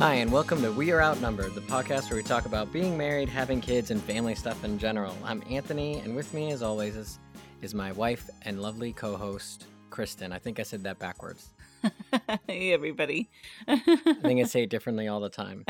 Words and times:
Hi, 0.00 0.14
and 0.14 0.32
welcome 0.32 0.62
to 0.62 0.72
We 0.72 0.92
Are 0.92 1.02
Outnumbered, 1.02 1.54
the 1.54 1.60
podcast 1.60 2.08
where 2.08 2.16
we 2.16 2.22
talk 2.22 2.46
about 2.46 2.72
being 2.72 2.96
married, 2.96 3.28
having 3.28 3.60
kids, 3.60 3.90
and 3.90 4.02
family 4.02 4.34
stuff 4.34 4.64
in 4.64 4.78
general. 4.78 5.14
I'm 5.22 5.42
Anthony, 5.50 5.98
and 5.98 6.16
with 6.16 6.32
me, 6.32 6.52
as 6.52 6.62
always, 6.62 6.96
is, 6.96 7.18
is 7.60 7.74
my 7.74 7.92
wife 7.92 8.30
and 8.46 8.62
lovely 8.62 8.94
co 8.94 9.14
host, 9.14 9.66
Kristin. 9.90 10.32
I 10.32 10.38
think 10.38 10.58
I 10.58 10.62
said 10.62 10.84
that 10.84 10.98
backwards. 10.98 11.50
hey, 12.46 12.72
everybody. 12.72 13.28
I 13.68 13.76
think 14.22 14.40
I 14.40 14.44
say 14.44 14.62
it 14.62 14.70
differently 14.70 15.06
all 15.06 15.20
the 15.20 15.28
time. 15.28 15.66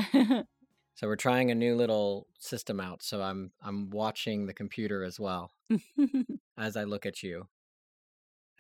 So 0.95 1.09
we're 1.09 1.17
trying 1.17 1.51
a 1.51 1.57
new 1.57 1.75
little 1.75 2.29
system 2.39 2.79
out. 2.79 3.03
So 3.03 3.23
I'm 3.23 3.51
I'm 3.61 3.91
watching 3.91 4.47
the 4.47 4.55
computer 4.55 5.03
as 5.03 5.19
well 5.19 5.51
as 6.57 6.77
I 6.77 6.85
look 6.85 7.05
at 7.05 7.25
you. 7.25 7.49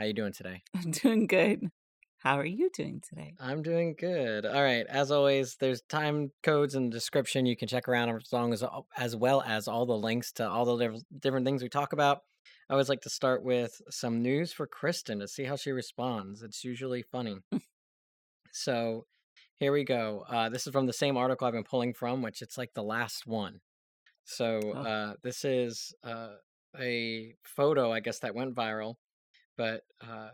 How 0.01 0.05
you 0.05 0.15
doing 0.15 0.33
today? 0.33 0.65
I'm 0.75 0.91
doing 0.91 1.29
good. 1.29 1.71
How 2.20 2.38
are 2.38 2.45
you 2.45 2.69
doing 2.69 3.01
today? 3.01 3.33
I'm 3.41 3.62
doing 3.62 3.95
good. 3.98 4.45
All 4.45 4.62
right. 4.62 4.87
As 4.87 5.10
always, 5.10 5.56
there's 5.56 5.80
time 5.80 6.30
codes 6.43 6.74
in 6.74 6.91
the 6.91 6.91
description. 6.91 7.46
You 7.46 7.56
can 7.56 7.66
check 7.66 7.88
around 7.88 8.10
as 8.10 8.30
long 8.30 8.52
as 8.52 8.62
as 8.95 9.16
well 9.16 9.43
as 9.46 9.66
all 9.66 9.87
the 9.87 9.96
links 9.96 10.30
to 10.33 10.46
all 10.46 10.77
the 10.77 11.02
different 11.19 11.46
things 11.46 11.62
we 11.62 11.70
talk 11.70 11.95
about. 11.95 12.19
I 12.69 12.74
always 12.74 12.91
like 12.91 13.01
to 13.02 13.10
start 13.10 13.43
with 13.43 13.80
some 13.88 14.20
news 14.20 14.52
for 14.52 14.69
Kristin 14.69 15.19
to 15.20 15.29
see 15.29 15.45
how 15.45 15.56
she 15.56 15.70
responds. 15.70 16.43
It's 16.43 16.62
usually 16.62 17.02
funny. 17.02 17.38
so 18.52 19.07
here 19.59 19.73
we 19.73 19.84
go. 19.84 20.24
Uh, 20.29 20.51
this 20.51 20.66
is 20.66 20.73
from 20.74 20.84
the 20.84 20.93
same 20.93 21.16
article 21.16 21.46
I've 21.46 21.55
been 21.55 21.65
pulling 21.65 21.95
from, 21.95 22.21
which 22.21 22.43
it's 22.43 22.59
like 22.59 22.74
the 22.74 22.82
last 22.82 23.27
one. 23.27 23.60
So 24.24 24.60
Oh, 24.62 24.79
uh, 24.79 25.15
this 25.23 25.43
is 25.46 25.95
uh, 26.05 26.34
a 26.79 27.34
photo, 27.45 27.91
I 27.91 28.01
guess, 28.01 28.18
that 28.18 28.34
went 28.34 28.55
viral. 28.55 28.96
But 29.57 29.84
uh, 30.07 30.29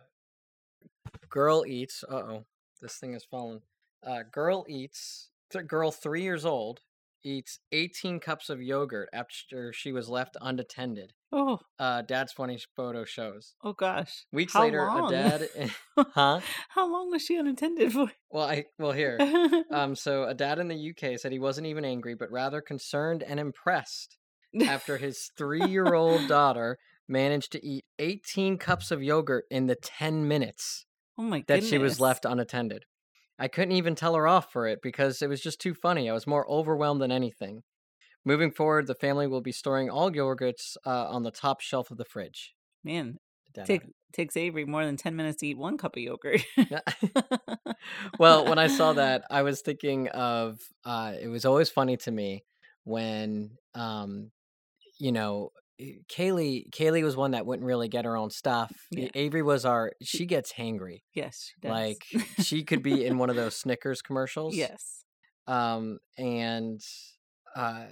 girl 1.28 1.64
eats. 1.66 2.04
Uh 2.08 2.14
oh, 2.16 2.46
this 2.80 2.96
thing 2.96 3.12
has 3.12 3.24
fallen. 3.24 3.60
Uh, 4.06 4.20
girl 4.30 4.64
eats. 4.68 5.30
Th- 5.52 5.66
girl 5.66 5.90
three 5.90 6.22
years 6.22 6.44
old 6.44 6.80
eats 7.24 7.58
18 7.72 8.20
cups 8.20 8.48
of 8.48 8.62
yogurt 8.62 9.08
after 9.12 9.72
she 9.72 9.90
was 9.90 10.08
left 10.08 10.36
unattended. 10.40 11.12
oh, 11.32 11.58
Uh, 11.78 12.02
dad's 12.02 12.32
funny 12.32 12.56
photo 12.76 13.04
shows. 13.04 13.54
oh 13.64 13.72
gosh. 13.72 14.24
Weeks 14.32 14.52
How 14.52 14.60
later, 14.62 14.86
a 14.86 15.08
dad. 15.10 15.48
huh? 16.14 16.40
How 16.68 16.90
long 16.92 17.10
was 17.10 17.22
she 17.22 17.36
unattended 17.36 17.92
for? 17.92 18.12
Well, 18.30 18.44
I 18.48 18.66
well 18.78 18.92
here. 18.92 19.18
Um, 19.72 19.94
so 20.04 20.24
a 20.24 20.34
dad 20.34 20.58
in 20.60 20.68
the 20.68 20.90
UK 20.90 21.18
said 21.18 21.32
he 21.32 21.38
wasn't 21.40 21.66
even 21.66 21.84
angry, 21.84 22.14
but 22.14 22.30
rather 22.30 22.60
concerned 22.60 23.22
and 23.24 23.40
impressed 23.40 24.18
after 24.66 24.96
his 24.96 25.30
three-year-old 25.36 26.28
daughter 26.28 26.78
managed 27.08 27.52
to 27.52 27.66
eat 27.66 27.84
18 27.98 28.56
cups 28.58 28.90
of 28.90 29.02
yogurt 29.02 29.44
in 29.50 29.66
the 29.66 29.76
10 29.76 30.26
minutes 30.28 30.86
oh 31.18 31.22
my 31.22 31.38
that 31.38 31.46
goodness. 31.46 31.70
she 31.70 31.78
was 31.78 32.00
left 32.00 32.24
unattended. 32.24 32.84
I 33.38 33.48
couldn't 33.48 33.72
even 33.72 33.94
tell 33.94 34.14
her 34.14 34.26
off 34.26 34.50
for 34.50 34.66
it 34.66 34.80
because 34.82 35.20
it 35.20 35.28
was 35.28 35.40
just 35.40 35.60
too 35.60 35.74
funny. 35.74 36.08
I 36.08 36.14
was 36.14 36.26
more 36.26 36.50
overwhelmed 36.50 37.02
than 37.02 37.12
anything. 37.12 37.62
Moving 38.24 38.50
forward, 38.50 38.86
the 38.86 38.94
family 38.94 39.26
will 39.26 39.42
be 39.42 39.52
storing 39.52 39.90
all 39.90 40.10
yogurts 40.10 40.76
uh, 40.84 41.08
on 41.10 41.22
the 41.22 41.30
top 41.30 41.60
shelf 41.60 41.90
of 41.90 41.98
the 41.98 42.04
fridge. 42.04 42.54
Man, 42.82 43.18
take, 43.64 43.82
takes 44.12 44.36
Avery 44.36 44.64
more 44.64 44.84
than 44.84 44.96
10 44.96 45.14
minutes 45.14 45.40
to 45.40 45.48
eat 45.48 45.58
one 45.58 45.76
cup 45.76 45.96
of 45.96 46.02
yogurt. 46.02 46.42
well, 48.18 48.46
when 48.46 48.58
I 48.58 48.66
saw 48.66 48.94
that, 48.94 49.24
I 49.30 49.42
was 49.42 49.60
thinking 49.60 50.08
of 50.08 50.58
uh, 50.84 51.12
it 51.20 51.28
was 51.28 51.44
always 51.44 51.70
funny 51.70 51.96
to 51.98 52.10
me 52.10 52.42
when 52.84 53.50
um, 53.74 54.30
you 54.98 55.12
know 55.12 55.50
Kaylee 55.80 56.70
Kaylee 56.70 57.02
was 57.02 57.16
one 57.16 57.32
that 57.32 57.46
wouldn't 57.46 57.66
really 57.66 57.88
get 57.88 58.04
her 58.04 58.16
own 58.16 58.30
stuff. 58.30 58.72
Yeah. 58.90 59.08
Avery 59.14 59.42
was 59.42 59.64
our 59.64 59.92
she 60.02 60.24
gets 60.26 60.52
hangry. 60.52 61.02
yes, 61.14 61.52
she. 61.62 61.68
Like 61.68 62.04
she 62.40 62.64
could 62.64 62.82
be 62.82 63.04
in 63.04 63.18
one 63.18 63.30
of 63.30 63.36
those 63.36 63.56
Snickers 63.56 64.02
commercials. 64.06 64.54
yes. 64.56 65.04
um 65.46 65.98
and 66.18 66.80
uh 67.54 67.84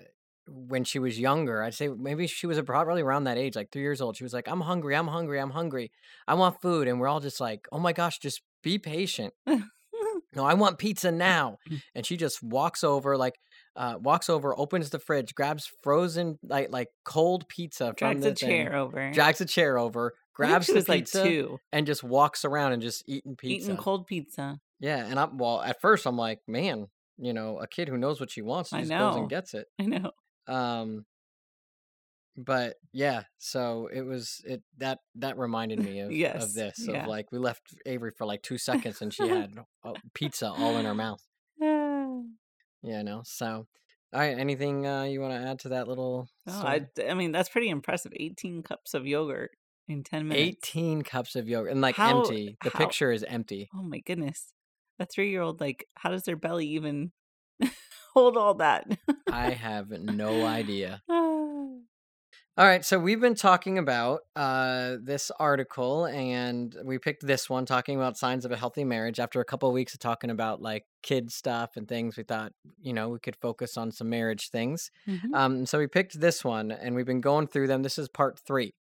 when 0.46 0.84
she 0.84 0.98
was 0.98 1.18
younger 1.18 1.62
i'd 1.62 1.72
say 1.72 1.88
maybe 1.88 2.26
she 2.26 2.46
was 2.46 2.60
probably 2.62 3.00
around 3.00 3.24
that 3.24 3.38
age 3.38 3.56
like 3.56 3.70
three 3.70 3.80
years 3.80 4.00
old 4.02 4.14
she 4.14 4.24
was 4.24 4.34
like 4.34 4.46
i'm 4.46 4.60
hungry 4.60 4.94
i'm 4.94 5.08
hungry 5.08 5.38
i'm 5.40 5.50
hungry 5.50 5.90
i 6.28 6.34
want 6.34 6.60
food 6.60 6.86
and 6.86 7.00
we're 7.00 7.08
all 7.08 7.20
just 7.20 7.40
like 7.40 7.66
oh 7.72 7.78
my 7.78 7.92
gosh 7.94 8.18
just 8.18 8.42
be 8.62 8.78
patient 8.78 9.32
no 9.46 10.44
i 10.44 10.52
want 10.52 10.76
pizza 10.78 11.10
now 11.10 11.56
and 11.94 12.04
she 12.04 12.16
just 12.16 12.42
walks 12.42 12.84
over 12.84 13.16
like 13.16 13.36
uh 13.76 13.96
walks 14.00 14.28
over 14.30 14.56
opens 14.58 14.90
the 14.90 14.98
fridge 14.98 15.34
grabs 15.34 15.70
frozen 15.82 16.38
like 16.42 16.70
like 16.70 16.88
cold 17.04 17.48
pizza 17.48 17.86
from 17.86 17.94
Drags 17.96 18.22
the 18.22 18.30
a 18.30 18.34
thing, 18.34 18.48
chair 18.48 18.76
over. 18.76 19.10
drags 19.12 19.40
a 19.40 19.44
chair 19.46 19.78
over 19.78 20.12
grabs 20.34 20.66
the 20.68 20.74
was 20.74 20.88
like 20.88 21.00
pizza 21.00 21.22
two. 21.24 21.58
and 21.72 21.86
just 21.86 22.02
walks 22.04 22.44
around 22.44 22.72
and 22.72 22.82
just 22.82 23.02
eating 23.08 23.36
pizza 23.36 23.66
Eating 23.72 23.76
cold 23.76 24.06
pizza. 24.06 24.58
yeah, 24.80 25.04
and 25.06 25.18
I'm 25.18 25.38
well 25.38 25.60
at 25.62 25.80
first 25.80 26.06
I'm 26.06 26.16
like, 26.16 26.40
man, 26.46 26.86
you 27.18 27.32
know, 27.32 27.58
a 27.58 27.66
kid 27.66 27.88
who 27.88 27.96
knows 27.98 28.20
what 28.20 28.30
she 28.30 28.42
wants 28.42 28.70
just 28.70 28.90
goes 28.90 29.16
and 29.16 29.28
gets 29.28 29.54
it. 29.54 29.66
I 29.80 29.84
know. 29.86 30.10
Um 30.46 31.04
but 32.36 32.74
yeah, 32.92 33.22
so 33.38 33.88
it 33.92 34.02
was 34.02 34.40
it 34.44 34.62
that 34.78 34.98
that 35.16 35.38
reminded 35.38 35.78
me 35.78 36.00
of 36.00 36.10
yes, 36.12 36.42
of 36.42 36.52
this 36.52 36.84
Yeah. 36.88 37.02
of 37.02 37.08
like 37.08 37.30
we 37.30 37.38
left 37.38 37.62
Avery 37.86 38.10
for 38.16 38.24
like 38.26 38.42
2 38.42 38.58
seconds 38.58 39.00
and 39.02 39.14
she 39.14 39.28
had 39.28 39.56
uh, 39.84 39.92
pizza 40.14 40.48
all 40.50 40.76
in 40.78 40.84
her 40.84 40.94
mouth. 40.94 41.22
Ah. 42.84 42.88
You 42.88 43.02
know. 43.02 43.22
So 43.24 43.66
all 44.12 44.20
right, 44.20 44.38
anything 44.38 44.86
uh 44.86 45.02
you 45.04 45.20
want 45.20 45.32
to 45.32 45.48
add 45.48 45.58
to 45.60 45.70
that 45.70 45.88
little 45.88 46.28
No. 46.46 46.52
I, 46.52 46.86
I 47.08 47.14
mean, 47.14 47.32
that's 47.32 47.48
pretty 47.48 47.68
impressive. 47.68 48.12
18 48.14 48.62
cups 48.62 48.94
of 48.94 49.06
yogurt 49.06 49.50
in 49.88 50.02
10 50.04 50.28
minutes. 50.28 50.68
18 50.68 51.02
cups 51.02 51.36
of 51.36 51.48
yogurt 51.48 51.72
and 51.72 51.80
like 51.80 51.96
How, 51.96 52.20
empty. 52.20 52.56
The 52.62 52.70
how, 52.70 52.78
picture 52.78 53.10
is 53.12 53.24
empty. 53.24 53.68
oh 53.74 53.82
my 53.82 53.98
goodness. 54.00 54.52
A 55.00 55.06
three 55.06 55.30
year 55.30 55.42
old, 55.42 55.60
like, 55.60 55.86
how 55.96 56.10
does 56.10 56.22
their 56.22 56.36
belly 56.36 56.68
even 56.68 57.10
hold 58.14 58.36
all 58.36 58.54
that? 58.54 58.86
I 59.30 59.50
have 59.50 59.90
no 59.90 60.46
idea. 60.46 61.02
All 62.56 62.64
right, 62.64 62.84
so 62.84 63.00
we've 63.00 63.20
been 63.20 63.34
talking 63.34 63.78
about 63.78 64.20
uh, 64.36 64.96
this 65.02 65.32
article, 65.40 66.04
and 66.04 66.72
we 66.84 66.98
picked 66.98 67.26
this 67.26 67.50
one 67.50 67.66
talking 67.66 67.96
about 67.96 68.16
signs 68.16 68.44
of 68.44 68.52
a 68.52 68.56
healthy 68.56 68.84
marriage. 68.84 69.18
After 69.18 69.40
a 69.40 69.44
couple 69.44 69.68
of 69.68 69.72
weeks 69.72 69.92
of 69.92 69.98
talking 69.98 70.30
about 70.30 70.62
like 70.62 70.84
kid 71.02 71.32
stuff 71.32 71.70
and 71.76 71.88
things, 71.88 72.16
we 72.16 72.22
thought 72.22 72.52
you 72.80 72.92
know 72.92 73.08
we 73.08 73.18
could 73.18 73.34
focus 73.34 73.76
on 73.76 73.90
some 73.90 74.08
marriage 74.08 74.50
things. 74.50 74.92
mhm. 75.08 75.34
Um, 75.34 75.66
so 75.66 75.78
we 75.80 75.88
picked 75.88 76.20
this 76.20 76.44
one, 76.44 76.70
and 76.70 76.94
we've 76.94 77.04
been 77.06 77.20
going 77.20 77.48
through 77.48 77.66
them. 77.66 77.82
This 77.82 77.98
is 77.98 78.08
part 78.08 78.38
three, 78.46 78.72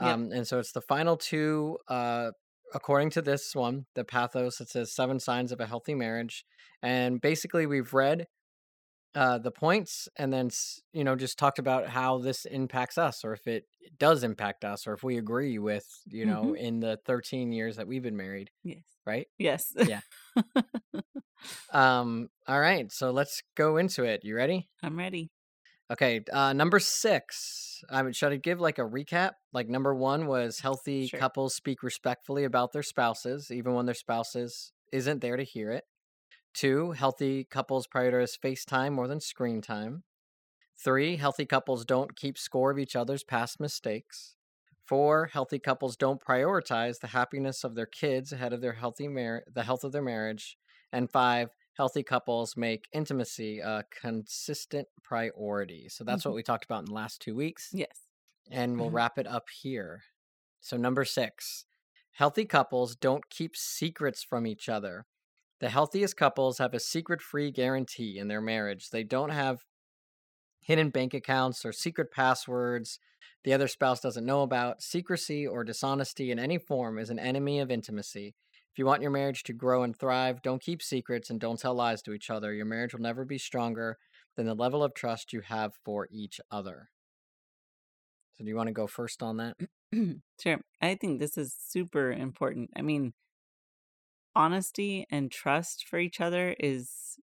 Yep. 0.00 0.10
um, 0.12 0.32
and 0.32 0.44
so 0.48 0.58
it's 0.58 0.72
the 0.72 0.80
final 0.80 1.16
two. 1.16 1.78
Uh, 1.86 2.32
according 2.74 3.10
to 3.10 3.22
this 3.22 3.54
one, 3.54 3.86
the 3.94 4.02
Patheos, 4.04 4.60
it 4.60 4.70
says 4.70 4.92
seven 4.92 5.20
signs 5.20 5.52
of 5.52 5.60
a 5.60 5.66
healthy 5.66 5.94
marriage, 5.94 6.44
and 6.82 7.20
basically 7.20 7.64
we've 7.66 7.94
read 7.94 8.26
uh 9.14 9.38
the 9.38 9.50
points 9.50 10.08
and 10.16 10.32
then 10.32 10.48
you 10.92 11.02
know 11.04 11.16
just 11.16 11.38
talked 11.38 11.58
about 11.58 11.88
how 11.88 12.18
this 12.18 12.44
impacts 12.44 12.96
us 12.98 13.24
or 13.24 13.32
if 13.32 13.46
it 13.46 13.64
does 13.98 14.22
impact 14.22 14.64
us 14.64 14.86
or 14.86 14.94
if 14.94 15.02
we 15.02 15.18
agree 15.18 15.58
with 15.58 15.86
you 16.06 16.24
know 16.26 16.54
Mhm. 16.54 16.58
in 16.58 16.80
the 16.80 16.98
13 17.06 17.52
years 17.52 17.76
that 17.76 17.86
we've 17.88 18.02
been 18.02 18.16
married 18.16 18.50
Yes. 18.62 18.84
right 19.06 19.26
Yes. 19.38 19.72
yeah 19.76 20.00
um 21.72 22.28
all 22.46 22.60
right 22.60 22.92
so 22.92 23.10
let's 23.10 23.42
go 23.56 23.76
into 23.76 24.04
it 24.04 24.20
you 24.24 24.36
ready 24.36 24.68
I'm 24.82 24.96
ready. 24.96 25.30
okay 25.92 26.20
uh 26.32 26.52
number 26.52 26.78
six 26.78 27.82
i 27.90 28.02
mean 28.02 28.12
should 28.12 28.32
i 28.32 28.36
give 28.36 28.60
like 28.60 28.78
a 28.78 28.82
recap 28.82 29.32
like 29.52 29.68
number 29.68 29.94
one 29.94 30.26
was 30.26 30.60
healthy 30.60 31.06
Sure. 31.08 31.18
couples 31.20 31.54
speak 31.54 31.82
respectfully 31.82 32.44
about 32.44 32.72
their 32.72 32.82
spouses 32.82 33.50
even 33.50 33.74
when 33.74 33.86
their 33.86 33.94
spouses 33.94 34.72
isn't 34.92 35.20
there 35.20 35.36
to 35.36 35.44
hear 35.44 35.70
it 35.72 35.84
Two, 36.52 36.92
healthy 36.92 37.44
couples 37.44 37.86
prioritize 37.86 38.38
FaceTime 38.38 38.92
more 38.92 39.08
than 39.08 39.20
screen 39.20 39.60
time. 39.60 40.04
Three, 40.76 41.16
healthy 41.16 41.46
couples 41.46 41.84
don't 41.84 42.16
keep 42.16 42.38
score 42.38 42.70
of 42.70 42.78
each 42.78 42.96
other's 42.96 43.22
past 43.22 43.60
mistakes. 43.60 44.36
Four, 44.86 45.26
healthy 45.26 45.58
couples 45.58 45.96
don't 45.96 46.20
prioritize 46.20 47.00
the 47.00 47.08
happiness 47.08 47.62
of 47.62 47.74
their 47.74 47.86
kids 47.86 48.32
ahead 48.32 48.52
of 48.52 48.60
their 48.60 48.72
healthy 48.72 49.06
mar- 49.06 49.44
the 49.46 49.62
health 49.62 49.84
of 49.84 49.92
their 49.92 50.02
marriage. 50.02 50.58
And 50.90 51.10
five, 51.10 51.50
healthy 51.74 52.02
couples 52.02 52.56
make 52.56 52.88
intimacy 52.92 53.60
a 53.60 53.84
consistent 53.90 54.88
priority. 55.02 55.88
So 55.88 56.02
that's 56.02 56.24
what 56.24 56.32
Mhm. 56.32 56.34
we 56.34 56.42
talked 56.42 56.64
about 56.64 56.80
in 56.80 56.86
the 56.86 56.92
last 56.94 57.20
two 57.20 57.36
weeks, 57.36 57.72
Yes. 57.72 58.08
and 58.50 58.78
we'll 58.80 58.90
Mhm. 58.90 58.94
wrap 58.94 59.18
it 59.18 59.26
up 59.26 59.48
here. 59.50 60.02
So 60.60 60.76
number 60.76 61.04
six, 61.04 61.66
healthy 62.12 62.44
couples 62.46 62.96
don't 62.96 63.30
keep 63.30 63.56
secrets 63.56 64.22
from 64.24 64.46
each 64.46 64.68
other. 64.68 65.06
The 65.60 65.68
healthiest 65.68 66.16
couples 66.16 66.58
have 66.58 66.74
a 66.74 66.80
secret 66.80 67.20
free 67.20 67.50
guarantee 67.50 68.18
in 68.18 68.28
their 68.28 68.40
marriage. 68.40 68.90
They 68.90 69.04
don't 69.04 69.30
have 69.30 69.64
hidden 70.60 70.90
bank 70.90 71.14
accounts 71.14 71.64
or 71.64 71.72
secret 71.72 72.10
passwords 72.10 72.98
the 73.44 73.52
other 73.54 73.68
spouse 73.68 74.00
doesn't 74.00 74.26
know 74.26 74.42
about. 74.42 74.82
Secrecy 74.82 75.46
or 75.46 75.64
dishonesty 75.64 76.30
in 76.30 76.38
any 76.38 76.58
form 76.58 76.98
is 76.98 77.10
an 77.10 77.18
enemy 77.18 77.60
of 77.60 77.70
intimacy. 77.70 78.34
If 78.72 78.78
you 78.78 78.84
want 78.84 79.02
your 79.02 79.10
marriage 79.10 79.42
to 79.44 79.52
grow 79.52 79.82
and 79.82 79.96
thrive, 79.96 80.42
don't 80.42 80.62
keep 80.62 80.82
secrets 80.82 81.30
and 81.30 81.40
don't 81.40 81.58
tell 81.58 81.74
lies 81.74 82.02
to 82.02 82.12
each 82.12 82.30
other. 82.30 82.52
Your 82.52 82.66
marriage 82.66 82.92
will 82.92 83.00
never 83.00 83.24
be 83.24 83.38
stronger 83.38 83.96
than 84.36 84.46
the 84.46 84.54
level 84.54 84.84
of 84.84 84.94
trust 84.94 85.32
you 85.32 85.40
have 85.40 85.72
for 85.84 86.06
each 86.10 86.40
other. 86.50 86.90
So, 88.34 88.44
do 88.44 88.48
you 88.48 88.56
want 88.56 88.68
to 88.68 88.72
go 88.72 88.86
first 88.86 89.22
on 89.22 89.38
that? 89.38 89.56
sure. 90.40 90.60
I 90.80 90.94
think 90.94 91.18
this 91.18 91.36
is 91.36 91.54
super 91.58 92.12
important. 92.12 92.70
I 92.76 92.82
mean, 92.82 93.12
honesty 94.34 95.06
and 95.10 95.30
trust 95.30 95.86
for 95.86 95.98
each 95.98 96.20
other 96.20 96.54
is 96.58 97.18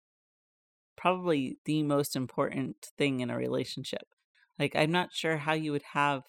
probably 0.96 1.58
the 1.64 1.82
most 1.82 2.14
important 2.16 2.90
thing 2.96 3.20
in 3.20 3.30
a 3.30 3.36
relationship. 3.36 4.14
Like, 4.58 4.76
I'm 4.76 4.92
not 4.92 5.12
sure 5.12 5.36
how 5.38 5.54
you 5.54 5.72
would 5.72 5.82
have 5.82 6.24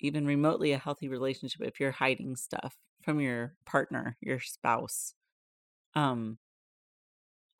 even 0.00 0.26
remotely 0.26 0.72
a 0.72 0.78
healthy 0.78 1.08
relationship 1.08 1.60
if 1.62 1.80
you're 1.80 1.90
hiding 1.90 2.36
stuff 2.36 2.76
from 3.02 3.20
your 3.20 3.56
partner, 3.64 4.16
your 4.20 4.40
spouse. 4.40 5.14
Um 5.94 6.38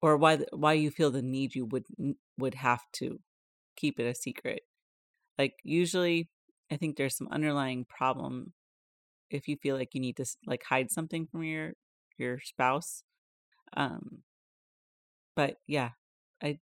or 0.00 0.16
why 0.16 0.36
why 0.52 0.72
you 0.74 0.90
feel 0.90 1.10
the 1.10 1.22
need 1.22 1.54
you 1.54 1.64
would 1.66 1.86
would 2.36 2.54
have 2.54 2.82
to 2.92 3.20
keep 3.76 3.98
it 4.00 4.06
a 4.06 4.14
secret. 4.14 4.62
Like 5.38 5.56
usually 5.64 6.30
I 6.70 6.76
think 6.76 6.96
there's 6.96 7.16
some 7.16 7.28
underlying 7.30 7.84
problem 7.84 8.54
if 9.30 9.48
you 9.48 9.56
feel 9.56 9.76
like 9.76 9.94
you 9.94 10.00
need 10.00 10.16
to 10.16 10.26
like 10.46 10.62
hide 10.64 10.90
something 10.90 11.26
from 11.26 11.42
your 11.44 11.72
your 12.16 12.40
spouse. 12.40 13.02
Um 13.76 14.22
but 15.36 15.56
yeah, 15.66 15.90
I 16.42 16.58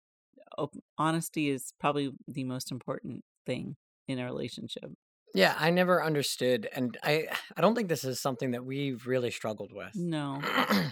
op- 0.59 0.77
honesty 0.99 1.49
is 1.51 1.73
probably 1.81 2.13
the 2.29 2.45
most 2.45 2.71
important 2.71 3.25
thing 3.47 3.77
in 4.09 4.19
a 4.19 4.25
relationship. 4.25 4.91
Yeah, 5.35 5.55
I 5.59 5.71
never 5.71 6.03
understood, 6.03 6.69
and 6.75 6.97
I 7.03 7.27
I 7.57 7.61
don't 7.61 7.75
think 7.75 7.89
this 7.89 8.05
is 8.05 8.21
something 8.21 8.53
that 8.53 8.65
we've 8.65 9.07
really 9.07 9.31
struggled 9.31 9.73
with. 9.73 9.95
No. 9.95 10.41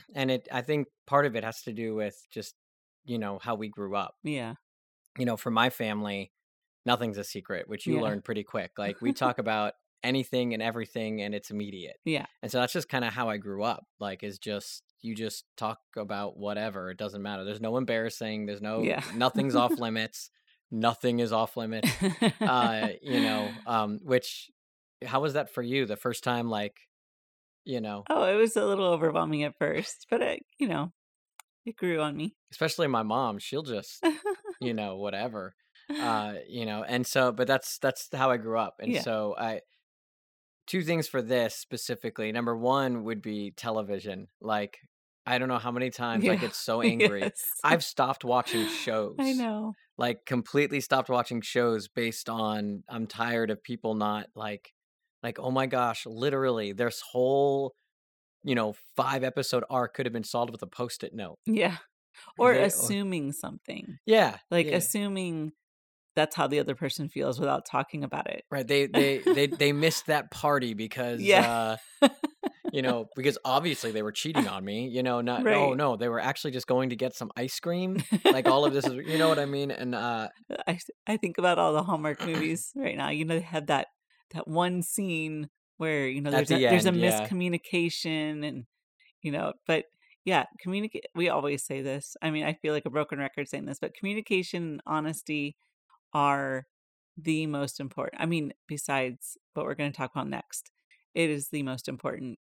and 0.14 0.30
it 0.30 0.48
I 0.52 0.60
think 0.62 0.88
part 1.06 1.24
of 1.26 1.36
it 1.36 1.44
has 1.44 1.62
to 1.62 1.72
do 1.72 1.94
with 1.94 2.20
just, 2.30 2.54
you 3.06 3.18
know, 3.18 3.38
how 3.40 3.54
we 3.54 3.68
grew 3.68 3.96
up. 3.96 4.14
Yeah. 4.22 4.54
You 5.18 5.24
know, 5.24 5.36
for 5.36 5.50
my 5.50 5.70
family, 5.70 6.32
nothing's 6.84 7.16
a 7.18 7.24
secret, 7.24 7.68
which 7.68 7.86
you 7.86 7.96
Yeah. 7.96 8.02
learned 8.02 8.24
pretty 8.24 8.42
quick. 8.44 8.72
Like 8.76 9.00
we 9.00 9.12
talk 9.12 9.38
about 9.46 9.74
anything 10.04 10.54
and 10.54 10.62
everything 10.62 11.22
and 11.22 11.34
it's 11.34 11.50
immediate. 11.50 11.96
Yeah. 12.04 12.26
And 12.42 12.50
so 12.52 12.60
that's 12.60 12.72
just 12.72 12.88
kind 12.88 13.04
of 13.04 13.12
how 13.12 13.28
I 13.28 13.36
grew 13.38 13.62
up. 13.64 13.84
Like 13.98 14.22
is 14.22 14.38
just 14.38 14.82
you 15.00 15.14
just 15.14 15.44
talk 15.56 15.78
about 15.96 16.36
whatever. 16.36 16.90
It 16.90 16.98
doesn't 16.98 17.22
matter. 17.22 17.44
There's 17.44 17.60
no 17.60 17.76
embarrassing, 17.76 18.46
there's 18.46 18.62
no 18.62 18.82
Yeah. 18.82 19.02
nothing's 19.16 19.54
off 19.56 19.78
limits. 19.78 20.30
Nothing 20.70 21.20
is 21.20 21.32
off 21.32 21.56
limits. 21.56 21.90
Uh, 22.40 22.90
you 23.02 23.20
know, 23.20 23.50
um 23.66 23.98
which 24.02 24.50
how 25.04 25.20
was 25.20 25.34
that 25.34 25.52
for 25.52 25.62
you 25.62 25.86
the 25.86 25.96
first 25.96 26.24
time 26.24 26.48
like, 26.48 26.76
you 27.64 27.80
know, 27.80 28.04
oh, 28.10 28.24
it 28.24 28.36
was 28.36 28.56
a 28.56 28.64
little 28.64 28.86
overwhelming 28.86 29.42
at 29.42 29.56
first, 29.58 30.06
but 30.10 30.20
it, 30.22 30.42
you 30.58 30.68
know, 30.68 30.92
it 31.66 31.76
grew 31.76 32.00
on 32.00 32.16
me. 32.16 32.34
especially 32.52 32.86
my 32.86 33.02
mom, 33.02 33.38
she'll 33.38 33.62
just, 33.62 34.04
you 34.60 34.74
know, 34.80 34.96
whatever. 34.96 35.54
uh 36.00 36.34
you 36.48 36.64
know 36.64 36.82
and 36.82 37.06
so 37.06 37.30
but 37.30 37.46
that's 37.46 37.76
that's 37.78 38.08
how 38.14 38.30
i 38.30 38.38
grew 38.38 38.58
up 38.58 38.76
and 38.80 38.90
Yeah. 38.90 39.02
so 39.02 39.34
i 39.38 39.60
two 40.66 40.82
things 40.82 41.06
for 41.08 41.20
this 41.22 41.54
specifically 41.56 42.32
number 42.32 42.56
one 42.56 43.04
would 43.04 43.20
be 43.22 43.52
television 43.56 44.26
like 44.40 44.78
i 45.26 45.38
don't 45.38 45.48
know 45.48 45.58
how 45.58 45.70
many 45.70 45.90
times 46.02 46.28
i 46.28 46.36
get 46.36 46.54
so 46.54 46.80
angry 46.82 47.20
Yes. 47.20 47.42
i've 47.62 47.84
stopped 47.84 48.24
watching 48.24 48.66
shows 48.68 49.16
I 49.18 49.32
know. 49.32 49.72
like 49.98 50.24
completely 50.26 50.80
stopped 50.80 51.08
watching 51.08 51.40
shows 51.42 51.88
based 51.88 52.28
on 52.28 52.82
i'm 52.88 53.06
tired 53.06 53.50
of 53.50 53.62
people 53.62 53.94
not 53.94 54.26
like 54.34 54.72
like 55.22 55.38
oh 55.38 55.50
my 55.50 55.66
gosh 55.66 56.04
literally 56.06 56.72
this 56.72 57.02
whole 57.12 57.74
you 58.42 58.54
know 58.54 58.74
five 58.96 59.24
episode 59.24 59.64
arc 59.70 59.94
could 59.94 60.06
have 60.06 60.12
been 60.12 60.24
solved 60.24 60.50
with 60.50 60.62
a 60.62 60.66
post-it 60.66 61.14
note 61.14 61.38
Yeah. 61.46 61.76
Or 62.38 62.52
They- 62.54 62.60
or- 62.60 62.66
assuming 62.66 63.32
something. 63.32 63.98
yeah 64.06 64.36
Like 64.50 64.66
yeah. 64.66 64.76
assuming 64.76 65.52
that's 66.14 66.36
how 66.36 66.46
the 66.46 66.58
other 66.60 66.74
person 66.74 67.08
feels 67.08 67.40
without 67.40 67.66
talking 67.66 68.04
about 68.04 68.28
it. 68.30 68.44
Right. 68.50 68.66
They 68.66 68.86
they 68.86 69.18
they 69.18 69.46
they 69.46 69.72
missed 69.72 70.06
that 70.06 70.30
party 70.30 70.74
because 70.84 71.20
Yeah. 71.20 71.76
uh 72.02 72.08
you 72.72 72.82
know, 72.82 73.06
because 73.14 73.38
obviously 73.44 73.92
they 73.92 74.02
were 74.02 74.12
cheating 74.12 74.48
on 74.48 74.64
me, 74.64 74.88
you 74.88 75.02
know, 75.02 75.20
not 75.20 75.46
oh 75.46 75.70
Right. 75.70 75.76
no, 75.76 75.96
they 75.96 76.08
were 76.08 76.20
actually 76.20 76.50
just 76.52 76.66
going 76.66 76.90
to 76.90 76.96
get 76.96 77.14
some 77.14 77.30
ice 77.36 77.58
cream. 77.60 78.02
Like 78.24 78.46
all 78.48 78.64
of 78.64 78.72
this 78.72 78.86
is 78.86 78.94
you 79.06 79.18
know 79.18 79.28
what 79.28 79.38
I 79.38 79.46
mean? 79.46 79.70
And 79.70 79.94
uh 79.94 80.28
I 80.66 80.72
s- 80.72 80.90
I 81.06 81.16
think 81.16 81.38
about 81.38 81.58
all 81.58 81.72
the 81.72 81.82
Hallmark 81.82 82.20
movies 82.26 82.72
right 82.76 82.96
now. 82.96 83.10
You 83.10 83.24
know, 83.24 83.34
they 83.36 83.40
have 83.40 83.66
that 83.66 83.88
that 84.32 84.48
one 84.48 84.82
scene 84.82 85.48
where 85.76 86.06
you 86.08 86.20
know 86.20 86.30
there's 86.30 86.50
a, 86.50 86.56
the 86.56 86.68
there's 86.68 86.86
a 86.86 86.90
yeah. 86.90 87.20
miscommunication 87.20 88.46
and 88.46 88.64
you 89.22 89.32
know, 89.32 89.52
but 89.66 89.84
yeah, 90.24 90.44
communicate. 90.60 91.06
We 91.14 91.28
always 91.28 91.64
say 91.64 91.82
this. 91.82 92.16
I 92.22 92.30
mean, 92.30 92.44
I 92.44 92.54
feel 92.54 92.72
like 92.72 92.86
a 92.86 92.90
broken 92.90 93.18
record 93.18 93.48
saying 93.48 93.66
this, 93.66 93.78
but 93.80 93.94
communication, 93.94 94.62
and 94.64 94.80
honesty 94.86 95.56
are 96.14 96.66
the 97.16 97.46
most 97.46 97.80
important. 97.80 98.22
I 98.22 98.26
mean, 98.26 98.52
besides 98.66 99.36
what 99.54 99.66
we're 99.66 99.74
going 99.74 99.92
to 99.92 99.96
talk 99.96 100.12
about 100.12 100.28
next, 100.28 100.70
it 101.14 101.30
is 101.30 101.48
the 101.48 101.62
most 101.62 101.88
important 101.88 102.38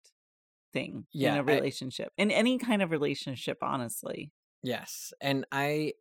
thing 0.73 1.07
Yeah, 1.13 1.31
in 1.31 1.35
a 1.37 1.43
relationship, 1.43 2.13
in 2.17 2.31
any 2.31 2.57
kind 2.57 2.81
of 2.81 2.91
relationship. 2.91 3.57
Honestly, 3.61 4.31
yes. 4.63 5.13
And 5.21 5.45
I 5.51 5.93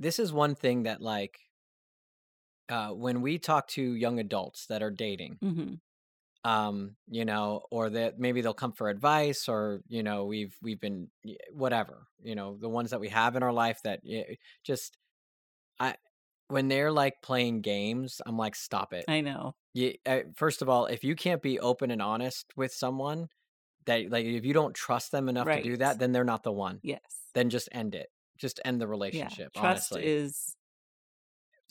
this 0.00 0.18
is 0.18 0.32
one 0.32 0.54
thing 0.54 0.84
that 0.84 1.02
like 1.02 1.40
uh 2.68 2.90
when 2.90 3.20
we 3.22 3.38
talk 3.38 3.66
to 3.68 3.82
young 3.94 4.18
adults 4.18 4.66
that 4.66 4.82
are 4.82 4.90
dating, 4.90 5.40
hmm 5.40 5.80
um 6.44 6.96
you 7.08 7.24
know 7.24 7.62
or 7.70 7.90
that 7.90 8.18
maybe 8.18 8.40
they'll 8.40 8.54
come 8.54 8.72
for 8.72 8.88
advice 8.88 9.48
or 9.48 9.82
you 9.88 10.02
know 10.04 10.24
we've 10.24 10.56
we've 10.62 10.80
been 10.80 11.08
whatever 11.52 12.06
you 12.22 12.34
know 12.36 12.56
the 12.60 12.68
ones 12.68 12.90
that 12.90 13.00
we 13.00 13.08
have 13.08 13.34
in 13.34 13.42
our 13.42 13.52
life 13.52 13.80
that 13.82 14.00
just 14.64 14.96
i 15.80 15.96
when 16.48 16.68
they're 16.68 16.92
like 16.92 17.20
playing 17.22 17.60
games 17.60 18.20
i'm 18.26 18.36
like 18.36 18.54
stop 18.54 18.92
it 18.92 19.04
I 19.08 19.20
know. 19.20 19.54
you, 19.74 19.94
uh, 20.06 20.20
first 20.34 20.62
of 20.62 20.68
all 20.68 20.86
if 20.86 21.04
you 21.04 21.14
can't 21.14 21.42
be 21.42 21.60
open 21.60 21.90
and 21.90 22.02
honest 22.02 22.46
with 22.56 22.72
someone 22.72 23.28
that 23.86 24.10
like 24.10 24.24
if 24.26 24.44
you 24.44 24.52
don't 24.54 24.74
trust 24.74 25.12
them 25.12 25.28
enough 25.28 25.46
to 25.46 25.62
do 25.62 25.76
that 25.78 25.98
then 25.98 26.12
they're 26.12 26.24
not 26.24 26.42
the 26.42 26.52
one 26.52 26.80
Yes. 26.82 27.00
then 27.34 27.50
just 27.50 27.68
end 27.72 27.94
it 27.94 28.08
just 28.38 28.60
end 28.64 28.80
the 28.80 28.86
Yeah. 28.86 28.90
relationship 28.90 29.52
Trust 29.52 29.92
honestly 29.92 30.06
is 30.06 30.54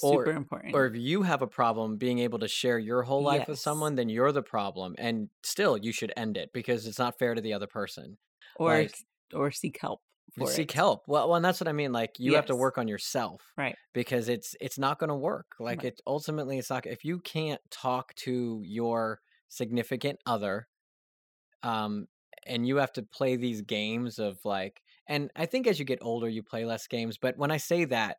Or- 0.03 0.25
super 0.25 0.37
important. 0.37 0.75
or 0.75 0.85
if 0.85 0.95
you 0.95 1.23
have 1.23 1.41
a 1.41 1.47
problem 1.47 1.97
being 1.97 2.19
able 2.19 2.37
to 2.39 2.47
share 2.47 2.77
your 2.77 3.01
whole 3.01 3.23
life 3.23 3.47
with 3.47 3.57
someone 3.59 3.95
then 3.95 4.09
you're 4.09 4.31
the 4.31 4.43
problem 4.43 4.93
and 4.99 5.29
still 5.43 5.75
you 5.75 5.91
should 5.91 6.13
end 6.15 6.37
it 6.37 6.51
because 6.53 6.85
it's 6.85 6.99
not 6.99 7.17
fair 7.17 7.33
to 7.33 7.41
the 7.41 7.53
other 7.53 7.65
person 7.67 8.17
or 8.57 8.73
like, 8.77 8.95
or 9.33 9.49
seek 9.49 9.79
help 9.81 10.01
for 10.31 10.51
seek 10.51 10.71
it. 10.71 10.71
help 10.71 11.03
well, 11.07 11.27
well 11.29 11.35
and 11.35 11.45
that's 11.45 11.59
what 11.61 11.67
i 11.67 11.71
mean 11.71 11.91
like 11.91 12.19
you 12.19 12.35
have 12.35 12.45
to 12.45 12.55
work 12.55 12.77
on 12.77 12.87
yourself 12.87 13.53
Right. 13.57 13.77
because 13.93 14.29
it's 14.29 14.55
it's 14.61 14.77
not 14.77 14.99
going 14.99 15.09
to 15.09 15.15
work 15.15 15.55
like 15.59 15.83
Right. 15.83 15.85
it 15.85 15.99
ultimately 16.07 16.57
it's 16.57 16.69
not 16.69 16.85
if 16.85 17.03
you 17.03 17.19
can't 17.19 17.61
talk 17.71 18.13
to 18.15 18.61
your 18.63 19.21
significant 19.49 20.19
other 20.25 20.67
um 21.63 22.07
and 22.47 22.67
you 22.67 22.77
have 22.77 22.93
to 22.93 23.03
play 23.03 23.35
these 23.35 23.61
games 23.61 24.19
of 24.19 24.39
like 24.45 24.83
and 25.07 25.31
i 25.35 25.45
think 25.45 25.67
as 25.67 25.79
you 25.79 25.85
get 25.85 25.99
older 26.01 26.29
you 26.29 26.43
play 26.43 26.65
less 26.65 26.87
games 26.87 27.17
but 27.17 27.37
when 27.37 27.51
i 27.51 27.57
say 27.57 27.85
that 27.85 28.17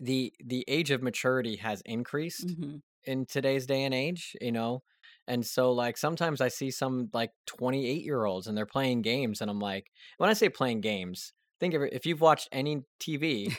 the 0.00 0.32
the 0.42 0.64
age 0.68 0.90
of 0.90 1.02
maturity 1.02 1.56
has 1.56 1.82
increased 1.84 2.56
hmm 2.56 2.76
in 3.04 3.26
today's 3.26 3.66
day 3.66 3.82
and 3.84 3.92
age, 3.92 4.34
you 4.40 4.52
know? 4.52 4.82
And 5.26 5.44
so 5.44 5.72
like 5.72 5.96
sometimes 5.96 6.40
I 6.40 6.48
see 6.48 6.70
some 6.70 7.08
like 7.12 7.30
28 7.46 8.04
year 8.04 8.24
olds 8.24 8.46
and 8.46 8.56
they're 8.56 8.66
playing 8.66 9.02
games 9.02 9.40
and 9.40 9.50
I'm 9.50 9.60
like, 9.60 9.90
when 10.18 10.30
I 10.30 10.34
say 10.34 10.48
playing 10.48 10.80
games, 10.80 11.32
think 11.60 11.74
of 11.74 11.82
it 11.82 11.92
if 11.92 12.06
you've 12.06 12.20
watched 12.20 12.48
any 12.52 12.82
TV, 13.00 13.56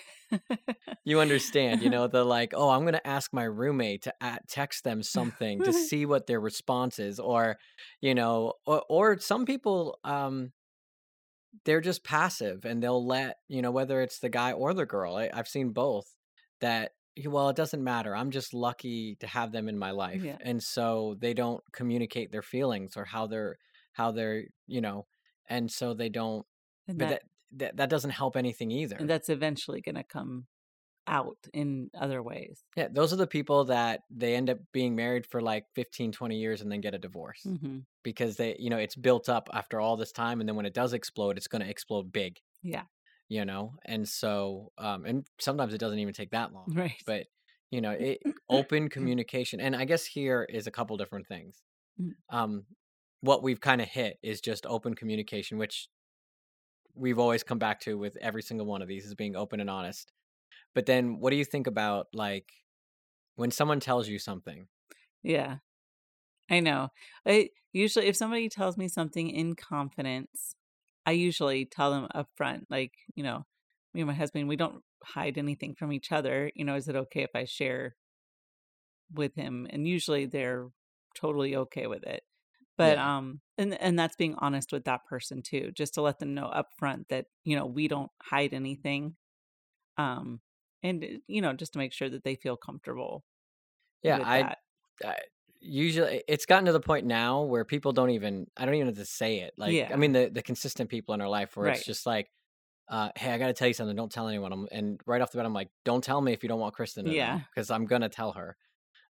you 1.03 1.19
understand, 1.19 1.81
you 1.81 1.89
know, 1.89 2.07
the 2.07 2.23
like, 2.23 2.53
oh, 2.55 2.69
I'm 2.69 2.81
going 2.81 2.93
to 2.93 3.07
ask 3.07 3.33
my 3.33 3.43
roommate 3.43 4.03
to 4.03 4.13
at- 4.21 4.47
text 4.47 4.83
them 4.83 5.01
something 5.01 5.63
to 5.63 5.73
see 5.89 6.05
what 6.05 6.27
their 6.27 6.39
response 6.39 6.99
is 6.99 7.19
or, 7.19 7.57
you 8.01 8.13
know, 8.13 8.53
or, 8.65 8.83
or 8.89 9.19
some 9.19 9.45
people 9.45 9.99
um 10.03 10.51
they're 11.63 11.81
just 11.81 12.03
passive 12.03 12.65
and 12.65 12.83
they'll 12.83 13.05
let, 13.05 13.37
you 13.47 13.61
know, 13.61 13.71
whether 13.71 14.01
it's 14.01 14.19
the 14.19 14.29
guy 14.29 14.51
or 14.51 14.73
the 14.73 14.85
girl. 14.85 15.15
I, 15.15 15.29
I've 15.33 15.47
seen 15.47 15.69
both 15.69 16.05
that 16.59 16.91
well 17.27 17.49
it 17.49 17.55
doesn't 17.55 17.83
matter 17.83 18.15
i'm 18.15 18.31
just 18.31 18.53
lucky 18.53 19.15
to 19.15 19.27
have 19.27 19.51
them 19.51 19.69
in 19.69 19.77
my 19.77 19.91
life 19.91 20.23
Yeah. 20.23 20.37
and 20.41 20.61
so 20.61 21.15
they 21.19 21.33
don't 21.33 21.63
communicate 21.71 22.31
their 22.31 22.41
feelings 22.41 22.97
or 22.97 23.05
how 23.05 23.27
they're 23.27 23.57
how 23.93 24.11
they're 24.11 24.43
you 24.67 24.81
know 24.81 25.07
and 25.49 25.71
so 25.71 25.93
they 25.93 26.09
don't 26.09 26.45
and 26.87 26.97
but 26.99 27.09
that, 27.09 27.09
that 27.09 27.21
that, 27.57 27.77
that 27.77 27.89
doesn't 27.89 28.11
help 28.11 28.35
anything 28.35 28.71
either 28.71 28.97
and 28.97 29.09
that's 29.09 29.29
eventually 29.29 29.81
going 29.81 29.95
to 29.95 30.03
come 30.03 30.45
out 31.07 31.37
in 31.53 31.89
other 31.95 32.23
ways. 32.23 32.63
yeah 32.75 32.87
those 32.91 33.13
are 33.13 33.17
the 33.17 33.27
people 33.27 33.65
that 33.65 34.01
they 34.09 34.35
end 34.35 34.49
up 34.49 34.57
being 34.73 34.95
married 34.95 35.25
for 35.25 35.39
like 35.39 35.65
15 35.75 36.11
20 36.11 36.37
years 36.37 36.61
and 36.61 36.71
then 36.71 36.81
get 36.81 36.95
a 36.95 36.99
divorce 36.99 37.43
hmm 37.43 37.79
because 38.03 38.35
they 38.37 38.55
you 38.59 38.69
know 38.69 38.77
it's 38.77 38.95
built 38.95 39.29
up 39.29 39.49
after 39.53 39.79
all 39.79 39.97
this 39.97 40.11
time 40.11 40.39
and 40.39 40.47
then 40.49 40.55
when 40.55 40.65
it 40.65 40.73
does 40.73 40.93
explode 40.93 41.37
it's 41.37 41.47
going 41.47 41.61
to 41.63 41.69
explode 41.69 42.11
big 42.11 42.39
Yeah. 42.63 42.83
You 43.29 43.45
know 43.45 43.75
and 43.85 44.07
so 44.07 44.71
um 44.77 45.05
and 45.05 45.27
sometimes 45.39 45.73
it 45.73 45.79
doesn't 45.79 45.99
even 45.99 46.13
take 46.13 46.31
that 46.31 46.53
long 46.53 46.75
Right. 46.75 47.01
but 47.05 47.27
you 47.71 47.81
know 47.81 47.91
it, 47.91 48.21
open 48.49 48.89
communication 48.89 49.59
and 49.59 49.75
i 49.75 49.85
guess 49.85 50.05
here 50.05 50.43
is 50.43 50.67
a 50.67 50.71
couple 50.71 50.95
different 50.97 51.27
things 51.27 51.63
Mm. 51.99 52.15
um 52.29 52.65
what 53.21 53.43
we've 53.43 53.61
kind 53.61 53.81
of 53.81 53.87
hit 53.89 54.19
is 54.23 54.41
just 54.41 54.65
open 54.67 54.95
communication 54.95 55.57
which 55.57 55.89
we've 56.93 57.19
always 57.19 57.43
come 57.43 57.59
back 57.59 57.79
to 57.81 57.97
with 57.97 58.15
every 58.17 58.41
single 58.41 58.65
one 58.65 58.81
of 58.81 58.87
these 58.87 59.05
is 59.05 59.15
being 59.15 59.35
open 59.35 59.59
and 59.59 59.69
honest 59.69 60.11
but 60.75 60.85
then 60.85 61.19
what 61.19 61.31
do 61.31 61.37
you 61.37 61.45
think 61.45 61.67
about 61.67 62.07
like 62.13 62.53
when 63.35 63.51
someone 63.51 63.79
tells 63.81 64.07
you 64.09 64.19
something 64.19 64.67
Yeah. 65.23 65.57
I 66.49 66.59
know. 66.59 66.89
I 67.25 67.49
usually 67.73 68.07
if 68.07 68.15
somebody 68.15 68.49
tells 68.49 68.77
me 68.77 68.87
something 68.87 69.29
in 69.29 69.55
confidence, 69.55 70.55
I 71.05 71.11
usually 71.11 71.65
tell 71.65 71.91
them 71.91 72.07
up 72.13 72.29
front, 72.35 72.67
like, 72.69 72.93
you 73.15 73.23
know, 73.23 73.45
me 73.93 74.01
and 74.01 74.07
my 74.07 74.13
husband, 74.13 74.47
we 74.47 74.55
don't 74.55 74.83
hide 75.03 75.37
anything 75.37 75.75
from 75.75 75.91
each 75.93 76.11
other. 76.11 76.51
You 76.55 76.65
know, 76.65 76.75
is 76.75 76.87
it 76.87 76.95
okay 76.95 77.23
if 77.23 77.31
I 77.35 77.45
share 77.45 77.95
with 79.13 79.35
him? 79.35 79.67
And 79.69 79.87
usually 79.87 80.25
they're 80.25 80.69
totally 81.15 81.55
okay 81.55 81.87
with 81.87 82.03
it. 82.03 82.23
But 82.77 82.97
Yeah. 82.97 82.99
um 82.99 83.41
and 83.57 83.73
and 83.81 83.97
that's 83.97 84.15
being 84.17 84.35
honest 84.35 84.71
with 84.73 84.83
that 84.85 85.05
person 85.05 85.41
too, 85.41 85.71
just 85.73 85.93
to 85.95 86.01
let 86.01 86.19
them 86.19 86.33
know 86.33 86.47
up 86.47 86.69
front 86.77 87.07
that, 87.09 87.27
you 87.43 87.55
know, 87.55 87.65
we 87.65 87.87
don't 87.87 88.11
hide 88.21 88.53
anything. 88.53 89.15
Um 89.97 90.41
and 90.83 91.03
uh, 91.03 91.07
you 91.27 91.41
know, 91.41 91.53
just 91.53 91.73
to 91.73 91.79
make 91.79 91.93
sure 91.93 92.09
that 92.09 92.23
they 92.25 92.35
feel 92.35 92.57
comfortable 92.57 93.25
Yeah, 94.03 94.19
I. 94.21 94.55
I 95.03 95.17
usually 95.65 96.23
it's 96.27 96.45
gotten 96.45 96.65
to 96.65 96.71
the 96.71 96.79
point 96.79 97.05
now 97.05 97.41
where 97.43 97.65
people 97.65 97.91
don't 97.91 98.11
even 98.11 98.47
I 98.55 98.65
don't 98.65 98.75
even 98.75 98.87
have 98.87 98.97
to 98.97 99.05
say 99.05 99.39
it. 99.39 99.53
Like 99.57 99.73
I 99.91 99.95
mean 99.97 100.11
the 100.13 100.29
the 100.31 100.41
consistent 100.41 100.89
people 100.89 101.13
in 101.15 101.21
our 101.21 101.29
life 101.29 101.57
where 101.57 101.67
it's 101.77 101.85
just 101.85 102.05
like 102.05 102.29
uh, 102.87 103.09
hey, 103.15 103.31
I 103.31 103.39
got 103.39 103.47
to 103.47 103.53
tell 103.53 103.67
you 103.67 103.73
something. 103.73 103.95
Don't 103.95 104.11
tell 104.11 104.27
anyone. 104.27 104.53
I'm, 104.53 104.67
and 104.71 105.01
right 105.07 105.19
off 105.19 105.31
the 105.31 105.37
bat, 105.39 105.45
I'm 105.47 105.53
like, 105.55 105.69
don't 105.85 106.03
tell 106.03 106.21
me 106.21 106.33
if 106.33 106.43
you 106.43 106.49
don't 106.49 106.59
want 106.59 106.75
Kristin 106.75 107.05
to 107.05 107.11
Yeah. 107.11 107.39
because 107.49 107.71
I'm 107.71 107.85
gonna 107.87 108.09
tell 108.09 108.33
her. 108.33 108.55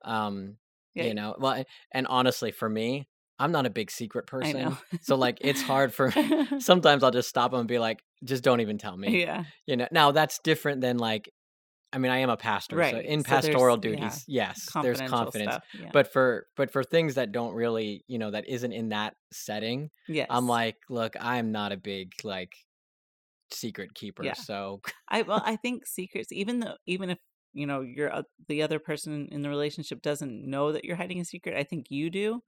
Um, 0.05 0.57
Yeah. 0.95 1.05
you 1.05 1.15
know, 1.15 1.37
well, 1.39 1.65
and 1.93 2.07
honestly, 2.09 2.51
for 2.51 2.69
me, 2.69 3.07
I'm 3.39 3.53
not 3.53 3.67
a 3.67 3.71
big 3.71 3.93
secret 3.93 4.27
person, 4.27 4.77
so 5.03 5.15
like, 5.15 5.39
it's 5.41 5.63
hard 5.63 5.95
for. 5.99 6.11
Sometimes 6.59 7.05
I'll 7.05 7.13
just 7.13 7.29
stop 7.29 7.53
them 7.53 7.61
and 7.61 7.69
be 7.69 7.79
like, 7.79 8.03
just 8.25 8.43
don't 8.43 8.61
even 8.61 8.77
tell 8.77 8.97
me. 8.97 9.21
yeah. 9.23 9.45
You 9.67 9.77
know, 9.77 9.87
now 9.93 10.11
that's 10.11 10.41
different 10.41 10.81
than 10.81 10.99
like, 10.99 11.31
I 11.93 11.99
mean, 11.99 12.13
I 12.13 12.19
am 12.19 12.31
a 12.31 12.37
pastor, 12.37 12.83
so 12.83 12.99
Right. 12.99 13.01
in 13.01 13.25
So 13.25 13.25
pastoral 13.25 13.77
yeah, 13.83 14.19
duties, 14.19 14.25
yes, 14.29 14.77
there's 14.81 15.01
confidence, 15.03 15.35
stuff. 15.35 15.65
Yeah. 15.73 15.93
but 15.93 16.13
for 16.13 16.47
but 16.57 16.71
for 16.71 16.85
things 16.85 17.17
that 17.17 17.33
don't 17.33 17.55
really, 17.55 18.05
you 18.07 18.19
know, 18.19 18.31
that 18.31 18.49
isn't 18.49 18.73
in 18.73 18.91
that 18.91 19.17
setting, 19.33 19.91
yes. 20.07 20.31
I'm 20.31 20.47
like, 20.47 20.79
look, 20.89 21.15
I'm 21.21 21.51
not 21.53 21.73
a 21.73 21.77
big 21.77 22.13
like 22.25 22.55
secret 23.53 23.95
keeper, 23.95 24.33
Yeah. 24.33 24.35
so 24.35 24.83
I 25.11 25.23
well, 25.23 25.43
I 25.45 25.57
think 25.57 25.87
secrets, 25.87 26.33
even 26.33 26.61
though 26.61 26.77
even 26.87 27.11
if 27.11 27.19
you 27.53 27.67
know 27.67 27.81
you're 27.83 28.13
uh, 28.13 28.23
the 28.49 28.63
other 28.63 28.79
person 28.81 29.29
in 29.33 29.43
the 29.43 29.49
relationship 29.51 30.03
doesn't 30.03 30.45
know 30.49 30.73
that 30.73 30.85
you're 30.85 30.97
hiding 30.97 31.21
a 31.21 31.25
secret, 31.25 31.57
I 31.57 31.65
think 31.65 31.87
you 31.91 32.11
do, 32.11 32.43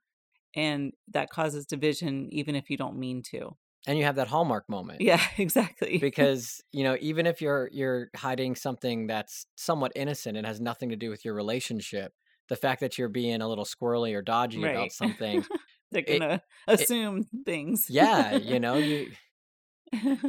and 0.55 0.95
that 1.09 1.31
causes 1.31 1.67
division 1.67 2.29
even 2.33 2.57
if 2.57 2.71
you 2.71 2.77
don't 2.79 2.99
mean 2.99 3.23
to. 3.33 3.57
And 3.87 3.99
you 3.99 4.05
have 4.05 4.17
that 4.17 4.29
hallmark 4.29 4.69
moment. 4.69 5.01
Yeah, 5.01 5.21
exactly. 5.39 5.99
because 6.01 6.63
you 6.73 6.85
know 6.85 6.97
even 7.01 7.27
if 7.27 7.41
you're 7.41 7.69
you're 7.73 8.11
hiding 8.17 8.55
something 8.55 9.07
that's 9.07 9.47
somewhat 9.57 9.93
innocent 9.97 10.37
and 10.37 10.47
has 10.47 10.61
nothing 10.61 10.91
to 10.91 10.97
do 10.97 11.11
with 11.11 11.25
your 11.25 11.35
relationship 11.35 12.13
the 12.49 12.57
fact 12.57 12.81
that 12.81 12.99
you're 12.99 13.09
being 13.09 13.41
a 13.41 13.49
little 13.49 13.65
squirrely 13.65 14.15
or 14.15 14.21
dodgy 14.21 14.63
right. 14.63 14.75
about 14.75 14.93
something 14.93 15.45
They're 15.91 16.03
gonna 16.03 16.43
it 16.69 16.81
assume 16.81 17.25
things. 17.45 17.87
yeah 17.89 18.37
you 18.37 18.59
know 18.59 18.77
you 18.77 19.11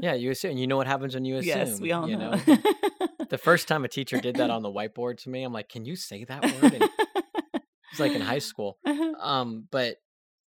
yeah 0.01 0.13
you 0.13 0.31
assume 0.31 0.57
you 0.57 0.67
know 0.67 0.77
what 0.77 0.87
happens 0.87 1.15
when 1.15 1.25
you 1.25 1.37
assume 1.37 1.57
yes, 1.57 1.79
we 1.79 1.91
all 1.91 2.07
you 2.07 2.17
know. 2.17 2.31
know 2.31 2.57
the 3.29 3.37
first 3.37 3.67
time 3.67 3.85
a 3.85 3.87
teacher 3.87 4.19
did 4.19 4.35
that 4.35 4.49
on 4.49 4.61
the 4.61 4.69
whiteboard 4.69 5.17
to 5.17 5.29
me 5.29 5.43
i'm 5.43 5.53
like 5.53 5.69
can 5.69 5.85
you 5.85 5.95
say 5.95 6.25
that 6.25 6.43
word 6.43 6.73
and 6.73 6.89
it's 7.91 7.99
like 7.99 8.11
in 8.11 8.21
high 8.21 8.39
school 8.39 8.77
um 9.19 9.65
but 9.71 9.97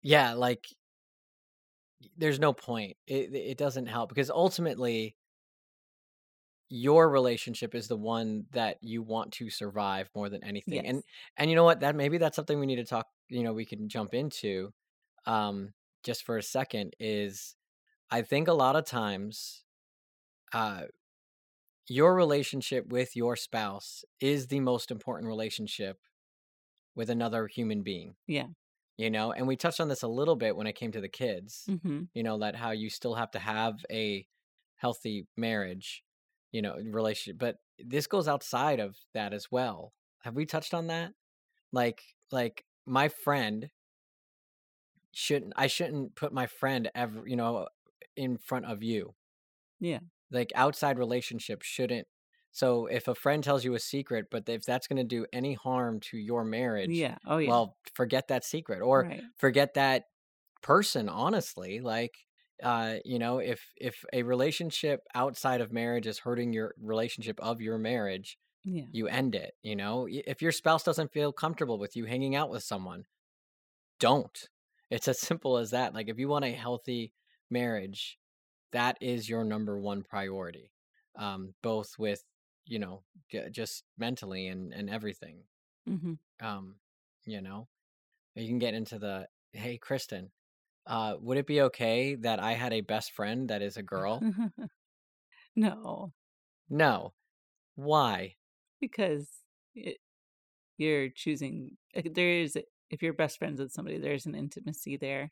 yeah 0.01 0.33
like 0.33 0.65
there's 2.17 2.39
no 2.39 2.53
point 2.53 2.95
it 3.07 3.33
it 3.33 3.57
doesn't 3.57 3.87
help 3.87 4.09
because 4.09 4.29
ultimately 4.29 5.15
your 6.69 7.09
relationship 7.09 7.75
is 7.75 7.87
the 7.87 7.95
one 7.95 8.45
that 8.51 8.77
you 8.81 9.03
want 9.03 9.31
to 9.31 9.49
survive 9.49 10.09
more 10.15 10.29
than 10.29 10.43
anything 10.43 10.83
yes. 10.83 10.85
and 10.87 11.03
and 11.37 11.49
you 11.49 11.55
know 11.55 11.63
what 11.63 11.79
that 11.79 11.95
maybe 11.95 12.17
that's 12.17 12.35
something 12.35 12.59
we 12.59 12.65
need 12.65 12.77
to 12.77 12.85
talk 12.85 13.07
you 13.29 13.43
know 13.43 13.53
we 13.53 13.65
can 13.65 13.87
jump 13.87 14.13
into 14.13 14.71
um 15.25 15.73
just 16.03 16.23
for 16.23 16.37
a 16.37 16.43
second 16.43 16.93
is 16.99 17.55
i 18.09 18.21
think 18.21 18.47
a 18.47 18.53
lot 18.53 18.75
of 18.75 18.85
times 18.85 19.63
uh 20.53 20.81
your 21.87 22.15
relationship 22.15 22.87
with 22.87 23.15
your 23.15 23.35
spouse 23.35 24.03
is 24.19 24.47
the 24.47 24.59
most 24.59 24.89
important 24.89 25.27
relationship 25.27 25.99
with 26.95 27.09
another 27.09 27.47
human 27.47 27.83
being 27.83 28.15
Yeah. 28.27 28.47
You 28.97 29.09
know 29.09 29.31
and 29.31 29.47
we 29.47 29.55
touched 29.55 29.79
on 29.79 29.87
this 29.87 30.03
a 30.03 30.07
little 30.07 30.35
bit 30.35 30.55
when 30.55 30.67
it 30.67 30.73
came 30.75 30.91
to 30.91 31.01
the 31.01 31.09
kids 31.09 31.69
hmm 31.69 32.07
you 32.13 32.23
know 32.23 32.37
that 32.39 32.55
how 32.55 32.71
you 32.71 32.89
still 32.89 33.15
have 33.15 33.31
to 33.31 33.39
have 33.39 33.85
a 33.91 34.27
healthy 34.75 35.27
marriage 35.37 36.03
you 36.51 36.61
know 36.61 36.75
relationship 36.91 37.37
but 37.37 37.57
this 37.79 38.07
goes 38.07 38.27
outside 38.29 38.79
of 38.79 38.95
that 39.13 39.33
as 39.33 39.51
well. 39.51 39.91
Have 40.23 40.33
we 40.33 40.45
touched 40.45 40.73
on 40.73 40.87
that? 40.87 41.11
Like 41.71 42.03
like 42.31 42.65
my 42.85 43.09
friend 43.09 43.69
shouldn't 45.11 45.53
i 45.55 45.67
shouldn't 45.67 46.15
put 46.15 46.33
my 46.33 46.45
friend 46.47 46.89
ever 46.93 47.27
you 47.27 47.35
know 47.35 47.67
in 48.15 48.37
front 48.37 48.65
of 48.65 48.81
you. 48.83 49.15
Yeah. 49.79 49.99
like 50.31 50.51
outside 50.55 50.97
relationships 50.97 51.65
shouldn't 51.65 52.07
so 52.55 52.85
if 52.87 53.09
a 53.09 53.15
friend 53.15 53.43
tells 53.43 53.65
you 53.65 53.75
a 53.75 53.79
secret 53.79 54.27
but 54.31 54.47
if 54.47 54.63
that's 54.63 54.87
going 54.87 54.97
to 54.97 55.03
do 55.03 55.25
any 55.33 55.53
harm 55.53 55.99
to 55.99 56.17
your 56.17 56.45
marriage 56.45 56.89
Yeah. 56.97 57.17
Oh 57.27 57.37
yeah. 57.37 57.49
well 57.49 57.77
forget 57.93 58.29
that 58.29 58.45
secret 58.45 58.81
or 58.81 59.03
right. 59.03 59.23
forget 59.37 59.73
that 59.75 60.05
person 60.61 61.09
honestly 61.09 61.79
like 61.81 62.15
uh 62.63 62.95
you 63.03 63.19
know 63.19 63.39
if 63.39 63.61
if 63.75 64.05
a 64.13 64.23
relationship 64.23 65.01
outside 65.13 65.61
of 65.61 65.73
marriage 65.73 66.07
is 66.07 66.17
hurting 66.19 66.53
your 66.53 66.73
relationship 66.81 67.39
of 67.41 67.61
your 67.61 67.77
marriage 67.77 68.37
Yeah. 68.63 68.85
you 68.91 69.07
end 69.07 69.35
it 69.35 69.53
you 69.61 69.75
know 69.75 70.07
if 70.09 70.41
your 70.41 70.53
spouse 70.53 70.83
doesn't 70.83 71.11
feel 71.11 71.33
comfortable 71.33 71.77
with 71.77 71.95
you 71.97 72.05
hanging 72.05 72.35
out 72.35 72.49
with 72.49 72.63
someone 72.63 73.05
don't 73.99 74.49
it's 74.89 75.07
as 75.07 75.19
simple 75.29 75.57
as 75.57 75.71
that 75.71 75.93
like 75.93 76.09
if 76.09 76.19
you 76.19 76.27
want 76.27 76.45
a 76.45 76.51
healthy 76.51 77.13
marriage 77.49 78.17
that 78.71 78.97
is 79.01 79.29
your 79.29 79.43
number 79.43 79.79
one 79.79 80.03
priority 80.03 80.71
um 81.17 81.53
both 81.61 81.97
with 81.99 82.23
you 82.65 82.79
know 82.79 83.03
just 83.51 83.83
mentally 83.97 84.47
and 84.47 84.73
and 84.73 84.89
everything 84.89 85.43
hmm 85.87 86.15
um 86.41 86.75
you 87.25 87.41
know 87.41 87.67
you 88.35 88.47
can 88.47 88.59
get 88.59 88.73
into 88.73 88.99
the 88.99 89.27
hey 89.53 89.79
kristin 89.79 90.29
uh 90.87 91.15
would 91.19 91.37
it 91.37 91.47
be 91.47 91.61
okay 91.61 92.15
that 92.15 92.39
i 92.39 92.53
had 92.53 92.73
a 92.73 92.81
best 92.81 93.11
friend 93.11 93.49
that 93.49 93.61
is 93.61 93.77
a 93.77 93.83
girl 93.83 94.21
no, 95.55 96.13
no 96.69 97.13
why 97.75 98.35
because 98.79 99.29
it, 99.75 99.97
you're 100.77 101.09
choosing. 101.09 101.77
like, 101.95 102.13
There 102.13 102.29
is, 102.29 102.57
if 102.89 103.01
you're 103.03 103.13
best 103.13 103.39
friends 103.39 103.59
with 103.61 103.71
somebody, 103.71 103.97
there's 103.99 104.25
an 104.25 104.35
intimacy 104.35 104.97
there 104.97 105.31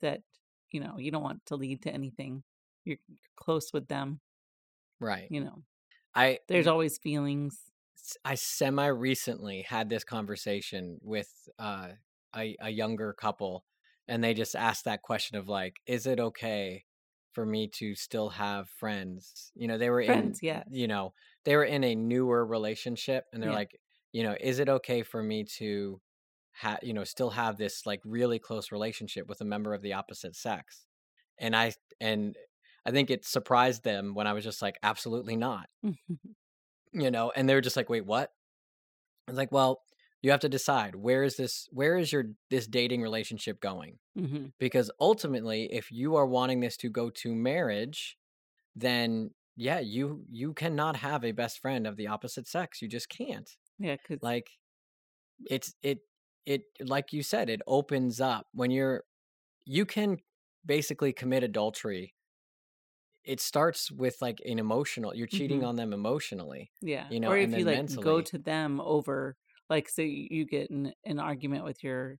that 0.00 0.22
you 0.70 0.80
know 0.80 0.98
you 0.98 1.10
don't 1.10 1.22
want 1.22 1.44
to 1.46 1.56
lead 1.56 1.82
to 1.82 1.90
anything. 1.92 2.42
You're 2.84 2.98
close 3.36 3.72
with 3.72 3.88
them. 3.88 4.20
right 5.00 5.30
You 5.30 5.40
know, 5.44 5.62
i 6.14 6.38
there's 6.48 6.66
always 6.66 6.98
feelings. 6.98 7.58
I 8.24 8.34
semi 8.34 8.86
recently 8.86 9.62
had 9.62 9.88
this 9.88 10.04
conversation 10.04 10.98
with 11.02 11.30
uh 11.58 11.90
a, 12.36 12.56
a 12.60 12.70
younger 12.70 13.12
couple 13.12 13.64
and 14.08 14.22
they 14.24 14.34
just 14.34 14.56
asked 14.56 14.84
that 14.86 15.02
question 15.02 15.36
of 15.38 15.48
like 15.48 15.76
is 15.86 16.06
it 16.06 16.18
okay 16.18 16.84
for 17.32 17.46
me 17.46 17.68
to 17.68 17.94
still 17.94 18.30
have 18.30 18.68
friends 18.68 19.52
you 19.54 19.68
know 19.68 19.78
they 19.78 19.90
were 19.90 20.00
in 20.00 20.06
Friends, 20.06 20.42
yes. 20.42 20.66
you 20.70 20.88
know 20.88 21.12
they 21.44 21.56
were 21.56 21.64
in 21.64 21.84
a 21.84 21.94
newer 21.94 22.44
relationship 22.44 23.24
and 23.32 23.42
they're 23.42 23.50
Yeah. 23.50 23.56
like 23.56 23.78
you 24.12 24.22
know 24.22 24.36
is 24.40 24.58
it 24.58 24.68
okay 24.68 25.02
for 25.02 25.22
me 25.22 25.44
to 25.58 26.00
have 26.52 26.80
you 26.82 26.92
know 26.92 27.04
still 27.04 27.30
have 27.30 27.56
this 27.56 27.86
like 27.86 28.00
really 28.04 28.38
close 28.38 28.72
relationship 28.72 29.26
with 29.28 29.40
a 29.40 29.44
member 29.44 29.72
of 29.74 29.82
the 29.82 29.92
opposite 29.94 30.34
sex 30.36 30.86
and 31.38 31.54
i 31.56 31.72
and 32.00 32.36
i 32.86 32.90
think 32.90 33.10
it 33.10 33.24
surprised 33.24 33.84
them 33.84 34.14
when 34.14 34.26
i 34.26 34.32
was 34.32 34.44
just 34.44 34.62
like 34.62 34.76
absolutely 34.82 35.36
not. 35.36 35.68
You 36.94 37.10
know 37.10 37.32
and 37.34 37.48
they 37.48 37.54
were 37.54 37.62
just 37.62 37.76
like 37.76 37.88
wait 37.88 38.04
what? 38.04 38.30
I 39.26 39.30
was 39.30 39.38
like 39.38 39.50
well 39.50 39.80
you 40.20 40.30
have 40.30 40.40
to 40.40 40.48
decide 40.48 40.94
where 40.94 41.24
is 41.24 41.36
this 41.36 41.66
where 41.70 41.96
is 41.96 42.12
your 42.12 42.24
this 42.50 42.66
dating 42.66 43.00
relationship 43.00 43.60
going? 43.60 43.98
Hmm 44.14 44.48
because 44.58 44.90
ultimately 45.00 45.70
if 45.72 45.90
you 45.90 46.16
are 46.16 46.26
wanting 46.26 46.60
this 46.60 46.76
to 46.78 46.90
go 46.90 47.08
to 47.08 47.34
marriage 47.34 48.18
then 48.76 49.30
yeah 49.56 49.80
you 49.80 50.24
you 50.30 50.52
cannot 50.52 50.96
have 50.96 51.24
a 51.24 51.32
best 51.32 51.60
friend 51.60 51.86
of 51.86 51.96
the 51.96 52.08
opposite 52.08 52.46
sex 52.46 52.82
you 52.82 52.88
just 52.88 53.08
can't. 53.08 53.48
Yeah, 53.78 53.96
because 53.96 54.22
like 54.22 54.50
it's 55.46 55.74
it 55.82 56.00
it 56.44 56.62
like 56.84 57.12
you 57.12 57.22
said 57.22 57.48
it 57.48 57.62
opens 57.66 58.20
up 58.20 58.46
when 58.52 58.70
you're 58.70 59.04
you 59.64 59.86
can 59.86 60.18
basically 60.66 61.12
commit 61.12 61.42
adultery 61.42 62.14
it 63.24 63.40
starts 63.40 63.90
with 63.90 64.20
like 64.22 64.40
an 64.46 64.58
emotional 64.58 65.14
you're 65.14 65.26
cheating 65.26 65.62
hmm 65.62 65.64
on 65.64 65.76
them 65.76 65.92
emotionally 65.92 66.72
yeah, 66.80 67.10
you 67.10 67.20
know 67.20 67.32
or 67.32 67.36
if 67.36 67.56
you 67.56 67.64
like 67.64 67.84
go 68.00 68.20
to 68.22 68.38
them 68.38 68.80
over, 68.80 69.36
like, 69.70 69.88
say 69.88 70.06
you 70.06 70.44
get 70.44 70.70
in 70.70 70.94
an 71.04 71.18
argument 71.20 71.64
with 71.64 71.84
your, 71.84 72.18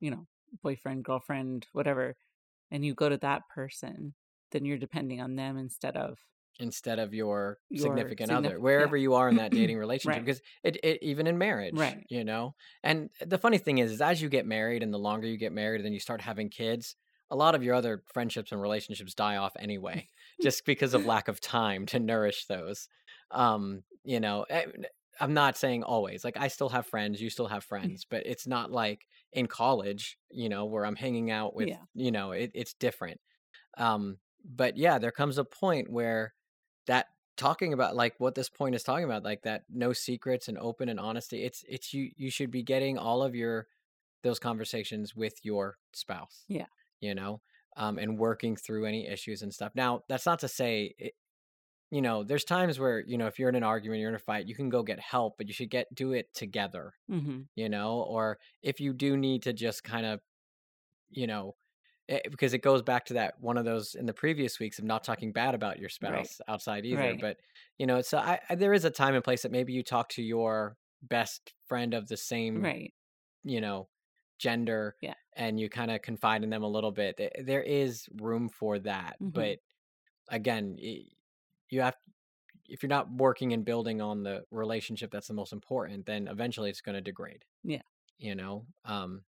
you 0.00 0.10
know, 0.12 0.26
boyfriend, 0.62 1.04
girlfriend, 1.04 1.68
whatever, 1.72 2.16
and 2.70 2.84
you 2.84 2.94
go 2.94 3.08
to 3.10 3.18
that 3.18 3.48
person, 3.50 4.14
then 4.52 4.64
you're 4.66 4.78
depending 4.78 5.20
on 5.20 5.36
them 5.36 5.58
instead 5.58 5.96
of 5.96 6.18
instead 6.58 6.98
of 6.98 7.14
your 7.14 7.58
your 7.70 8.14
significant 8.18 8.30
other 8.30 8.60
wherever 8.60 8.94
Yeah, 8.94 8.96
you 8.96 9.14
are 9.14 9.28
in 9.28 9.36
that 9.36 9.52
dating 9.54 9.78
relationship 9.78 10.22
right, 10.22 10.24
because 10.24 10.42
it, 10.62 10.76
it 10.84 11.02
even 11.02 11.26
in 11.26 11.38
marriage 11.38 11.96
right. 11.96 12.06
you 12.08 12.22
know 12.24 12.54
and 12.82 13.08
the 13.20 13.38
funny 13.38 13.56
thing 13.58 13.78
is, 13.78 13.90
is 13.90 14.00
as 14.02 14.20
you 14.20 14.28
get 14.28 14.44
married 14.46 14.82
and 14.82 14.92
the 14.92 14.98
longer 14.98 15.26
you 15.26 15.38
get 15.38 15.52
married 15.52 15.76
and 15.76 15.86
then 15.86 15.94
you 15.94 16.00
start 16.00 16.20
having 16.20 16.50
kids 16.50 16.94
a 17.32 17.36
lot 17.36 17.54
of 17.56 17.62
your 17.64 17.74
other 17.74 18.02
friendships 18.12 18.52
and 18.52 18.60
relationships 18.60 19.14
die 19.14 19.36
off 19.36 19.54
anyway, 19.58 20.08
just 20.42 20.66
because 20.66 20.94
of 20.94 21.06
lack 21.06 21.28
of 21.28 21.40
time 21.40 21.86
to 21.86 21.98
nourish 21.98 22.44
those. 22.46 22.88
Um, 23.30 23.82
you 24.04 24.20
know, 24.20 24.44
eh, 24.50 24.66
I'm 25.20 25.34
not 25.34 25.56
saying 25.56 25.82
always. 25.82 26.24
Like 26.24 26.36
I 26.36 26.48
still 26.48 26.68
have 26.70 26.86
friends, 26.86 27.20
you 27.22 27.30
still 27.30 27.46
have 27.48 27.64
friends, 27.64 28.04
but 28.08 28.24
it's 28.26 28.46
not 28.46 28.70
like 28.70 29.06
in 29.32 29.46
college, 29.46 30.18
you 30.30 30.48
know, 30.48 30.66
where 30.66 30.84
I'm 30.84 30.96
hanging 30.96 31.30
out 31.30 31.54
with, 31.54 31.68
Yeah. 31.68 31.82
you 31.94 32.10
know, 32.10 32.32
it, 32.32 32.50
it's 32.54 32.74
different. 32.74 33.20
Um, 33.78 34.18
but 34.44 34.76
yeah, 34.76 34.98
there 34.98 35.12
comes 35.12 35.38
a 35.38 35.44
point 35.44 35.90
where 35.90 36.34
that 36.86 37.06
talking 37.36 37.72
about 37.72 37.96
like 37.96 38.14
what 38.18 38.34
this 38.34 38.48
point 38.50 38.74
is 38.74 38.82
talking 38.82 39.04
about, 39.04 39.22
like 39.24 39.42
that 39.42 39.64
no 39.70 39.92
secrets 39.92 40.48
and 40.48 40.58
open 40.58 40.88
and 40.88 41.00
honesty, 41.00 41.44
it's 41.44 41.64
it's 41.68 41.94
you 41.94 42.10
you 42.16 42.30
should 42.30 42.50
be 42.50 42.62
getting 42.62 42.98
all 42.98 43.22
of 43.22 43.34
your 43.34 43.68
those 44.22 44.38
conversations 44.38 45.14
with 45.16 45.34
your 45.44 45.78
spouse, 45.92 46.44
Yeah. 46.48 46.66
You 47.02 47.14
know, 47.16 47.42
um, 47.76 47.98
and 47.98 48.18
working 48.18 48.56
through 48.56 48.86
any 48.86 49.08
issues 49.08 49.42
and 49.42 49.54
stuff. 49.54 49.74
Now, 49.76 50.04
that's 50.08 50.26
not 50.26 50.40
to 50.40 50.48
say 50.48 50.94
it, 50.98 51.14
you 51.90 52.02
know, 52.02 52.24
there's 52.24 52.44
times 52.44 52.78
where, 52.78 53.00
you 53.00 53.18
know, 53.18 53.26
if 53.26 53.38
you're 53.38 53.48
in 53.50 53.54
an 53.54 53.62
argument, 53.64 54.00
you're 54.00 54.08
in 54.10 54.14
a 54.16 54.18
fight, 54.20 54.46
you 54.48 54.54
can 54.54 54.70
go 54.70 54.82
get 54.82 54.98
help, 55.00 55.36
but 55.38 55.48
you 55.48 55.54
should 55.54 55.70
get 55.70 55.94
do 55.94 56.12
it 56.12 56.32
together, 56.34 56.94
hmm 57.08 57.42
you 57.56 57.68
know, 57.68 58.02
or 58.02 58.38
if 58.62 58.80
you 58.80 58.92
do 58.94 59.16
need 59.16 59.42
to 59.44 59.52
just 59.54 59.84
kind 59.84 60.06
of, 60.06 60.20
you 61.10 61.26
know, 61.26 61.56
eh, 62.08 62.20
because 62.30 62.54
it 62.54 62.58
goes 62.60 62.82
back 62.82 63.06
to 63.06 63.14
that 63.14 63.40
one 63.40 63.58
of 63.58 63.64
those 63.64 63.94
in 63.94 64.06
the 64.06 64.14
previous 64.14 64.60
weeks 64.60 64.78
of 64.78 64.84
not 64.86 65.04
talking 65.04 65.32
bad 65.32 65.54
about 65.54 65.78
your 65.80 65.88
Right. 66.00 66.30
spouse 66.30 66.40
outside 66.48 66.86
either. 66.86 67.14
Right. 67.14 67.16
But 67.16 67.38
you 67.78 67.86
know, 67.86 68.02
so 68.02 68.18
I, 68.18 68.40
I 68.50 68.56
there 68.56 68.74
is 68.74 68.84
a 68.86 68.90
time 68.90 69.14
and 69.14 69.24
place 69.24 69.42
that 69.42 69.52
maybe 69.52 69.72
you 69.74 69.82
talk 69.84 70.10
to 70.10 70.22
your 70.22 70.78
best 71.02 71.54
friend 71.66 71.94
of 71.94 72.08
the 72.08 72.16
same, 72.18 72.68
Right. 72.68 72.94
you 73.44 73.60
know, 73.60 73.88
gender, 74.42 74.96
Yeah. 75.00 75.14
and 75.34 75.58
you 75.60 75.68
kind 75.68 75.90
of 75.90 76.02
confide 76.02 76.42
in 76.42 76.50
them 76.50 76.64
a 76.64 76.68
little 76.76 76.90
bit. 76.90 77.20
There 77.44 77.62
is 77.62 78.08
room 78.20 78.48
for 78.48 78.78
that, 78.80 79.16
hmm 79.20 79.30
but 79.30 79.58
again, 80.28 80.76
you 80.78 81.80
have 81.80 81.96
if 82.68 82.82
you're 82.82 82.88
not 82.98 83.10
working 83.10 83.52
and 83.52 83.64
building 83.64 84.00
on 84.00 84.22
the 84.22 84.44
relationship 84.50 85.10
that's 85.10 85.28
the 85.28 85.34
most 85.34 85.52
important, 85.52 86.06
then 86.06 86.28
eventually 86.28 86.70
it's 86.70 86.80
going 86.80 86.94
to 86.94 87.00
degrade. 87.00 87.44
Yeah. 87.64 87.82
You 88.18 88.34
know, 88.34 88.66
um, 88.84 89.22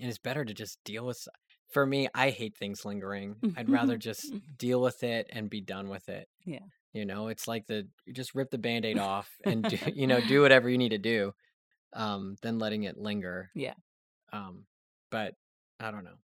and 0.00 0.08
it's 0.08 0.18
better 0.18 0.44
to 0.44 0.54
just 0.54 0.78
deal 0.84 1.06
with. 1.06 1.26
For 1.70 1.86
me, 1.86 2.08
I 2.14 2.30
hate 2.30 2.56
things 2.56 2.84
lingering. 2.84 3.36
I'd 3.56 3.70
rather 3.70 3.96
just 3.96 4.32
deal 4.58 4.80
with 4.80 5.02
it 5.02 5.26
and 5.30 5.48
be 5.50 5.60
done 5.60 5.88
with 5.88 6.08
it. 6.08 6.28
Yeah. 6.44 6.66
You 6.92 7.04
know, 7.06 7.28
it's 7.28 7.48
like 7.48 7.66
the 7.66 7.88
just 8.12 8.34
rip 8.34 8.50
the 8.50 8.58
band-aid 8.58 8.98
off 9.12 9.30
and 9.44 9.64
do, 9.64 9.76
you 9.94 10.06
know 10.06 10.20
do 10.20 10.40
whatever 10.42 10.68
you 10.68 10.78
need 10.78 10.90
to 10.90 10.98
do, 10.98 11.32
um, 11.92 12.36
than 12.42 12.58
letting 12.58 12.82
it 12.84 12.98
linger. 12.98 13.50
Yeah. 13.54 13.74
Um, 14.34 14.64
but 15.10 15.34
I 15.80 15.90
don't 15.90 16.04
know. 16.04 16.18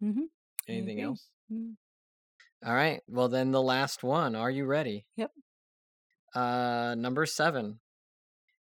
hmm 0.00 0.22
Anything 0.68 1.00
else? 1.00 1.26
Mm. 1.52 1.74
All 2.64 2.74
right. 2.74 3.00
Well, 3.08 3.28
then 3.28 3.50
the 3.50 3.60
last 3.62 4.02
one. 4.04 4.34
Are 4.36 4.50
you 4.50 4.64
ready? 4.64 5.06
Yep. 5.16 5.32
Uh, 6.34 6.94
number 6.96 7.26
seven. 7.26 7.80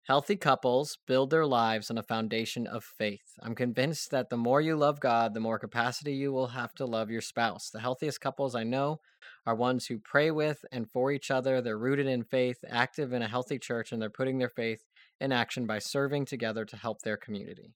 Healthy 0.04 0.36
couples 0.36 0.96
build 1.06 1.28
their 1.28 1.44
lives 1.44 1.90
on 1.90 1.98
a 1.98 2.02
foundation 2.02 2.66
of 2.66 2.82
faith. 2.82 3.34
I'm 3.42 3.54
convinced 3.54 4.10
that 4.10 4.30
the 4.30 4.38
more 4.38 4.62
you 4.62 4.74
love 4.74 5.00
God, 5.00 5.34
the 5.34 5.40
more 5.40 5.58
capacity 5.58 6.14
you 6.14 6.32
will 6.32 6.46
have 6.46 6.72
to 6.76 6.86
love 6.86 7.10
your 7.10 7.20
spouse. 7.20 7.68
The 7.68 7.80
healthiest 7.80 8.20
couples 8.20 8.54
I 8.54 8.64
know 8.64 9.00
are 9.44 9.54
ones 9.54 9.84
who 9.86 9.98
pray 9.98 10.30
with 10.30 10.64
and 10.72 10.88
for 10.90 11.12
each 11.12 11.30
other. 11.30 11.60
They're 11.60 11.76
rooted 11.76 12.06
in 12.06 12.24
faith, 12.24 12.56
active 12.70 13.12
in 13.12 13.20
a 13.20 13.28
healthy 13.28 13.58
church, 13.58 13.92
and 13.92 14.00
they're 14.00 14.08
putting 14.08 14.38
their 14.38 14.48
faith 14.48 14.80
in 15.20 15.30
action 15.30 15.66
by 15.66 15.78
serving 15.78 16.24
together 16.24 16.64
to 16.64 16.76
help 16.76 17.02
their 17.02 17.18
community. 17.18 17.74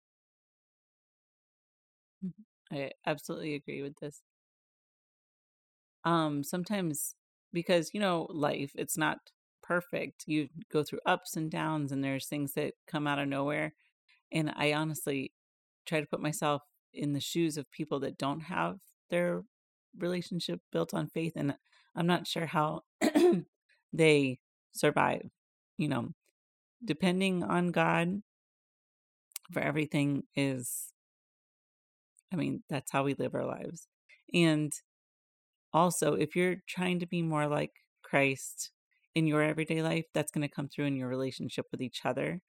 I 2.73 2.91
absolutely 3.07 3.55
agree 3.55 3.83
with 3.83 3.99
this. 4.01 4.21
Um, 6.05 6.43
sometimes 6.43 7.15
because 7.53 7.91
you 7.95 8.01
know 8.01 8.27
life, 8.31 8.73
it's 8.75 8.97
not 8.99 9.19
perfect. 9.63 10.25
You 10.27 10.49
go 10.71 10.83
through 10.83 11.01
ups 11.07 11.37
and 11.37 11.51
downs, 11.51 11.93
and 11.93 12.03
there's 12.03 12.27
things 12.27 12.55
that 12.55 12.75
come 12.87 13.07
out 13.07 13.19
of 13.19 13.29
nowhere. 13.29 13.75
And 14.33 14.53
I 14.57 14.73
honestly 14.75 15.33
try 15.87 16.01
to 16.01 16.07
put 16.07 16.21
myself 16.23 16.63
in 16.95 17.13
the 17.15 17.21
shoes 17.21 17.57
of 17.59 17.71
people 17.71 18.01
that 18.01 18.19
don't 18.19 18.41
have 18.43 18.79
their 19.11 19.45
relationship 19.99 20.61
built 20.73 20.95
on 20.95 21.09
faith, 21.09 21.35
and 21.37 21.57
I'm 21.97 22.07
not 22.07 22.27
sure 22.27 22.47
how 22.47 22.83
they 23.93 24.41
survive. 24.73 25.31
You 25.79 25.89
know, 25.89 26.09
depending 26.85 27.45
on 27.45 27.73
God 27.73 28.23
for 29.53 29.61
everything 29.61 30.25
is 30.35 30.92
I 32.33 32.37
mean, 32.37 32.63
that's 32.69 32.91
how 32.93 33.05
we 33.05 33.15
live 33.15 33.35
our 33.35 33.47
lives. 33.47 33.89
And 34.35 34.73
also, 35.73 36.15
if 36.15 36.37
you're 36.37 36.57
trying 36.69 37.01
to 37.01 37.07
be 37.07 37.23
more 37.23 37.47
like 37.47 37.73
Christ 38.03 38.71
in 39.15 39.27
your 39.27 39.43
everyday 39.43 39.83
life, 39.83 40.07
that's 40.15 40.33
going 40.33 40.47
to 40.47 40.55
come 40.55 40.69
through 40.69 40.87
in 40.87 40.97
your 40.97 41.09
relationship 41.09 41.67
with 41.73 41.81
each 41.83 42.01
other. 42.05 42.41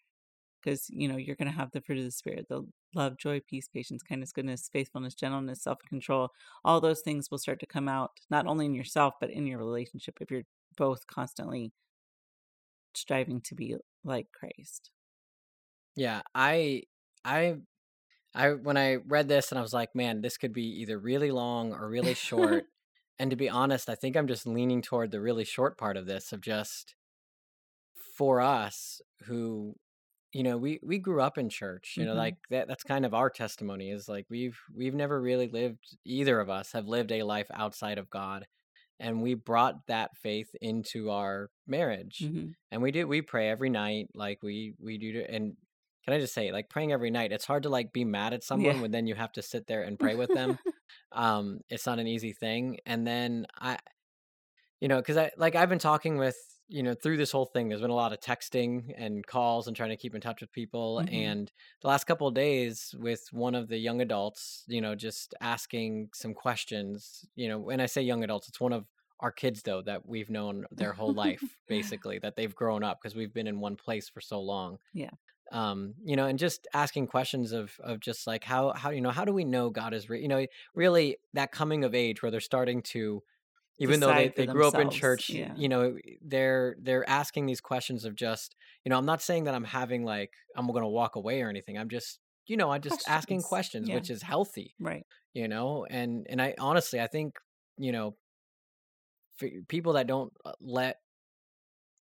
Because, 0.64 0.90
you 0.90 1.08
know, 1.08 1.18
you're 1.18 1.36
going 1.36 1.52
to 1.52 1.58
have 1.58 1.72
the 1.72 1.82
fruit 1.82 2.00
of 2.00 2.06
the 2.06 2.12
Spirit 2.12 2.48
the 2.50 2.64
love, 2.96 3.18
joy, 3.18 3.42
peace, 3.48 3.68
patience, 3.68 4.04
kindness, 4.04 4.32
goodness, 4.32 4.70
faithfulness, 4.72 5.16
gentleness, 5.16 5.64
self 5.64 5.80
control. 5.88 6.30
All 6.66 6.82
those 6.82 7.02
things 7.02 7.30
will 7.32 7.38
start 7.40 7.60
to 7.62 7.66
come 7.66 7.90
out, 7.90 8.12
not 8.30 8.48
only 8.48 8.66
in 8.66 8.74
yourself, 8.76 9.16
but 9.20 9.30
in 9.32 9.48
your 9.48 9.60
relationship 9.60 10.18
if 10.22 10.32
you're 10.32 10.44
both 10.78 11.08
constantly 11.08 11.74
striving 12.94 13.42
to 13.42 13.56
be 13.56 13.76
like 14.04 14.28
Christ. 14.32 14.92
Yeah, 15.96 16.22
I 16.34 16.84
I 17.24 17.58
I 18.36 18.54
when 18.54 18.78
I 18.78 18.96
read 18.96 19.28
this 19.28 19.52
and 19.52 19.60
I 19.60 19.62
was 19.62 19.74
like, 19.74 19.96
man, 19.96 20.22
this 20.22 20.38
could 20.38 20.54
be 20.54 20.66
either 20.82 20.98
really 21.00 21.32
long 21.32 21.74
or 21.74 21.90
really 21.90 22.14
short. 22.16 22.68
And 23.20 23.30
to 23.32 23.38
be 23.38 23.50
honest, 23.50 23.90
I 23.90 23.96
think 23.96 24.16
I'm 24.16 24.28
just 24.28 24.48
leaning 24.48 24.82
toward 24.82 25.12
the 25.12 25.22
really 25.22 25.46
short 25.46 25.78
part 25.78 25.98
of 25.98 26.06
this 26.08 26.34
of 26.34 26.42
just 26.42 26.96
for 28.16 28.42
us 28.42 29.02
who 29.26 29.76
you 30.34 30.44
know, 30.44 30.60
we 30.60 30.82
we 30.84 31.00
grew 31.00 31.22
up 31.24 31.40
in 31.40 31.50
church, 31.50 31.96
you 31.98 32.06
know, 32.06 32.14
hmm 32.14 32.16
like 32.16 32.36
that 32.52 32.68
that's 32.68 32.84
kind 32.84 33.06
of 33.06 33.16
our 33.16 33.32
testimony 33.32 33.90
is 33.92 34.10
like 34.10 34.28
we've 34.30 34.60
we've 34.76 34.94
never 34.96 35.22
really 35.22 35.48
lived 35.48 35.98
either 36.06 36.42
of 36.42 36.52
us 36.52 36.74
have 36.74 36.88
lived 36.88 37.14
a 37.14 37.24
life 37.24 37.48
outside 37.54 37.98
of 38.00 38.12
God. 38.12 38.46
And 39.00 39.24
we 39.24 39.36
brought 39.36 39.88
that 39.88 40.18
faith 40.18 40.50
into 40.62 41.12
our 41.12 41.52
marriage. 41.68 42.32
hmm 42.32 42.56
And 42.72 42.82
we 42.84 42.92
do 42.92 43.08
we 43.08 43.24
pray 43.24 43.50
every 43.50 43.70
night 43.72 44.10
like 44.16 44.44
we 44.44 44.76
we 44.80 44.98
do 45.00 45.26
and 45.30 45.58
can 46.04 46.14
I 46.14 46.20
just 46.20 46.34
say 46.34 46.52
like 46.52 46.70
praying 46.70 46.92
every 46.92 47.12
night, 47.12 47.32
it's 47.32 47.46
hard 47.46 47.64
to 47.64 47.70
like 47.70 47.94
be 47.94 48.06
mad 48.06 48.34
at 48.34 48.44
someone 48.44 48.76
Yeah. 48.76 48.82
when 48.82 48.92
then 48.92 49.08
you 49.08 49.16
have 49.16 49.32
to 49.34 49.42
sit 49.42 49.68
there 49.68 49.84
and 49.84 49.98
pray 50.04 50.16
with 50.16 50.34
them. 50.34 50.58
Um 51.12 51.62
it's 51.70 51.86
not 51.86 52.00
an 52.00 52.08
easy 52.08 52.34
thing. 52.34 52.80
And 52.86 53.06
then 53.08 53.46
I 53.60 53.78
you 54.82 54.88
know, 54.90 54.98
because 54.98 55.18
I 55.18 55.32
like 55.38 55.56
I've 55.56 55.70
been 55.70 55.80
talking 55.80 56.18
with 56.18 56.36
you 56.68 56.84
know 56.84 56.94
through 56.94 57.18
this 57.18 57.32
whole 57.32 57.46
thing. 57.46 57.70
There's 57.70 57.82
been 57.82 57.90
a 57.90 57.96
lot 57.96 58.14
of 58.14 58.20
texting 58.20 58.94
and 58.98 59.26
calls 59.26 59.68
and 59.68 59.76
trying 59.76 59.90
to 59.92 59.98
keep 59.98 60.16
in 60.16 60.22
touch 60.22 60.42
with 60.42 60.52
people. 60.52 61.00
hmm 61.02 61.14
And 61.14 61.52
the 61.82 61.88
last 61.88 62.06
couple 62.06 62.28
of 62.28 62.34
days 62.34 62.94
with 62.98 63.22
one 63.32 63.56
of 63.56 63.68
the 63.68 63.78
young 63.78 64.02
adults, 64.02 64.64
you 64.68 64.82
know, 64.82 64.96
just 64.96 65.34
asking 65.42 66.10
some 66.14 66.34
questions. 66.34 67.26
You 67.36 67.48
know, 67.50 67.60
when 67.60 67.80
I 67.80 67.86
say 67.86 68.02
young 68.02 68.24
adults, 68.24 68.48
it's 68.50 68.60
one 68.60 68.74
of 68.74 68.86
our 69.20 69.32
kids 69.32 69.62
though 69.62 69.82
that 69.84 70.06
we've 70.06 70.30
known 70.30 70.66
their 70.72 70.92
whole 70.94 71.14
life, 71.26 71.58
basically 71.68 72.20
that 72.20 72.36
they've 72.36 72.54
grown 72.56 72.84
up 72.84 73.00
because 73.02 73.16
we've 73.16 73.34
been 73.34 73.48
in 73.48 73.60
one 73.62 73.76
place 73.78 74.10
for 74.10 74.20
so 74.22 74.42
long. 74.42 74.80
yeah. 74.94 75.12
Um, 75.52 75.94
you 76.04 76.16
know, 76.16 76.26
and 76.26 76.40
just 76.40 76.68
asking 76.74 77.08
questions 77.08 77.52
of 77.52 77.74
of 77.84 78.00
just 78.00 78.26
like 78.28 78.44
how 78.44 78.74
how 78.74 78.90
you 78.90 79.02
know 79.02 79.12
how 79.12 79.26
do 79.26 79.34
we 79.34 79.46
know 79.46 79.70
God 79.70 79.94
is 79.94 80.10
real? 80.10 80.22
You 80.22 80.28
know, 80.28 80.46
really 80.74 81.18
that 81.34 81.52
coming 81.52 81.84
of 81.84 81.94
age 81.94 82.22
where 82.24 82.32
they're 82.32 82.40
starting 82.40 82.82
to 82.94 83.22
even 83.80 84.00
though 84.00 84.14
they, 84.14 84.30
they 84.30 84.46
grew 84.46 84.68
up 84.68 84.76
in 84.76 84.90
church 84.90 85.30
Yeah. 85.30 85.54
you 85.56 85.68
know 85.68 85.98
they're 86.22 86.76
they're 86.80 87.10
asking 87.10 87.48
these 87.48 87.60
questions 87.60 88.06
of 88.06 88.16
just 88.16 88.56
you 88.86 88.90
know 88.92 88.98
i'm 88.98 89.06
not 89.06 89.20
saying 89.22 89.46
that 89.46 89.56
i'm 89.56 89.64
having 89.64 90.06
like 90.06 90.32
i'm 90.56 90.68
gonna 90.72 90.88
walk 90.88 91.16
away 91.16 91.42
or 91.42 91.50
anything 91.50 91.78
i'm 91.80 91.90
just 91.90 92.20
you 92.46 92.56
know 92.56 92.70
i'm 92.72 92.82
just 92.82 93.10
asking 93.10 93.38
Questions. 93.38 93.50
questions 93.50 93.90
Yeah. 93.90 93.96
which 93.96 94.12
is 94.12 94.22
healthy 94.22 94.76
Right. 94.80 95.04
you 95.34 95.48
know 95.48 95.86
and 95.90 96.28
and 96.30 96.40
i 96.40 96.54
honestly 96.60 97.02
i 97.02 97.08
think 97.08 97.40
you 97.78 97.92
know 97.92 98.16
people 99.68 99.94
that 99.94 100.08
don't 100.08 100.32
uh, 100.46 100.54
let 100.62 100.98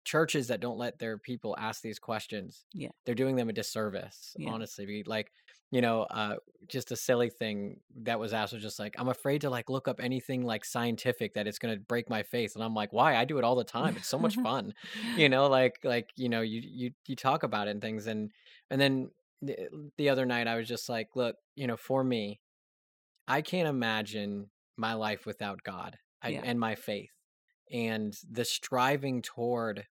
churches 0.06 0.48
that 0.48 0.60
don't 0.60 0.78
let 0.78 0.98
their 0.98 1.18
people 1.18 1.54
ask 1.58 1.82
these 1.82 1.98
questions 1.98 2.64
Yeah. 2.72 2.88
they're 3.04 3.14
doing 3.14 3.36
them 3.36 3.48
a 3.50 3.52
disservice 3.52 4.34
Yeah. 4.38 4.50
honestly 4.52 5.02
like 5.06 5.30
you 5.72 5.80
know 5.80 6.02
uh 6.04 6.36
just 6.68 6.92
a 6.92 6.96
silly 6.96 7.28
thing 7.28 7.80
that 8.02 8.18
was 8.20 8.32
asked 8.32 8.52
was 8.54 8.62
just 8.62 8.78
like 8.78 8.94
i'm 8.98 9.08
afraid 9.08 9.40
to 9.42 9.50
like 9.50 9.68
look 9.68 9.88
up 9.88 10.00
anything 10.00 10.42
like 10.44 10.64
scientific 10.64 11.34
that 11.34 11.46
it's 11.48 11.58
going 11.58 11.74
to 11.74 11.80
break 11.80 12.08
my 12.08 12.22
faith 12.22 12.54
and 12.54 12.62
i'm 12.64 12.74
like 12.74 12.92
why 12.92 13.16
i 13.16 13.24
do 13.24 13.38
it 13.38 13.44
all 13.44 13.56
the 13.56 13.64
time 13.64 13.96
it's 13.96 14.08
so 14.08 14.18
much 14.18 14.36
fun 14.48 14.72
you 15.16 15.28
know 15.28 15.48
like 15.48 15.78
like 15.84 16.10
you 16.16 16.28
know 16.28 16.40
you 16.40 16.60
you 16.64 16.90
you 17.08 17.16
talk 17.16 17.42
about 17.42 17.66
it 17.68 17.72
and 17.72 17.82
things 17.82 18.06
and 18.06 18.30
and 18.70 18.80
then 18.80 19.10
the, 19.42 19.56
the 19.98 20.08
other 20.08 20.24
night 20.24 20.46
i 20.46 20.56
was 20.56 20.68
just 20.68 20.88
like 20.88 21.08
look 21.16 21.36
you 21.56 21.66
know 21.66 21.76
for 21.76 22.02
me 22.04 22.40
i 23.28 23.42
can't 23.42 23.68
imagine 23.68 24.50
my 24.76 24.94
life 24.94 25.26
without 25.26 25.62
god 25.64 25.98
I, 26.22 26.28
Yeah. 26.30 26.42
and 26.44 26.58
my 26.60 26.74
faith 26.76 27.10
and 27.72 28.16
the 28.30 28.44
striving 28.44 29.20
toward 29.22 29.84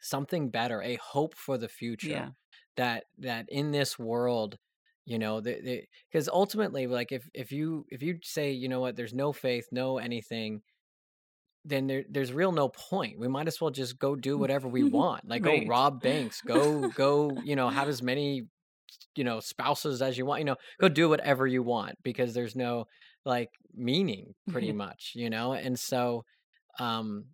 something 0.00 0.50
better 0.50 0.82
a 0.82 0.96
hope 0.96 1.34
for 1.34 1.58
the 1.58 1.68
future 1.68 2.08
Yeah. 2.10 2.30
that 2.76 3.04
that 3.18 3.46
in 3.50 3.70
this 3.72 3.98
world 3.98 4.58
you 5.04 5.18
know 5.18 5.40
because 5.40 6.28
ultimately 6.28 6.86
like 6.86 7.12
if 7.12 7.28
if 7.34 7.50
you 7.52 7.86
if 7.90 8.02
you 8.02 8.18
say 8.22 8.52
you 8.52 8.68
know 8.68 8.80
what? 8.80 8.96
There's 8.96 9.14
no 9.14 9.32
faith 9.32 9.68
no 9.72 9.98
anything 9.98 10.62
then 11.64 11.86
there, 11.86 12.04
there's 12.08 12.32
real 12.32 12.52
no 12.52 12.68
point. 12.68 13.18
We 13.18 13.28
might 13.28 13.48
as 13.48 13.60
well 13.60 13.70
just 13.70 13.98
go 13.98 14.16
do 14.16 14.38
whatever 14.38 14.68
we 14.68 14.84
want 14.84 15.28
like 15.28 15.42
go 15.42 15.58
rob 15.66 16.02
banks 16.02 16.40
go 16.40 16.88
go 16.88 17.40
you 17.44 17.56
know 17.56 17.68
have 17.68 17.88
as 17.88 18.02
many 18.02 18.44
you 19.16 19.24
know 19.24 19.40
spouses 19.40 20.02
as 20.02 20.16
you 20.16 20.24
want 20.26 20.40
you 20.40 20.44
know 20.44 20.56
go 20.80 20.88
do 20.88 21.08
whatever 21.08 21.46
you 21.46 21.62
want 21.62 21.96
because 22.02 22.34
there's 22.34 22.56
no 22.56 22.86
like 23.24 23.50
meaning 23.74 24.34
pretty 24.48 24.72
much 24.72 25.12
you 25.14 25.30
know? 25.30 25.52
And 25.52 25.78
so 25.78 26.24
um 26.78 27.26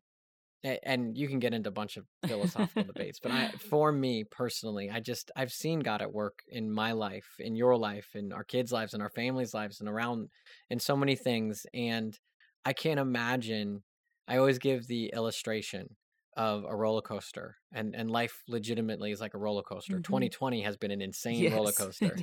and 0.64 1.16
you 1.16 1.28
can 1.28 1.38
get 1.38 1.54
into 1.54 1.68
a 1.68 1.72
bunch 1.72 1.96
of 1.96 2.06
philosophical 2.26 2.86
debates 2.86 3.20
but 3.20 3.30
i 3.32 3.48
for 3.58 3.92
me 3.92 4.24
personally 4.24 4.90
i 4.90 4.98
just 5.00 5.30
i've 5.36 5.52
seen 5.52 5.80
god 5.80 6.00
at 6.02 6.12
work 6.12 6.42
in 6.48 6.70
my 6.70 6.92
life 6.92 7.34
in 7.38 7.54
your 7.54 7.76
life 7.76 8.16
in 8.16 8.32
our 8.32 8.44
kids 8.44 8.72
lives 8.72 8.94
in 8.94 9.00
our 9.02 9.10
families 9.10 9.54
lives 9.54 9.80
and 9.80 9.88
around 9.88 10.28
in 10.70 10.78
so 10.78 10.96
many 10.96 11.16
things 11.16 11.66
and 11.74 12.18
i 12.64 12.72
can't 12.72 13.00
imagine 13.00 13.82
i 14.26 14.36
always 14.38 14.58
give 14.58 14.86
the 14.86 15.08
illustration 15.14 15.96
of 16.36 16.64
a 16.64 16.74
roller 16.74 17.02
coaster 17.02 17.56
and 17.72 17.94
and 17.94 18.10
life 18.10 18.42
legitimately 18.48 19.12
is 19.12 19.20
like 19.20 19.34
a 19.34 19.38
roller 19.38 19.62
coaster 19.62 19.98
Mhm. 19.98 20.00
2020 20.00 20.62
has 20.62 20.76
been 20.76 20.90
an 20.90 21.02
insane 21.02 21.46
roller 21.48 21.72
coaster 21.74 22.22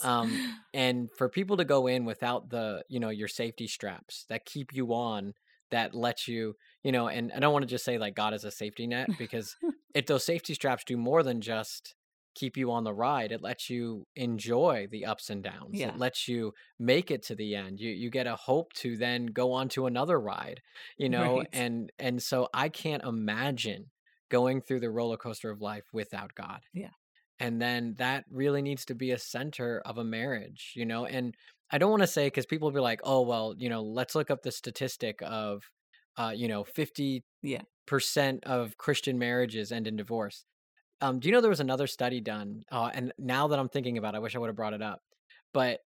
um 0.00 0.40
and 0.74 1.10
for 1.16 1.28
people 1.28 1.56
to 1.56 1.64
go 1.64 1.86
in 1.86 2.04
without 2.04 2.48
the 2.50 2.82
you 2.88 2.98
know 3.00 3.10
your 3.10 3.28
safety 3.28 3.66
straps 3.66 4.24
that 4.28 4.44
keep 4.46 4.72
you 4.72 4.92
on 4.94 5.34
that 5.70 5.94
let 5.94 6.26
you 6.28 6.54
you 6.82 6.92
know 6.92 7.08
and 7.08 7.32
i 7.34 7.38
don't 7.40 7.52
want 7.52 7.62
to 7.62 7.68
just 7.68 7.84
say 7.84 7.98
like 7.98 8.14
god 8.14 8.34
is 8.34 8.44
a 8.44 8.50
safety 8.50 8.86
net 8.86 9.08
because 9.18 9.56
if 9.94 10.06
those 10.06 10.24
safety 10.24 10.54
straps 10.54 10.84
do 10.84 10.96
more 10.96 11.22
than 11.22 11.40
just 11.40 11.94
keep 12.34 12.56
you 12.56 12.70
on 12.72 12.82
the 12.84 12.94
ride 12.94 13.30
it 13.30 13.42
lets 13.42 13.68
you 13.68 14.06
enjoy 14.16 14.86
the 14.90 15.04
ups 15.04 15.28
and 15.28 15.42
downs 15.42 15.72
Yeah. 15.74 15.88
it 15.90 15.98
lets 15.98 16.26
you 16.28 16.52
make 16.78 17.10
it 17.10 17.22
to 17.24 17.34
the 17.34 17.54
end 17.54 17.78
you 17.78 17.90
you 17.90 18.10
get 18.10 18.26
a 18.26 18.36
hope 18.36 18.72
to 18.74 18.96
then 18.96 19.26
go 19.26 19.52
on 19.52 19.68
to 19.70 19.86
another 19.86 20.18
ride 20.18 20.60
you 20.96 21.08
know 21.10 21.38
Right. 21.38 21.48
and 21.52 21.92
and 21.98 22.22
so 22.22 22.48
i 22.54 22.68
can't 22.70 23.04
imagine 23.04 23.90
going 24.30 24.62
through 24.62 24.80
the 24.80 24.90
roller 24.90 25.18
coaster 25.18 25.50
of 25.50 25.60
life 25.60 25.84
without 25.92 26.34
god 26.34 26.60
Yeah. 26.72 26.88
and 27.38 27.60
then 27.60 27.96
that 27.98 28.24
really 28.30 28.62
needs 28.62 28.86
to 28.86 28.94
be 28.94 29.10
a 29.10 29.18
center 29.18 29.82
of 29.84 29.98
a 29.98 30.04
marriage 30.04 30.72
you 30.74 30.86
know 30.86 31.04
and 31.04 31.34
i 31.70 31.76
don't 31.76 31.90
want 31.90 32.02
to 32.02 32.06
say 32.06 32.28
because 32.28 32.46
people 32.46 32.68
will 32.68 32.74
be 32.74 32.80
like 32.80 33.00
oh 33.04 33.20
well 33.20 33.54
you 33.58 33.68
know 33.68 33.82
let's 33.82 34.14
look 34.14 34.30
up 34.30 34.42
the 34.42 34.50
statistic 34.52 35.18
of 35.20 35.62
uh 36.16 36.32
you 36.34 36.48
know 36.48 36.64
50% 36.64 37.22
of 38.44 38.76
christian 38.76 39.18
marriages 39.18 39.72
end 39.72 39.86
in 39.86 39.96
divorce 39.96 40.44
um 41.00 41.18
do 41.18 41.28
you 41.28 41.32
know 41.32 41.40
there 41.40 41.50
was 41.50 41.60
another 41.60 41.86
study 41.86 42.20
done 42.20 42.62
uh 42.70 42.90
and 42.92 43.12
now 43.18 43.48
that 43.48 43.58
i'm 43.58 43.68
thinking 43.68 43.98
about 43.98 44.14
it 44.14 44.18
i 44.18 44.20
wish 44.20 44.36
i 44.36 44.38
would 44.38 44.48
have 44.48 44.56
brought 44.56 44.74
it 44.74 44.82
up 44.82 45.02
but 45.52 45.80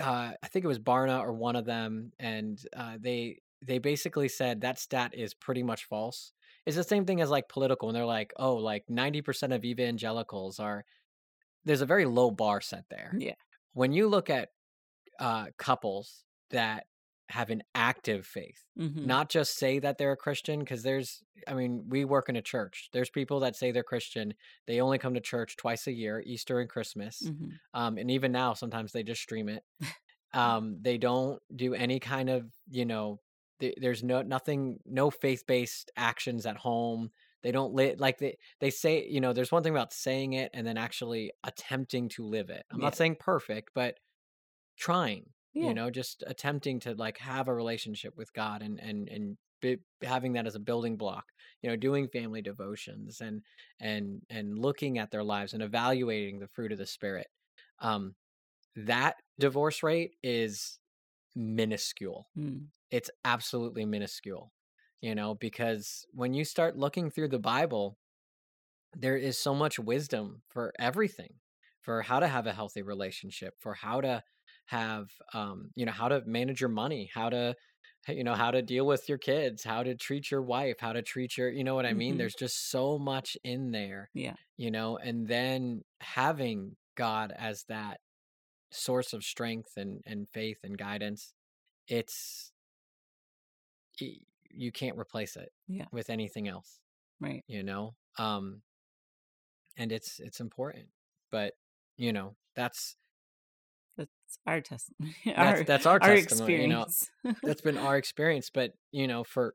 uh 0.00 0.32
i 0.42 0.48
think 0.48 0.64
it 0.64 0.68
was 0.68 0.78
barna 0.78 1.20
or 1.20 1.32
one 1.32 1.56
of 1.56 1.64
them 1.64 2.12
and 2.18 2.60
uh 2.76 2.96
they 3.00 3.38
they 3.62 3.78
basically 3.78 4.28
said 4.28 4.60
that 4.60 4.78
stat 4.78 5.12
is 5.14 5.34
pretty 5.34 5.62
much 5.62 5.84
false 5.84 6.32
it's 6.66 6.76
the 6.76 6.84
same 6.84 7.04
thing 7.04 7.20
as 7.20 7.30
like 7.30 7.48
political 7.48 7.88
and 7.88 7.96
they're 7.96 8.04
like 8.04 8.32
oh 8.38 8.56
like 8.56 8.84
90% 8.90 9.54
of 9.54 9.64
evangelicals 9.64 10.58
are 10.58 10.84
there's 11.66 11.82
a 11.82 11.86
very 11.86 12.06
low 12.06 12.30
bar 12.30 12.62
set 12.62 12.84
there. 12.88 13.12
Yeah. 13.18 13.34
When 13.74 13.92
you 13.92 14.08
look 14.08 14.30
at 14.30 14.50
uh, 15.18 15.46
couples 15.58 16.24
that 16.50 16.86
have 17.30 17.50
an 17.50 17.62
active 17.74 18.26
faith, 18.26 18.66
hmm 18.76 19.06
not 19.06 19.28
just 19.30 19.56
say 19.56 19.78
that 19.78 19.98
they're 19.98 20.12
a 20.12 20.16
Christian, 20.16 20.60
because 20.60 20.82
there's, 20.82 21.22
I 21.46 21.54
mean, 21.54 21.84
we 21.88 22.04
work 22.04 22.28
in 22.28 22.36
a 22.36 22.42
church. 22.42 22.88
There's 22.92 23.10
people 23.10 23.40
that 23.40 23.56
say 23.56 23.70
they're 23.72 23.82
Christian. 23.82 24.34
They 24.66 24.80
only 24.80 24.98
come 24.98 25.14
to 25.14 25.20
church 25.20 25.56
twice 25.56 25.86
a 25.86 25.92
year, 25.92 26.22
Easter 26.24 26.60
and 26.60 26.68
Christmas. 26.70 27.30
hmm 27.30 27.58
Um, 27.74 27.98
and 27.98 28.10
even 28.10 28.32
now, 28.32 28.54
sometimes 28.54 28.92
they 28.92 29.02
just 29.02 29.22
stream 29.22 29.48
it. 29.48 29.64
Um, 30.32 30.78
they 30.82 30.98
don't 30.98 31.40
do 31.54 31.74
any 31.74 31.98
kind 32.00 32.28
of, 32.28 32.52
you 32.68 32.84
know, 32.84 33.20
th- 33.60 33.76
there's 33.80 34.02
no 34.02 34.22
nothing, 34.22 34.80
no 34.84 35.10
faith 35.10 35.44
based 35.46 35.90
actions 35.96 36.44
at 36.46 36.56
home. 36.56 37.10
They 37.42 37.52
don't 37.52 37.72
live 37.74 38.00
like 38.00 38.18
they 38.18 38.36
they 38.60 38.70
say, 38.70 39.06
you 39.08 39.20
know, 39.20 39.32
there's 39.32 39.52
one 39.52 39.62
thing 39.62 39.72
about 39.72 39.92
saying 39.92 40.34
it 40.34 40.50
and 40.52 40.66
then 40.66 40.76
actually 40.76 41.32
attempting 41.44 42.08
to 42.10 42.24
live 42.24 42.50
it. 42.50 42.66
I'm 42.70 42.80
Yeah. 42.80 42.84
not 42.84 42.96
saying 42.96 43.16
perfect, 43.20 43.70
but 43.74 43.98
trying, 44.76 45.32
Yeah. 45.56 45.68
you 45.68 45.74
know, 45.74 45.88
just 45.88 46.22
attempting 46.26 46.80
to 46.80 46.94
like 46.94 47.16
have 47.16 47.48
a 47.48 47.54
relationship 47.54 48.14
with 48.14 48.30
God 48.34 48.60
and 48.60 48.78
and 48.78 49.08
and 49.08 49.38
be, 49.62 49.78
having 50.02 50.34
that 50.34 50.46
as 50.46 50.54
a 50.54 50.60
building 50.60 50.98
block. 50.98 51.24
You 51.62 51.70
know, 51.70 51.76
doing 51.76 52.08
family 52.08 52.42
devotions 52.42 53.22
and 53.22 53.40
and 53.80 54.20
and 54.28 54.58
looking 54.58 54.98
at 54.98 55.10
their 55.10 55.24
lives 55.24 55.54
and 55.54 55.62
evaluating 55.62 56.40
the 56.40 56.48
fruit 56.48 56.72
of 56.72 56.78
the 56.78 56.86
spirit. 56.86 57.28
Um, 57.78 58.14
that 58.76 59.16
divorce 59.38 59.82
rate 59.82 60.16
is 60.22 60.78
minuscule. 61.34 62.28
Mm. 62.38 62.66
It's 62.90 63.10
absolutely 63.24 63.86
minuscule, 63.86 64.52
you 65.00 65.14
know, 65.14 65.36
because 65.36 66.04
when 66.12 66.34
you 66.34 66.44
start 66.44 66.76
looking 66.76 67.10
through 67.10 67.28
the 67.28 67.38
Bible, 67.38 67.96
there 68.94 69.16
is 69.16 69.38
so 69.38 69.54
much 69.54 69.78
wisdom 69.78 70.42
for 70.48 70.74
everything 70.78 71.36
for 71.80 72.02
how 72.02 72.20
to 72.20 72.28
have 72.28 72.46
a 72.46 72.52
healthy 72.52 72.82
relationship, 72.82 73.54
for 73.60 73.72
how 73.72 74.02
to 74.02 74.22
have, 74.66 75.10
um, 75.34 75.70
you 75.74 75.86
know, 75.86 75.92
how 75.92 76.08
to 76.08 76.22
manage 76.26 76.60
your 76.60 76.70
money, 76.70 77.10
how 77.12 77.30
to, 77.30 77.54
you 78.08 78.24
know, 78.24 78.34
how 78.34 78.50
to 78.50 78.62
deal 78.62 78.86
with 78.86 79.08
your 79.08 79.18
kids, 79.18 79.64
how 79.64 79.82
to 79.82 79.94
treat 79.96 80.30
your 80.30 80.42
wife, 80.42 80.76
how 80.80 80.92
to 80.92 81.02
treat 81.02 81.36
your, 81.36 81.50
you 81.50 81.64
know 81.64 81.74
what 81.74 81.86
I 81.86 81.94
mean? 81.94 82.16
hmm 82.16 82.18
There's 82.18 82.34
just 82.34 82.70
so 82.70 82.98
much 82.98 83.36
in 83.44 83.70
there, 83.72 84.10
Yeah. 84.14 84.36
you 84.56 84.70
know, 84.70 84.96
and 84.98 85.28
then 85.28 85.82
having 86.00 86.76
God 86.96 87.32
as 87.36 87.64
that 87.68 88.00
source 88.70 89.12
of 89.12 89.24
strength 89.24 89.76
and 89.76 90.02
and 90.06 90.28
faith 90.28 90.58
and 90.64 90.76
guidance 90.78 91.34
it's 91.88 92.52
you 94.50 94.72
can't 94.72 94.98
replace 94.98 95.36
it 95.36 95.52
Yeah. 95.68 95.88
with 95.90 96.10
anything 96.10 96.48
else 96.48 96.80
Right. 97.20 97.44
you 97.46 97.62
know 97.62 97.96
um 98.18 98.62
and 99.76 99.92
it's 99.92 100.20
it's 100.20 100.40
important 100.40 100.88
but 101.30 101.54
you 101.96 102.12
know 102.12 102.36
that's 102.54 102.96
That's 104.26 104.38
our 104.46 104.60
that's 105.24 105.38
Our 105.38 105.64
that's 105.64 105.86
our 105.86 105.98
our 106.02 106.16
testimony 106.16 106.62
you 106.62 106.68
know 106.68 106.82
experience. 106.82 107.40
that's 107.42 107.60
been 107.60 107.78
our 107.78 107.96
experience 107.96 108.50
but 108.52 108.72
you 108.92 109.06
know 109.06 109.24
for 109.24 109.54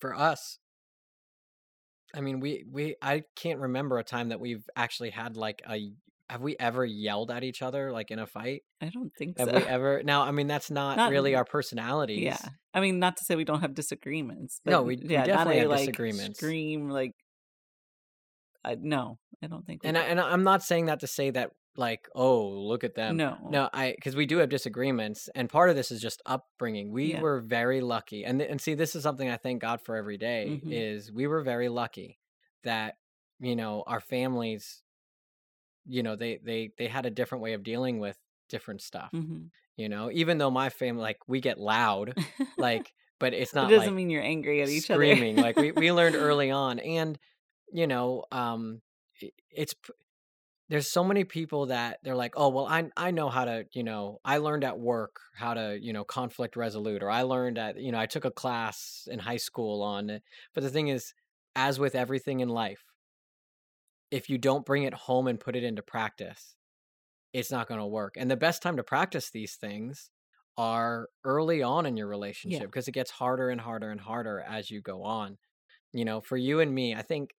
for 0.00 0.14
us 0.14 0.58
i 2.14 2.20
mean 2.20 2.40
we 2.40 2.64
we 2.70 2.96
i 3.02 3.22
can't 3.34 3.60
remember 3.60 3.98
a 3.98 4.04
time 4.04 4.28
that 4.30 4.40
we've 4.40 4.64
actually 4.76 5.10
had 5.10 5.36
like 5.36 5.62
a 5.68 5.90
have 6.28 6.40
we 6.40 6.56
ever 6.58 6.84
yelled 6.84 7.30
at 7.30 7.44
each 7.44 7.62
other 7.62 7.92
like 7.92 8.10
in 8.10 8.18
a 8.18 8.26
fight 8.26 8.62
I 8.80 8.88
don't 8.88 9.12
think 9.16 9.38
have 9.38 9.48
so. 9.48 9.56
we 9.56 9.62
ever 9.62 10.02
now 10.02 10.22
i 10.22 10.30
mean 10.32 10.46
that's 10.46 10.70
not 10.70 10.96
Not 10.96 11.10
really 11.10 11.34
our 11.34 11.46
our 11.52 12.06
yeah. 12.10 12.38
I 12.74 12.80
mean, 12.80 12.98
not 12.98 13.16
to 13.16 13.24
say 13.24 13.36
we 13.36 13.44
don't 13.44 13.62
have 13.62 13.72
disagreements, 13.72 14.60
but 14.62 14.72
no 14.72 14.82
we 14.82 14.96
we 14.96 15.08
yeah, 15.08 15.20
not 15.20 15.26
definitely 15.28 15.56
a 15.56 15.60
have 15.60 15.70
like 15.70 15.78
disagreements 15.86 16.38
scream 16.38 16.90
like 16.90 17.12
I 18.66 18.76
no, 18.78 19.18
I 19.42 19.46
don't 19.46 19.64
think 19.64 19.82
we 19.82 19.88
And 19.88 19.96
I 19.96 20.02
and 20.02 20.20
I'm 20.20 20.42
not 20.42 20.62
saying 20.62 20.86
that 20.86 21.00
to 21.00 21.06
say 21.06 21.30
that 21.30 21.52
like, 21.78 22.08
"Oh, 22.14 22.46
look 22.48 22.84
at 22.84 22.94
them." 22.94 23.22
No. 23.22 23.38
No, 23.48 23.70
I 23.72 23.92
because 23.96 24.16
we 24.16 24.26
do 24.26 24.38
have 24.38 24.48
disagreements, 24.48 25.28
and 25.34 25.48
part 25.50 25.70
of 25.70 25.76
this 25.76 25.90
is 25.90 26.00
just 26.02 26.22
upbringing. 26.26 26.90
We 26.92 27.14
Yeah. 27.14 27.16
were 27.16 27.40
very 27.40 27.80
lucky, 27.80 28.24
and 28.24 28.40
and 28.42 28.60
see, 28.60 28.74
this 28.74 28.94
is 28.96 29.02
something 29.04 29.28
I 29.30 29.36
thank 29.36 29.62
God 29.62 29.80
for 29.82 29.96
every 29.96 30.18
day. 30.18 30.62
hmm 30.62 30.68
Is 30.68 31.12
we 31.12 31.26
were 31.26 31.42
very 31.42 31.68
lucky 31.68 32.18
that 32.64 32.96
you 33.40 33.56
know 33.56 33.84
our 33.86 34.00
families, 34.00 34.82
you 35.84 36.02
know, 36.02 36.16
they 36.16 36.38
they 36.38 36.72
they 36.78 36.88
had 36.88 37.06
a 37.06 37.10
different 37.10 37.42
way 37.42 37.52
of 37.52 37.62
dealing 37.62 37.98
with 37.98 38.18
different 38.48 38.82
stuff. 38.82 39.12
hmm 39.12 39.46
You 39.76 39.88
know, 39.88 40.10
even 40.10 40.38
though 40.38 40.50
my 40.50 40.70
family, 40.70 41.02
like, 41.02 41.18
we 41.28 41.40
get 41.40 41.58
loud, 41.58 42.16
like, 42.56 42.94
but 43.20 43.34
it's 43.34 43.54
It 43.60 43.66
not 43.66 43.66
doesn't 43.66 43.94
like 43.94 43.94
mean 43.94 44.10
you're 44.10 44.22
angry 44.22 44.62
at 44.62 44.68
each 44.68 44.90
other. 44.90 45.18
screaming. 45.18 45.38
Like 45.38 45.58
we 45.58 45.72
we 45.72 45.92
learned 45.92 46.16
early 46.16 46.50
on, 46.50 46.78
and 46.80 47.18
you 47.72 47.86
know, 47.86 48.24
um, 48.32 48.82
it's 49.50 49.74
there's 50.68 50.90
so 50.90 51.04
many 51.04 51.24
people 51.24 51.66
that 51.66 52.00
they're 52.02 52.16
like, 52.16 52.34
"Oh, 52.36 52.48
well, 52.48 52.66
I 52.66 52.90
I 52.96 53.10
know 53.12 53.28
how 53.28 53.44
to, 53.44 53.66
you 53.72 53.84
know, 53.84 54.20
I 54.24 54.38
learned 54.38 54.64
at 54.64 54.78
work 54.78 55.20
how 55.36 55.54
to, 55.54 55.78
you 55.80 55.92
know, 55.92 56.04
conflict 56.04 56.56
resolute, 56.56 57.02
or 57.02 57.10
I 57.10 57.22
learned 57.22 57.58
at, 57.58 57.76
you 57.78 57.92
know, 57.92 57.98
I 57.98 58.06
took 58.06 58.24
a 58.24 58.30
class 58.32 59.06
in 59.10 59.20
high 59.20 59.36
school 59.38 59.82
on 59.82 60.10
it." 60.10 60.22
But 60.54 60.62
the 60.64 60.70
thing 60.70 60.88
is, 60.88 61.14
as 61.54 61.78
with 61.78 61.94
everything 61.94 62.40
in 62.40 62.48
life, 62.48 62.84
if 64.10 64.28
you 64.30 64.38
don't 64.38 64.64
bring 64.66 64.84
it 64.84 64.94
home 64.94 65.26
and 65.26 65.40
put 65.40 65.56
it 65.56 65.64
into 65.64 65.82
practice, 65.82 66.56
it's 67.32 67.52
not 67.52 67.68
going 67.68 67.80
to 67.80 67.86
work. 67.86 68.16
And 68.16 68.30
the 68.30 68.36
best 68.36 68.62
time 68.62 68.76
to 68.78 68.84
practice 68.84 69.30
these 69.30 69.56
things 69.56 70.10
are 70.58 71.08
early 71.24 71.62
on 71.62 71.86
in 71.86 71.96
your 71.96 72.08
relationship 72.08 72.68
because 72.70 72.88
it 72.88 72.92
gets 72.92 73.12
harder 73.12 73.50
and 73.50 73.60
harder 73.60 73.90
and 73.90 74.00
harder 74.00 74.40
as 74.40 74.70
you 74.70 74.82
go 74.82 75.02
on. 75.04 75.38
You 75.92 76.04
know, 76.04 76.20
for 76.20 76.36
you 76.36 76.60
and 76.60 76.74
me, 76.74 76.94
I 76.94 77.02
think 77.02 77.30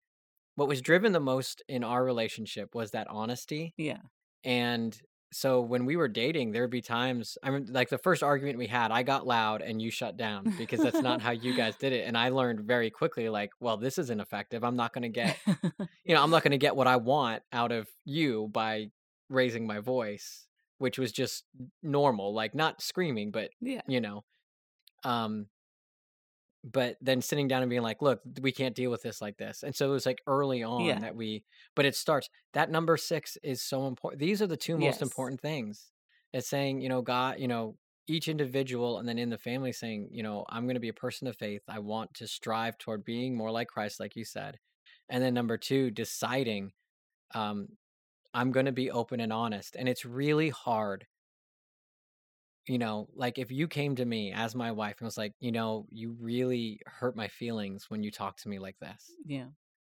what 0.57 0.69
was 0.69 0.83
driven 0.83 1.13
the 1.13 1.21
most 1.21 1.63
in 1.69 1.85
our 1.85 2.05
relationship 2.05 2.75
was 2.75 2.91
that 2.91 3.07
honesty. 3.09 3.73
Yeah. 3.77 3.99
And 4.45 4.99
so 5.33 5.61
when 5.61 5.85
we 5.87 5.97
were 5.97 6.09
dating, 6.09 6.53
there 6.53 6.63
would 6.63 6.71
be 6.71 6.81
times, 6.81 7.37
I 7.43 7.51
mean, 7.51 7.67
like 7.71 7.89
the 7.91 7.99
first 7.99 8.23
argument 8.23 8.59
we 8.59 8.69
had, 8.69 8.91
I 8.91 9.03
got 9.03 9.27
loud 9.27 9.61
and 9.61 9.83
you 9.83 9.91
shut 9.91 10.17
down 10.17 10.55
because 10.57 10.81
that's 10.81 11.01
not 11.01 11.21
how 11.21 11.33
you 11.33 11.55
guys 11.57 11.77
did 11.77 11.93
it. 11.93 12.07
And 12.07 12.17
I 12.17 12.29
learned 12.31 12.61
very 12.61 12.91
quickly, 12.91 13.29
like, 13.29 13.51
well, 13.61 13.77
this 13.77 13.99
isn't 13.99 14.21
effective. 14.21 14.65
I'm 14.65 14.77
not 14.77 14.93
going 14.93 15.03
to 15.03 15.09
get, 15.09 15.37
you 16.05 16.15
know, 16.15 16.23
I'm 16.23 16.31
not 16.31 16.43
going 16.43 16.53
to 16.53 16.59
get 16.59 16.77
what 16.77 16.87
I 16.87 16.97
want 16.97 17.43
out 17.53 17.73
of 17.73 17.89
you 18.05 18.49
by 18.53 18.91
raising 19.29 19.67
my 19.67 19.81
voice. 19.81 20.47
which 20.79 20.99
was 20.99 21.11
just 21.11 21.45
normal, 21.83 22.33
like 22.35 22.55
not 22.55 22.81
screaming, 22.83 23.31
but 23.31 23.51
Yeah. 23.61 23.81
you 23.89 24.01
know, 24.01 24.25
um, 25.05 25.47
but 26.73 26.97
then 27.01 27.23
sitting 27.23 27.47
down 27.47 27.63
and 27.63 27.71
being 27.71 27.83
like, 27.83 28.03
look, 28.03 28.21
we 28.41 28.51
can't 28.51 28.75
deal 28.75 28.91
with 28.91 29.03
this 29.03 29.21
like 29.23 29.37
this. 29.37 29.63
And 29.63 29.75
so 29.75 29.89
it 29.89 29.93
was 29.93 30.05
like 30.05 30.21
early 30.27 30.65
on 30.65 30.85
Yeah. 30.85 30.99
that 30.99 31.15
we, 31.15 31.45
but 31.77 31.85
it 31.85 31.95
starts 31.95 32.29
that 32.55 32.71
number 32.71 32.97
six 32.97 33.39
is 33.43 33.63
so 33.63 33.87
important. 33.87 34.21
These 34.21 34.43
are 34.43 34.49
the 34.49 34.57
two 34.57 34.77
most 34.77 35.01
important 35.01 35.41
things. 35.41 35.93
It's 36.33 36.49
saying, 36.49 36.81
you 36.81 36.89
know, 36.89 37.03
God, 37.03 37.39
you 37.39 37.47
know, 37.47 37.77
each 38.09 38.29
individual 38.29 38.99
and 38.99 39.09
then 39.09 39.19
in 39.19 39.31
the 39.31 39.39
family 39.39 39.73
saying, 39.73 40.09
you 40.11 40.23
know, 40.23 40.45
I'm 40.49 40.65
going 40.65 40.75
to 40.75 40.81
be 40.81 40.89
a 40.89 40.95
person 40.95 41.29
of 41.29 41.37
faith. 41.37 41.63
I 41.69 41.79
want 41.79 42.15
to 42.15 42.27
strive 42.27 42.79
toward 42.79 43.05
being 43.05 43.37
more 43.37 43.51
like 43.51 43.69
Christ, 43.69 44.01
like 44.01 44.17
you 44.17 44.25
said. 44.25 44.59
And 45.09 45.23
then 45.23 45.35
number 45.35 45.57
two, 45.57 45.91
deciding, 45.93 46.73
um, 47.35 47.69
I'm 48.35 48.51
going 48.51 48.67
to 48.67 48.73
be 48.73 48.91
open 48.91 49.21
and 49.21 49.33
honest. 49.33 49.77
And 49.77 49.89
it's 49.89 50.05
really 50.05 50.51
hard 50.51 51.07
you 52.69 52.79
know, 52.79 53.09
like 53.15 53.39
if 53.39 53.51
you 53.51 53.69
came 53.69 53.95
to 53.97 54.05
me 54.05 54.33
as 54.33 54.55
my 54.55 54.73
wife 54.73 54.97
and 54.99 55.07
was 55.07 55.17
like, 55.19 55.33
you 55.41 55.53
know, 55.53 55.87
you 55.91 56.17
really 56.21 56.81
hurt 56.87 57.17
my 57.17 57.29
feelings 57.29 57.87
when 57.89 58.03
you 58.03 58.11
talk 58.11 58.37
to 58.39 58.49
me 58.49 58.59
like 58.59 58.77
this, 58.81 59.11
Yeah. 59.27 59.47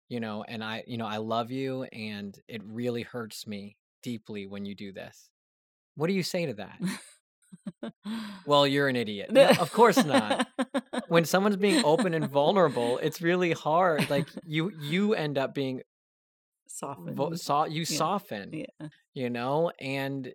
you 0.08 0.20
know, 0.20 0.44
and 0.46 0.62
I, 0.62 0.84
you 0.86 0.96
know, 0.96 1.06
I 1.06 1.16
love 1.16 1.50
you 1.50 1.84
and 1.84 2.38
it 2.48 2.62
really 2.64 3.02
hurts 3.02 3.46
me 3.46 3.76
deeply 4.02 4.46
when 4.46 4.64
you 4.64 4.74
do 4.74 4.92
this. 4.92 5.28
What 5.96 6.06
do 6.06 6.12
you 6.12 6.22
say 6.22 6.46
to 6.46 6.54
that? 6.54 6.78
Well, 8.46 8.66
you're 8.66 8.88
an 8.88 8.96
idiot. 8.96 9.30
No, 9.30 9.48
of 9.60 9.72
course 9.72 10.02
not. 10.04 10.46
When 11.08 11.24
someone's 11.32 11.56
being 11.56 11.84
open 11.84 12.14
and 12.14 12.28
vulnerable, 12.30 12.98
it's 12.98 13.20
really 13.22 13.52
hard. 13.52 14.08
Like 14.10 14.28
you, 14.44 14.72
you 14.80 15.14
end 15.14 15.36
up 15.38 15.54
being 15.54 15.78
vo- 16.80 17.34
Soften. 17.34 17.36
so, 17.36 17.64
you 17.66 17.80
Yeah. 17.80 17.84
soften, 17.98 18.50
Yeah. 18.52 18.88
you 19.14 19.30
know, 19.30 19.70
and 19.80 20.32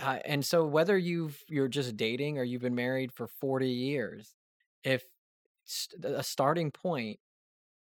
uh, 0.00 0.20
and 0.24 0.44
so 0.44 0.64
whether 0.66 0.96
you've 0.98 1.44
you're 1.48 1.68
just 1.68 1.96
dating 1.96 2.38
or 2.38 2.44
you've 2.44 2.62
been 2.62 2.74
married 2.74 3.12
for 3.12 3.26
40 3.26 3.70
years 3.70 4.36
if 4.84 5.04
st- 5.64 6.04
a 6.04 6.22
starting 6.22 6.70
point 6.70 7.20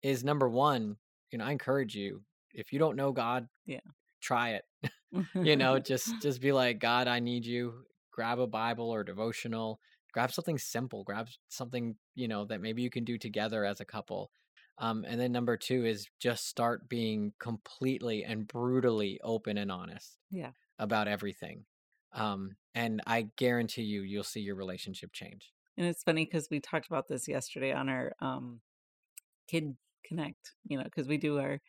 is 0.02 0.24
number 0.24 0.48
one 0.48 0.98
you 1.32 1.38
know 1.38 1.44
i 1.44 1.52
encourage 1.52 1.94
you 1.96 2.24
if 2.54 2.72
you 2.72 2.78
don't 2.78 2.96
know 2.96 3.12
god 3.12 3.48
Yeah. 3.66 3.80
try 4.22 4.50
it 4.50 4.64
you 5.42 5.56
know 5.56 5.78
just 5.80 6.20
just 6.20 6.40
be 6.40 6.52
like 6.52 6.78
god 6.78 7.08
i 7.08 7.20
need 7.20 7.46
you 7.46 7.84
grab 8.12 8.38
a 8.40 8.46
bible 8.46 8.90
or 8.90 9.04
devotional 9.04 9.80
grab 10.12 10.32
something 10.32 10.58
simple 10.58 11.04
grab 11.04 11.28
something 11.48 11.96
you 12.14 12.28
know 12.28 12.44
that 12.44 12.60
maybe 12.60 12.82
you 12.82 12.90
can 12.90 13.04
do 13.04 13.18
together 13.18 13.64
as 13.64 13.80
a 13.80 13.84
couple 13.84 14.30
um, 14.78 15.04
and 15.08 15.20
then 15.20 15.32
number 15.32 15.56
two 15.56 15.84
is 15.86 16.08
just 16.20 16.46
start 16.46 16.88
being 16.88 17.32
completely 17.40 18.24
and 18.24 18.46
brutally 18.46 19.20
open 19.22 19.58
and 19.58 19.72
honest 19.72 20.18
Yeah. 20.30 20.52
about 20.78 21.08
everything 21.08 21.66
um, 22.12 22.56
and 22.74 23.00
I 23.06 23.28
guarantee 23.36 23.82
you, 23.82 24.02
you'll 24.02 24.24
see 24.24 24.40
your 24.40 24.54
relationship 24.54 25.12
change. 25.12 25.52
And 25.76 25.86
it's 25.86 26.02
funny 26.02 26.24
because 26.24 26.48
we 26.50 26.60
talked 26.60 26.86
about 26.86 27.08
this 27.08 27.28
yesterday 27.28 27.72
on 27.72 27.88
our 27.88 28.12
um, 28.20 28.60
Kid 29.48 29.76
Connect, 30.04 30.52
you 30.64 30.76
know, 30.76 30.84
because 30.84 31.06
we 31.06 31.18
do 31.18 31.38
our 31.38 31.60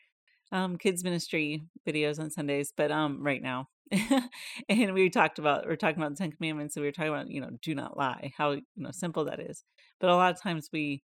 um, 0.52 0.76
kids 0.76 1.04
ministry 1.04 1.62
videos 1.86 2.18
on 2.18 2.30
Sundays, 2.30 2.72
but 2.76 2.90
um, 2.90 3.22
right 3.22 3.42
now. 3.42 3.68
and 4.68 4.94
we 4.94 5.10
talked 5.10 5.38
about, 5.38 5.66
we're 5.66 5.76
talking 5.76 6.00
about 6.00 6.10
the 6.10 6.16
Ten 6.16 6.32
Commandments, 6.32 6.76
and 6.76 6.82
we 6.82 6.88
were 6.88 6.92
talking 6.92 7.12
about, 7.12 7.30
you 7.30 7.40
know, 7.40 7.50
do 7.62 7.74
not 7.74 7.96
lie, 7.96 8.32
how, 8.36 8.52
you 8.52 8.62
know, 8.76 8.90
simple 8.92 9.24
that 9.24 9.40
is. 9.40 9.64
But 10.00 10.10
a 10.10 10.16
lot 10.16 10.32
of 10.34 10.40
times 10.40 10.70
we, 10.72 11.02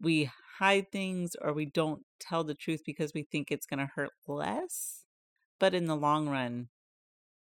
we 0.00 0.30
hide 0.58 0.90
things 0.92 1.36
or 1.40 1.52
we 1.52 1.66
don't 1.66 2.02
tell 2.20 2.44
the 2.44 2.54
truth 2.54 2.82
because 2.84 3.12
we 3.14 3.22
think 3.22 3.50
it's 3.50 3.66
going 3.66 3.78
to 3.78 3.90
hurt 3.94 4.10
less. 4.26 5.04
But 5.58 5.74
in 5.74 5.86
the 5.86 5.96
long 5.96 6.28
run, 6.28 6.68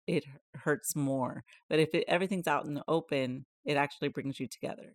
it 0.09 0.25
hurts 0.55 0.97
more. 0.97 1.45
But 1.69 1.79
if 1.79 1.95
it, 1.95 2.05
everything's 2.09 2.49
out 2.49 2.65
in 2.65 2.75
the 2.75 2.85
open, 2.89 3.47
it 3.65 3.77
actually 3.77 4.09
brings 4.09 4.41
you 4.41 4.49
together. 4.49 4.95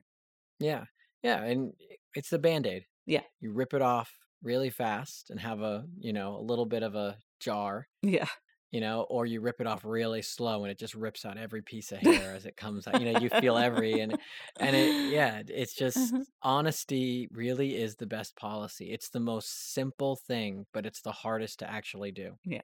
Yeah. 0.59 0.85
Yeah. 1.21 1.43
And 1.43 1.73
it's 2.15 2.29
the 2.29 2.39
band 2.39 2.67
aid. 2.67 2.83
Yeah. 3.05 3.21
You 3.39 3.53
rip 3.53 3.73
it 3.73 3.81
off 3.81 4.11
really 4.41 4.69
fast 4.69 5.29
and 5.29 5.39
have 5.39 5.61
a, 5.61 5.85
you 5.99 6.11
know, 6.13 6.35
a 6.37 6.41
little 6.41 6.65
bit 6.65 6.83
of 6.83 6.95
a 6.95 7.17
jar, 7.39 7.87
Yeah. 8.01 8.27
you 8.71 8.81
know, 8.81 9.03
or 9.09 9.25
you 9.25 9.39
rip 9.39 9.61
it 9.61 9.67
off 9.67 9.85
really 9.85 10.21
slow 10.21 10.63
and 10.63 10.71
it 10.71 10.79
just 10.79 10.95
rips 10.95 11.25
out 11.25 11.37
every 11.37 11.61
piece 11.61 11.91
of 11.91 11.99
hair 11.99 12.33
as 12.35 12.45
it 12.45 12.57
comes 12.57 12.87
out. 12.87 12.99
You 13.01 13.11
know, 13.13 13.19
you 13.19 13.29
feel 13.29 13.57
every, 13.57 13.99
and, 13.99 14.17
and 14.59 14.75
it, 14.75 15.11
yeah, 15.13 15.43
it's 15.47 15.75
just 15.75 15.97
Uh-huh. 15.97 16.23
honesty 16.41 17.27
really 17.31 17.75
is 17.75 17.95
the 17.95 18.05
best 18.07 18.35
policy. 18.35 18.91
It's 18.91 19.09
the 19.09 19.19
most 19.19 19.73
simple 19.73 20.15
thing, 20.27 20.65
but 20.73 20.85
it's 20.85 21.01
the 21.01 21.11
hardest 21.11 21.59
to 21.59 21.69
actually 21.69 22.11
do. 22.11 22.33
Yeah. 22.45 22.61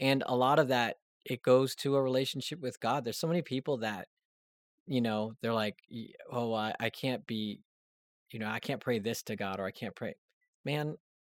And 0.00 0.22
a 0.26 0.34
lot 0.34 0.58
of 0.58 0.68
that, 0.68 0.96
it 1.24 1.42
goes 1.42 1.74
to 1.76 1.96
a 1.96 2.02
relationship 2.02 2.60
with 2.60 2.80
God. 2.80 3.04
There's 3.04 3.18
so 3.18 3.26
many 3.28 3.42
people 3.42 3.78
that, 3.78 4.08
you 4.86 5.00
know, 5.00 5.34
they're 5.42 5.52
like, 5.52 5.76
oh, 6.32 6.52
I, 6.54 6.74
I 6.80 6.90
can't 6.90 7.26
be, 7.26 7.60
you 8.30 8.38
know, 8.38 8.48
I 8.48 8.58
can't 8.60 8.80
pray 8.80 8.98
this 8.98 9.22
to 9.24 9.36
God 9.36 9.60
or 9.60 9.64
I 9.66 9.70
can't 9.70 9.94
pray. 9.94 10.14
Man, 10.64 10.96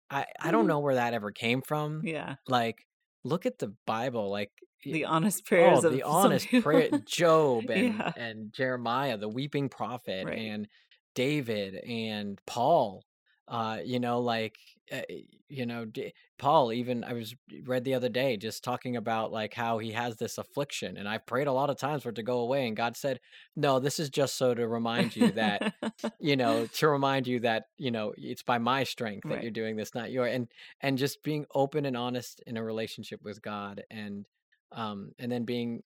I, 0.09 0.25
I 0.39 0.51
don't 0.51 0.65
Mhm. 0.65 0.69
know 0.69 0.79
where 0.79 0.95
that 0.95 1.13
ever 1.13 1.31
came 1.31 1.61
from. 1.61 2.01
Yeah. 2.05 2.35
Like, 2.47 2.85
look 3.23 3.45
at 3.45 3.59
the 3.59 3.73
Bible. 3.87 4.29
Like, 4.29 4.51
The 4.83 5.05
honest 5.05 5.45
prayers 5.45 5.83
oh, 5.83 5.87
of 5.87 5.93
the 5.93 6.03
honest 6.03 6.47
prayer. 6.61 6.89
Job 7.05 7.65
and, 7.69 7.95
yeah. 7.95 8.11
and 8.17 8.51
Jeremiah, 8.53 9.17
the 9.17 9.29
weeping 9.29 9.69
prophet, 9.69 10.25
Right. 10.25 10.37
and 10.37 10.67
David 11.15 11.75
and 11.75 12.39
Paul. 12.45 13.03
Uh, 13.51 13.79
you 13.83 13.99
know, 13.99 14.19
like, 14.21 14.57
uh, 14.93 15.01
you 15.49 15.65
know, 15.65 15.83
D- 15.83 16.13
Paul. 16.39 16.71
Even 16.71 17.03
I 17.03 17.11
was 17.11 17.35
read 17.65 17.83
the 17.83 17.93
other 17.95 18.07
day 18.07 18.37
just 18.37 18.63
talking 18.63 18.95
about 18.95 19.33
like 19.33 19.53
how 19.53 19.77
he 19.79 19.91
has 19.91 20.15
this 20.15 20.37
affliction, 20.37 20.95
and 20.95 21.07
I've 21.07 21.25
prayed 21.25 21.47
a 21.47 21.51
lot 21.51 21.69
of 21.69 21.77
times 21.77 22.03
for 22.03 22.09
it 22.09 22.15
to 22.15 22.23
go 22.23 22.39
away, 22.39 22.65
and 22.65 22.77
God 22.77 22.95
said, 22.95 23.19
"No, 23.57 23.79
this 23.79 23.99
is 23.99 24.09
just 24.09 24.37
so 24.37 24.53
to 24.53 24.65
remind 24.67 25.17
you 25.17 25.31
that 25.33 25.73
you 26.19 26.37
know 26.37 26.65
to 26.67 26.87
remind 26.87 27.27
you 27.27 27.41
that 27.41 27.65
you 27.77 27.91
know 27.91 28.13
it's 28.17 28.43
by 28.43 28.57
my 28.57 28.85
strength 28.85 29.27
that 29.27 29.35
right. 29.35 29.43
you're 29.43 29.51
doing 29.51 29.75
this 29.75 29.93
not 29.93 30.11
your 30.11 30.25
and 30.25 30.47
and 30.81 30.97
just 30.97 31.21
being 31.23 31.45
open 31.53 31.85
and 31.85 31.97
honest 31.97 32.41
in 32.47 32.55
a 32.57 32.63
relationship 32.63 33.19
with 33.23 33.41
god 33.41 33.83
and 33.91 34.25
um 34.71 35.11
and 35.19 35.31
then 35.31 35.43
being 35.43 35.81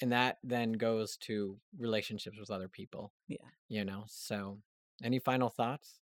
and 0.00 0.12
that 0.12 0.38
then 0.42 0.72
goes 0.72 1.16
to 1.18 1.56
relationships 1.78 2.38
with 2.38 2.50
other 2.50 2.68
people 2.68 3.12
Yeah. 3.28 3.36
you 3.68 3.84
know 3.84 4.04
so 4.06 4.58
any 5.02 5.18
final 5.18 5.48
thoughts 5.50 6.00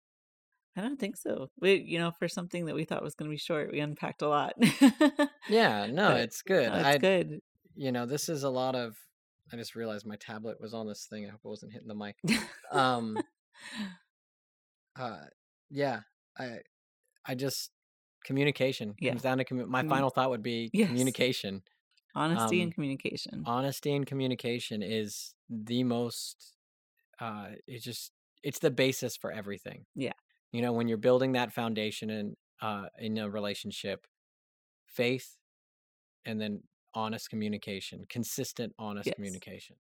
I 0.76 0.82
don't 0.82 1.00
think 1.00 1.18
so. 1.18 1.50
We, 1.62 1.76
you 1.76 2.00
know, 2.00 2.12
for 2.12 2.28
something 2.28 2.66
that 2.66 2.76
we 2.76 2.84
thought 2.84 3.04
was 3.04 3.14
going 3.16 3.30
to 3.30 3.34
be 3.34 3.38
short, 3.38 3.72
we 3.72 3.80
unpacked 3.80 4.22
a 4.24 4.28
lot. 4.28 4.54
yeah 5.50 5.86
no 5.92 6.10
but 6.10 6.22
it's 6.22 6.42
good 6.42 6.70
no, 6.72 6.76
it's 6.80 6.86
i 6.88 6.98
good. 6.98 7.40
you 7.76 7.92
know 7.92 8.06
this 8.06 8.30
is 8.30 8.44
a 8.44 8.50
lot 8.50 8.76
of 8.76 8.96
i 9.52 9.56
just 9.56 9.76
realized 9.76 10.06
my 10.06 10.16
tablet 10.16 10.60
was 10.62 10.74
on 10.74 10.88
this 10.88 11.06
thing 11.10 11.26
i 11.26 11.30
hope 11.30 11.42
it 11.44 11.48
wasn't 11.48 11.72
hitting 11.72 11.88
the 11.88 11.96
mic 11.96 12.16
um 12.72 13.18
uh 15.00 15.20
yeah 15.70 16.00
i 16.38 16.58
i 17.26 17.36
just 17.36 17.72
communication 18.24 18.94
yeah. 19.00 19.12
comes 19.12 19.22
down 19.22 19.38
to 19.38 19.44
commu- 19.46 19.68
my 19.68 19.84
final 19.84 20.10
thought 20.10 20.30
would 20.30 20.44
be 20.44 20.70
yes. 20.74 20.88
communication 20.88 21.62
Honesty 22.16 22.62
and 22.62 22.70
um 22.70 22.74
communication. 22.74 23.44
honesty 23.46 23.94
and 23.96 24.06
communication 24.06 24.82
is 24.84 25.34
the 25.50 25.84
most 25.84 26.56
uh 27.20 27.48
it's 27.68 27.84
just 27.84 28.12
it's 28.44 28.60
the 28.60 28.72
basis 28.72 29.18
for 29.18 29.32
everything 29.32 29.86
Yeah. 29.96 30.14
You 30.54 30.64
know 30.64 30.74
when 30.74 30.90
you're 30.90 31.00
building 31.00 31.34
that 31.34 31.54
foundation 31.54 32.12
in 32.12 32.38
uh 32.62 32.88
in 33.00 33.18
a 33.20 33.30
relationship 33.30 34.08
faith 34.88 35.38
and 36.26 36.42
then 36.42 36.64
honest 36.94 37.30
communication 37.30 38.06
consistent 38.10 38.74
honest 38.80 39.12
Yes. 39.12 39.16
communication 39.16 39.78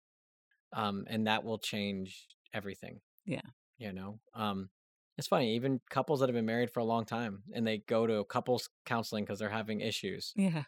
um 0.72 1.04
and 1.08 1.26
that 1.26 1.44
will 1.44 1.58
change 1.58 2.28
everything 2.54 3.00
Yeah. 3.26 3.40
you 3.78 3.92
know 3.92 4.20
um 4.34 4.70
it's 5.18 5.28
funny 5.28 5.54
even 5.56 5.80
couples 5.90 6.20
that 6.20 6.28
have 6.28 6.34
been 6.36 6.46
married 6.46 6.70
for 6.72 6.80
a 6.80 6.84
long 6.84 7.04
time 7.06 7.44
and 7.54 7.66
they 7.66 7.78
go 7.78 8.06
to 8.06 8.24
couples 8.26 8.70
counseling 8.86 9.24
because 9.24 9.38
they're 9.40 9.50
having 9.50 9.80
issues 9.80 10.36
Yeah. 10.36 10.64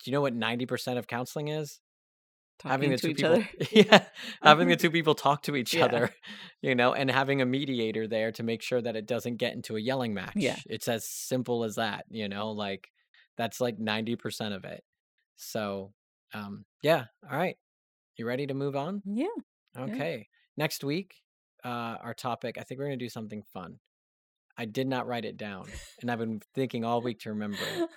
do 0.00 0.10
you 0.10 0.12
know 0.12 0.20
what 0.20 0.34
90% 0.34 0.98
of 0.98 1.06
counseling 1.06 1.48
is 1.48 1.80
having 2.70 2.90
the 2.90 2.96
to 2.96 3.08
two 3.08 3.14
people 3.14 3.32
other. 3.32 3.48
yeah 3.72 4.04
having 4.42 4.68
the 4.68 4.76
two 4.76 4.90
people 4.90 5.14
talk 5.14 5.42
to 5.42 5.54
each 5.56 5.74
yeah. 5.74 5.84
other 5.84 6.10
you 6.62 6.74
know 6.74 6.92
and 6.94 7.10
having 7.10 7.40
a 7.42 7.46
mediator 7.46 8.06
there 8.08 8.32
to 8.32 8.42
make 8.42 8.62
sure 8.62 8.80
that 8.80 8.96
it 8.96 9.06
doesn't 9.06 9.36
get 9.36 9.52
into 9.54 9.76
a 9.76 9.80
yelling 9.80 10.14
match. 10.14 10.32
Yeah. 10.36 10.56
it's 10.66 10.88
as 10.88 11.06
simple 11.06 11.64
as 11.64 11.76
that 11.76 12.04
you 12.10 12.28
know 12.28 12.50
like 12.52 12.88
that's 13.36 13.60
like 13.60 13.78
90% 13.78 14.54
of 14.54 14.64
it 14.64 14.82
so 15.36 15.92
um 16.32 16.64
yeah 16.82 17.04
all 17.30 17.36
right 17.36 17.56
you 18.16 18.26
ready 18.26 18.46
to 18.46 18.54
move 18.54 18.76
on 18.76 19.02
Yeah. 19.04 19.26
Yeah. 19.76 19.82
okay 19.84 20.28
next 20.56 20.84
week 20.84 21.14
uh 21.64 21.96
our 22.02 22.14
topic 22.14 22.56
i 22.58 22.62
think 22.62 22.78
we're 22.78 22.86
gonna 22.86 22.96
do 22.96 23.08
something 23.08 23.42
fun 23.52 23.78
i 24.56 24.64
did 24.64 24.86
not 24.86 25.06
write 25.06 25.24
it 25.24 25.36
down 25.36 25.66
and 26.00 26.10
i've 26.10 26.18
been 26.20 26.40
thinking 26.54 26.84
all 26.84 27.00
week 27.02 27.20
to 27.20 27.30
remember 27.30 27.58
it 27.76 27.88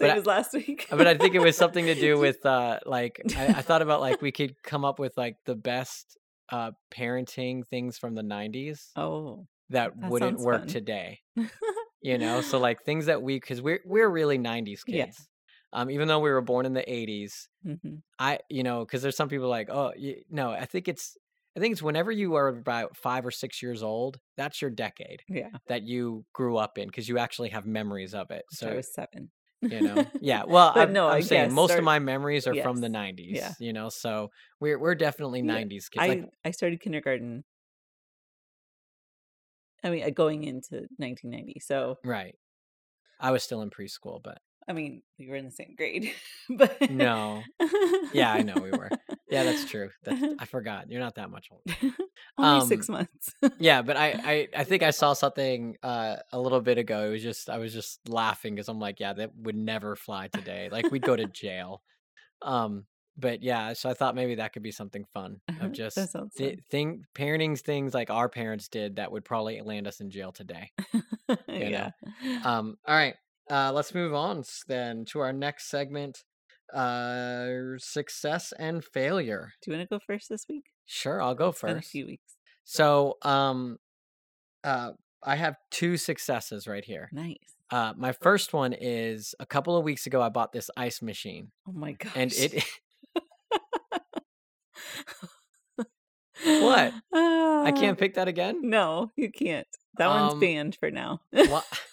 Same 0.00 0.10
I, 0.10 0.16
as 0.16 0.26
last 0.26 0.52
week. 0.54 0.86
but 0.90 1.06
I 1.06 1.16
think 1.16 1.34
it 1.34 1.40
was 1.40 1.56
something 1.56 1.86
to 1.86 1.94
do 1.94 2.18
with 2.26 2.44
uh 2.44 2.80
like 2.86 3.20
I, 3.36 3.46
I 3.46 3.62
thought 3.62 3.82
about 3.82 4.00
like 4.00 4.20
we 4.22 4.32
could 4.32 4.60
come 4.62 4.84
up 4.84 4.98
with 4.98 5.16
like 5.16 5.36
the 5.46 5.54
best 5.54 6.18
uh 6.50 6.72
parenting 6.92 7.66
things 7.68 7.98
from 7.98 8.14
the 8.14 8.22
90s 8.22 8.88
oh, 8.96 9.46
that 9.70 9.92
that 10.00 10.10
wouldn't 10.10 10.40
work 10.40 10.62
fun. 10.62 10.68
today 10.68 11.20
you 12.02 12.18
know 12.18 12.40
so 12.40 12.58
like 12.58 12.82
things 12.82 13.06
that 13.06 13.22
we 13.22 13.36
because 13.36 13.62
we're 13.62 13.80
we're 13.84 14.08
really 14.08 14.38
90s 14.38 14.80
yeah. 14.86 15.04
kids 15.04 15.28
Um, 15.72 15.90
even 15.90 16.08
though 16.08 16.18
we 16.18 16.30
were 16.30 16.40
born 16.40 16.66
in 16.66 16.72
the 16.72 16.82
'80s, 16.82 17.46
hmm 17.62 17.96
I, 18.18 18.40
you 18.50 18.62
know, 18.62 18.80
because 18.84 19.02
there's 19.02 19.16
some 19.16 19.28
people 19.28 19.48
like, 19.48 19.70
oh, 19.70 19.92
you, 19.96 20.16
no, 20.28 20.50
I 20.50 20.66
think 20.66 20.88
it's, 20.88 21.16
I 21.56 21.60
think 21.60 21.72
it's 21.72 21.82
whenever 21.82 22.12
you 22.12 22.34
are 22.34 22.48
about 22.48 22.96
five 22.96 23.24
or 23.24 23.30
six 23.30 23.62
years 23.62 23.82
old, 23.82 24.18
that's 24.36 24.60
your 24.60 24.70
decade 24.70 25.22
Yeah, 25.28 25.48
that 25.68 25.84
you 25.84 26.24
grew 26.34 26.58
up 26.58 26.76
in 26.76 26.86
because 26.88 27.08
you 27.08 27.18
actually 27.18 27.48
have 27.50 27.66
memories 27.66 28.12
of 28.12 28.30
it. 28.30 28.44
So 28.50 28.68
I 28.68 28.74
was 28.74 28.92
seven. 28.92 29.30
You 29.62 29.80
know, 29.80 30.06
yeah. 30.20 30.42
Well, 30.46 30.72
I'm, 30.74 30.92
no, 30.92 31.08
I'm 31.08 31.16
I 31.16 31.20
saying 31.20 31.48
guess 31.48 31.52
most 31.52 31.74
of 31.74 31.84
my 31.84 31.98
memories 31.98 32.46
are 32.46 32.54
from 32.54 32.80
the 32.80 32.88
'90s. 32.88 33.26
yeah, 33.28 33.52
You 33.58 33.72
know, 33.72 33.88
so 33.88 34.30
we're 34.60 34.78
we're 34.78 34.94
definitely 34.94 35.40
yeah. 35.40 35.62
'90s 35.62 35.90
kids. 35.90 35.96
Like, 35.96 36.24
I 36.44 36.48
I 36.48 36.50
started 36.50 36.80
kindergarten. 36.80 37.44
I 39.82 39.90
mean, 39.90 40.04
uh, 40.04 40.10
going 40.10 40.44
into 40.44 40.86
1990. 40.98 41.60
So 41.60 41.96
right. 42.04 42.34
I 43.18 43.30
was 43.30 43.42
still 43.42 43.62
in 43.62 43.70
preschool, 43.70 44.20
but 44.22 44.38
I 44.68 44.72
mean, 44.72 45.02
we 45.18 45.28
were 45.28 45.36
in 45.36 45.46
the 45.46 45.50
same 45.50 45.74
grade, 45.76 46.12
but 46.50 46.90
no. 46.90 47.42
Yeah, 48.12 48.32
I 48.32 48.42
know 48.42 48.54
we 48.62 48.70
were. 48.70 48.90
Yeah, 49.30 49.44
that's 49.44 49.64
true. 49.64 49.90
That's 50.04 50.20
I 50.38 50.44
forgot. 50.46 50.90
You're 50.90 51.00
not 51.00 51.14
that 51.16 51.30
much 51.30 51.48
older. 51.50 51.94
only 52.38 52.66
six 52.66 52.88
Um, 52.88 52.94
months. 52.94 53.34
yeah, 53.58 53.82
but 53.82 53.96
I, 53.96 54.08
I 54.24 54.48
I 54.56 54.64
think 54.64 54.82
I 54.82 54.90
saw 55.00 55.12
something 55.12 55.76
uh 55.82 56.16
a 56.32 56.38
little 56.40 56.60
bit 56.60 56.78
ago. 56.78 57.04
It 57.06 57.10
was 57.10 57.22
just 57.22 57.48
I 57.50 57.58
was 57.58 57.72
just 57.72 58.00
laughing 58.08 58.54
because 58.54 58.68
I'm 58.68 58.78
like, 58.80 59.00
yeah, 59.00 59.12
that 59.12 59.30
would 59.36 59.56
never 59.56 59.96
fly 59.96 60.28
today. 60.28 60.68
Like 60.70 60.90
we'd 60.90 61.02
go 61.02 61.16
to 61.16 61.26
jail. 61.26 61.82
Um, 62.42 62.86
but 63.18 63.42
yeah, 63.42 63.74
so 63.74 63.90
I 63.90 63.94
thought 63.94 64.14
maybe 64.14 64.36
that 64.36 64.52
could 64.54 64.62
be 64.62 64.70
something 64.70 65.04
fun 65.12 65.40
of 65.60 65.72
just 65.72 65.96
sounds 66.10 66.34
di- 66.34 66.50
fun. 66.50 66.58
thing 66.70 67.04
parenting 67.14 67.60
things 67.60 67.92
like 67.92 68.08
our 68.08 68.28
parents 68.30 68.68
did 68.68 68.96
that 68.96 69.12
would 69.12 69.24
probably 69.24 69.60
land 69.60 69.86
us 69.86 70.00
in 70.00 70.10
jail 70.10 70.32
today. 70.32 70.70
You 71.48 71.70
know. 71.70 71.90
yeah. 72.24 72.40
Um, 72.44 72.76
all 72.86 72.94
right. 72.96 73.14
Uh, 73.50 73.72
let's 73.72 73.94
move 73.94 74.14
on 74.14 74.42
then 74.68 75.04
to 75.06 75.20
our 75.20 75.32
next 75.32 75.68
segment. 75.68 76.22
Uh, 76.72 77.78
success 77.78 78.52
and 78.58 78.84
failure. 78.84 79.52
Do 79.62 79.70
you 79.70 79.76
want 79.76 79.88
to 79.88 79.94
go 79.94 80.00
first 80.04 80.28
this 80.28 80.46
week? 80.48 80.64
Sure, 80.86 81.20
I'll 81.22 81.34
go 81.34 81.48
It's 81.48 81.60
been 81.60 81.70
a 81.70 81.74
first. 81.76 81.90
few 81.90 82.06
weeks. 82.06 82.36
So, 82.64 83.16
um, 83.22 83.78
uh, 84.64 84.92
I 85.22 85.36
have 85.36 85.56
two 85.70 85.96
successes 85.96 86.66
right 86.66 86.84
here. 86.84 87.08
Nice. 87.12 87.36
Uh, 87.70 87.92
my 87.96 88.12
first 88.12 88.52
one 88.52 88.72
is 88.72 89.34
a 89.38 89.46
couple 89.46 89.76
of 89.76 89.84
weeks 89.84 90.06
ago, 90.06 90.20
I 90.22 90.28
bought 90.28 90.52
this 90.52 90.70
ice 90.76 91.00
machine, 91.02 91.50
Oh 91.68 91.72
my 91.72 91.92
gosh. 91.92 92.12
and 92.16 92.32
it. 92.32 92.64
what? 96.44 96.92
I 97.12 97.68
Ah, 97.68 97.72
can't 97.72 97.98
pick 97.98 98.14
that 98.14 98.28
again. 98.28 98.60
no, 98.62 99.10
you 99.16 99.30
can't. 99.30 99.66
That 99.98 100.08
one's 100.08 100.32
Um, 100.34 100.40
banned 100.40 100.76
for 100.76 100.90
now. 100.90 101.20
what? 101.30 101.64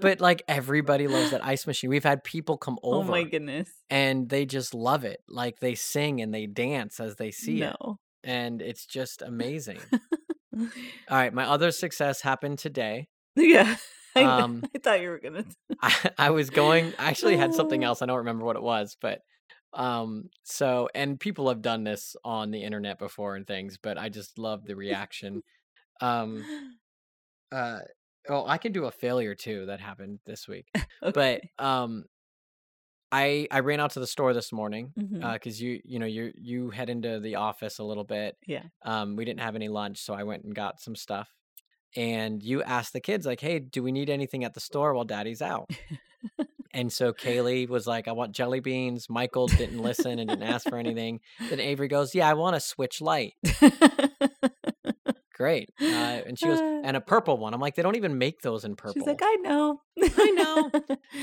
But 0.00 0.20
like 0.20 0.42
everybody 0.48 1.06
loves 1.08 1.30
that 1.32 1.44
ice 1.44 1.66
machine. 1.66 1.90
We've 1.90 2.04
had 2.04 2.24
people 2.24 2.56
come 2.56 2.78
over. 2.82 3.08
oh 3.08 3.10
my 3.12 3.22
goodness. 3.24 3.68
and 3.90 4.28
they 4.28 4.46
just 4.46 4.74
love 4.74 5.04
it. 5.04 5.20
Like 5.28 5.60
they 5.60 5.74
sing 5.74 6.20
and 6.20 6.32
they 6.32 6.46
dance 6.46 7.00
as 7.00 7.16
they 7.16 7.30
see 7.30 7.62
it, 7.62 7.76
and 8.24 8.62
it's 8.62 8.86
just 8.86 9.20
amazing. 9.22 9.78
All 10.56 10.66
right, 11.10 11.32
my 11.32 11.44
other 11.44 11.70
success 11.70 12.20
happened 12.20 12.58
today. 12.58 13.08
yeah. 13.36 13.76
I, 14.16 14.24
Um, 14.24 14.64
I 14.74 14.78
thought 14.80 15.00
you 15.00 15.10
were 15.10 15.20
gonna. 15.20 15.44
I, 15.80 16.10
I 16.18 16.30
was 16.30 16.50
going 16.50 16.92
I 16.98 17.10
actually 17.10 17.36
had 17.36 17.54
something 17.54 17.84
else. 17.84 18.02
I 18.02 18.06
don't 18.06 18.16
remember 18.18 18.44
what 18.44 18.56
it 18.56 18.62
was, 18.62 18.96
but 19.00 19.20
um 19.72 20.30
so 20.42 20.88
and 20.96 21.20
people 21.20 21.48
have 21.48 21.62
done 21.62 21.84
this 21.84 22.16
on 22.24 22.50
the 22.50 22.64
internet 22.64 22.98
before 22.98 23.36
and 23.36 23.46
things, 23.46 23.78
but 23.80 23.96
I 23.98 24.08
just 24.08 24.36
love 24.36 24.64
the 24.64 24.74
reaction. 24.74 25.42
Um 26.00 26.44
uh 27.52 27.80
oh, 28.28 28.46
I 28.46 28.58
can 28.58 28.72
do 28.72 28.84
a 28.84 28.90
failure 28.90 29.34
too 29.34 29.66
that 29.66 29.80
happened 29.80 30.20
this 30.26 30.46
week. 30.48 30.68
But 31.14 31.42
um 31.58 32.04
I 33.12 33.48
I 33.50 33.60
ran 33.60 33.80
out 33.80 33.92
to 33.92 34.00
the 34.00 34.06
store 34.06 34.32
this 34.32 34.52
morning 34.52 34.92
hmm 34.96 35.22
uh 35.22 35.38
cuz 35.38 35.60
you 35.60 35.80
you 35.84 35.98
know 35.98 36.06
you 36.06 36.32
you 36.36 36.70
head 36.70 36.88
into 36.90 37.18
the 37.20 37.36
office 37.36 37.78
a 37.78 37.84
little 37.84 38.04
bit. 38.04 38.36
Yeah. 38.46 38.64
Um 38.82 39.16
we 39.16 39.24
didn't 39.24 39.40
have 39.40 39.56
any 39.56 39.68
lunch, 39.68 39.98
so 39.98 40.14
I 40.14 40.22
went 40.24 40.44
and 40.44 40.54
got 40.54 40.80
some 40.80 40.94
stuff. 40.94 41.28
And 41.96 42.40
you 42.42 42.62
asked 42.62 42.92
the 42.92 43.00
kids 43.00 43.26
like, 43.26 43.40
"Hey, 43.40 43.58
do 43.58 43.82
we 43.82 43.90
need 43.90 44.10
anything 44.10 44.44
at 44.44 44.54
the 44.54 44.60
store 44.60 44.94
while 44.94 45.04
daddy's 45.04 45.42
out?" 45.42 45.70
And 46.72 46.92
so 46.92 47.12
Kaylee 47.12 47.68
was 47.68 47.86
like, 47.86 48.06
I 48.06 48.12
want 48.12 48.32
jelly 48.32 48.60
beans. 48.60 49.10
Michael 49.10 49.48
didn't 49.48 49.78
listen 49.82 50.18
and 50.20 50.28
didn't 50.28 50.44
ask 50.44 50.68
for 50.68 50.78
anything. 50.78 51.20
Then 51.48 51.58
Avery 51.58 51.88
goes, 51.88 52.14
Yeah, 52.14 52.28
I 52.28 52.34
want 52.34 52.54
a 52.54 52.60
Switch 52.60 53.00
Lite. 53.00 53.34
Great. 55.40 55.70
Uh, 55.80 55.84
and 55.84 56.38
she 56.38 56.44
goes, 56.44 56.60
Uh, 56.60 56.82
And 56.84 56.98
a 56.98 57.00
purple 57.00 57.38
one. 57.38 57.54
I'm 57.54 57.60
like, 57.62 57.74
They 57.74 57.80
don't 57.82 57.96
even 57.96 58.18
make 58.18 58.42
those 58.42 58.66
in 58.66 58.76
purple. 58.76 58.92
She's 58.92 59.06
like. 59.06 59.20
I 59.22 59.36
know. 59.36 59.80
I 59.98 60.30
know. 60.32 60.70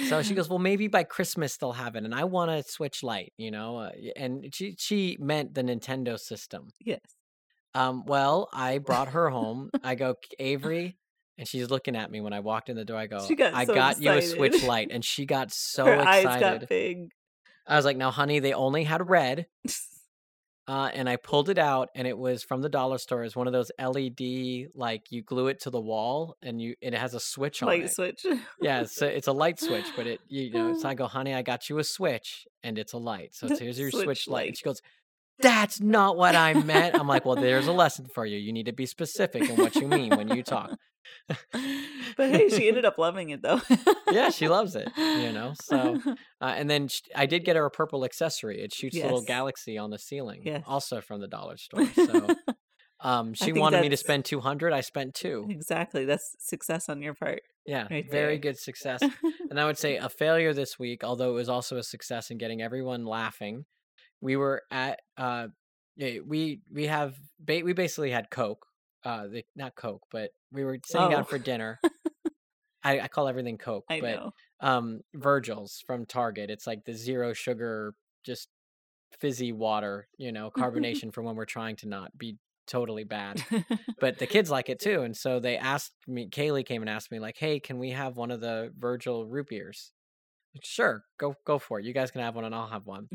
So 0.10 0.24
she 0.24 0.34
goes, 0.38 0.50
Well, 0.50 0.58
maybe 0.58 0.88
by 0.88 1.04
Christmas 1.04 1.56
they'll 1.58 1.74
have 1.74 1.96
it. 1.96 2.04
And 2.04 2.16
I 2.16 2.24
want 2.24 2.50
a 2.50 2.64
switch 2.64 3.04
light, 3.04 3.32
you 3.38 3.52
know? 3.52 3.78
Uh, 3.78 3.92
and 4.16 4.50
she, 4.56 4.76
she 4.80 5.18
meant 5.20 5.54
the 5.54 5.62
Nintendo 5.62 6.20
system. 6.20 6.70
yes. 6.80 7.02
Um, 7.76 8.06
well, 8.08 8.50
I 8.52 8.80
brought 8.80 9.10
her 9.10 9.30
home. 9.30 9.70
I 9.84 9.94
go, 9.94 10.16
Avery. 10.40 10.98
And 11.38 11.48
she's 11.48 11.70
looking 11.70 11.96
at 11.96 12.10
me 12.10 12.20
when 12.20 12.34
I 12.34 12.40
walked 12.40 12.70
in 12.70 12.76
the 12.76 12.86
door. 12.86 12.98
I 12.98 13.06
go, 13.06 13.20
got 13.36 13.54
I 13.54 13.66
so 13.66 13.76
got 13.76 14.02
you 14.02 14.10
a 14.10 14.20
switch 14.24 14.54
excited. 14.56 14.68
light. 14.74 14.88
And 14.90 15.06
she 15.06 15.28
got 15.28 15.52
so 15.52 15.86
Her 15.86 16.00
eyes 16.00 16.24
got 16.24 16.36
excited. 16.38 16.70
big. 16.70 17.10
I 17.68 17.76
was 17.76 17.86
like, 17.86 17.98
now, 17.98 18.10
honey, 18.10 18.40
they 18.40 18.54
only 18.54 18.84
had 18.84 19.08
red. 19.08 19.46
Uh, 20.68 20.90
and 20.94 21.08
I 21.08 21.16
pulled 21.16 21.48
it 21.48 21.58
out, 21.58 21.90
and 21.96 22.06
it 22.06 22.18
was 22.18 22.44
from 22.44 22.62
the 22.62 22.68
dollar 22.68 22.98
store. 22.98 23.24
It's 23.24 23.38
one 23.38 23.48
of 23.48 23.54
those 23.54 23.72
LED, 23.80 24.68
like 24.76 25.12
you 25.12 25.22
glue 25.22 25.48
it 25.48 25.62
to 25.62 25.70
the 25.70 25.80
wall, 25.80 26.36
and 26.42 26.62
you 26.62 26.76
it 26.82 26.94
has 26.94 27.14
a 27.14 27.22
switch 27.22 27.64
on 27.64 27.70
it. 27.70 27.72
Light 27.72 27.84
it. 27.84 27.94
switch. 27.94 28.26
Yeah, 28.60 28.82
it's 28.82 29.02
a, 29.02 29.16
it's 29.16 29.28
a 29.28 29.32
light 29.32 29.62
switch, 29.62 29.86
but 29.96 30.08
it 30.08 30.20
you 30.28 30.52
know. 30.52 30.78
So 30.78 30.90
I 30.90 30.94
go, 30.94 31.08
honey, 31.08 31.34
I 31.34 31.42
got 31.42 31.70
you 31.70 31.80
a 31.80 31.86
switch, 31.86 32.46
and 32.64 32.78
it's 32.78 32.92
a 32.92 32.98
light. 32.98 33.34
So 33.34 33.48
it's, 33.48 33.60
here's 33.62 33.80
your 33.80 33.92
switch, 33.92 34.04
Switch 34.04 34.28
light. 34.28 34.42
And 34.42 34.50
light. 34.50 34.58
she 34.58 34.64
goes, 34.66 34.82
that's 35.40 35.80
not 35.80 36.18
what 36.18 36.36
I 36.36 36.54
meant. 36.54 36.96
I'm 37.00 37.08
like, 37.08 37.26
well, 37.26 37.36
there's 37.36 37.68
a 37.68 37.72
lesson 37.74 38.08
for 38.14 38.26
you. 38.26 38.38
You 38.38 38.52
need 38.52 38.66
to 38.66 38.74
be 38.74 38.86
specific 38.86 39.50
in 39.50 39.56
what 39.56 39.76
you 39.76 39.88
mean 39.88 40.16
when 40.18 40.30
you 40.30 40.44
talk. 40.44 40.72
but 42.18 42.30
hey, 42.30 42.50
she 42.50 42.68
ended 42.68 42.86
up 42.86 42.98
loving 42.98 43.30
it 43.30 43.42
though. 43.42 43.62
yeah, 44.12 44.30
she 44.30 44.48
loves 44.48 44.76
it. 44.76 44.90
You 44.98 45.32
know, 45.32 45.54
so 45.62 46.00
Uh, 46.40 46.54
and 46.56 46.70
then 46.70 46.88
sh- 46.88 47.02
I 47.16 47.26
did 47.26 47.44
get 47.46 47.56
her 47.56 47.66
a 47.66 47.72
purple 47.72 48.06
accessory. 48.06 48.62
It 48.62 48.72
shoots 48.74 48.96
a 48.96 49.02
little 49.02 49.24
galaxy 49.24 49.78
on 49.80 49.90
the 49.90 49.98
ceiling, 49.98 50.42
Yes. 50.46 50.64
also 50.68 51.02
from 51.02 51.20
the 51.20 51.28
dollar 51.28 51.58
store. 51.58 51.86
So 51.96 52.28
um, 53.00 53.34
she 53.34 53.52
wanted 53.54 53.82
me 53.82 53.90
to 53.90 53.98
spend 53.98 54.24
two 54.26 54.40
hundred. 54.40 54.72
I 54.74 54.82
spent 54.82 55.16
two. 55.16 55.48
exactly 55.50 56.06
that's 56.06 56.36
success 56.40 56.90
on 56.90 57.02
your 57.02 57.16
part 57.16 57.42
Yeah, 57.66 57.88
right 57.90 58.06
very 58.10 58.34
there. 58.34 58.52
good 58.54 58.58
success. 58.60 59.02
And 59.50 59.60
I 59.60 59.66
would 59.66 59.78
say 59.78 59.98
a 59.98 60.10
failure 60.10 60.54
this 60.54 60.78
week, 60.78 61.04
although 61.04 61.32
it 61.32 61.36
was 61.36 61.50
also 61.50 61.78
a 61.78 61.84
success 61.84 62.30
in 62.32 62.38
getting 62.38 62.62
everyone 62.62 63.06
laughing. 63.06 63.66
We 64.22 64.36
were 64.36 64.62
at 64.72 65.00
uh, 65.18 65.48
we 65.98 66.62
we 66.72 66.86
have 66.88 67.16
we 67.48 67.74
basically 67.74 68.12
had 68.12 68.30
Coke, 68.30 68.66
uh, 69.04 69.28
the, 69.28 69.46
not 69.56 69.76
Coke, 69.76 70.04
but 70.12 70.32
we 70.52 70.64
were 70.64 70.78
sitting 70.86 71.10
down 71.10 71.22
oh, 71.22 71.26
for 71.26 71.38
dinner. 71.38 71.80
I, 72.84 73.02
I 73.02 73.08
call 73.08 73.28
everything 73.28 73.58
Coke, 73.58 73.86
I 73.90 74.00
but 74.00 74.16
know. 74.16 74.32
um, 74.62 75.02
Virgil's 75.14 75.84
from 75.86 76.06
Target. 76.06 76.50
It's 76.50 76.66
like 76.68 76.86
the 76.86 76.94
zero 76.94 77.34
sugar, 77.34 77.94
just 78.24 78.48
fizzy 79.20 79.52
water, 79.52 80.08
you 80.18 80.32
know, 80.32 80.52
carbonation 80.58 81.14
for 81.14 81.22
when 81.22 81.36
we're 81.36 81.46
trying 81.46 81.76
to 81.78 81.88
not 81.88 82.18
be 82.18 82.38
totally 82.68 83.04
bad. 83.04 83.44
But 84.00 84.20
the 84.20 84.28
kids 84.28 84.52
like 84.52 84.70
it 84.70 84.80
too. 84.80 85.02
And 85.02 85.18
so 85.18 85.40
they 85.40 85.58
asked 85.58 85.94
me, 86.06 86.30
Kaylee 86.30 86.64
came 86.66 86.84
and 86.84 86.90
asked 86.90 87.12
me, 87.12 87.18
like, 87.18 87.36
hey, 87.36 87.60
can 87.60 87.80
we 87.80 87.90
have 87.92 88.16
one 88.16 88.30
of 88.30 88.42
the 88.42 88.72
Virgil 88.78 89.26
root 89.26 89.48
beers? 89.48 89.92
Like, 90.54 90.64
Sure, 90.64 91.04
go 91.18 91.34
go 91.46 91.58
for 91.58 91.80
it. 91.80 91.86
You 91.86 91.94
guys 91.94 92.12
can 92.12 92.22
have 92.22 92.36
one 92.36 92.46
and 92.46 92.54
I'll 92.54 92.68
have 92.68 92.86
one. 92.86 93.08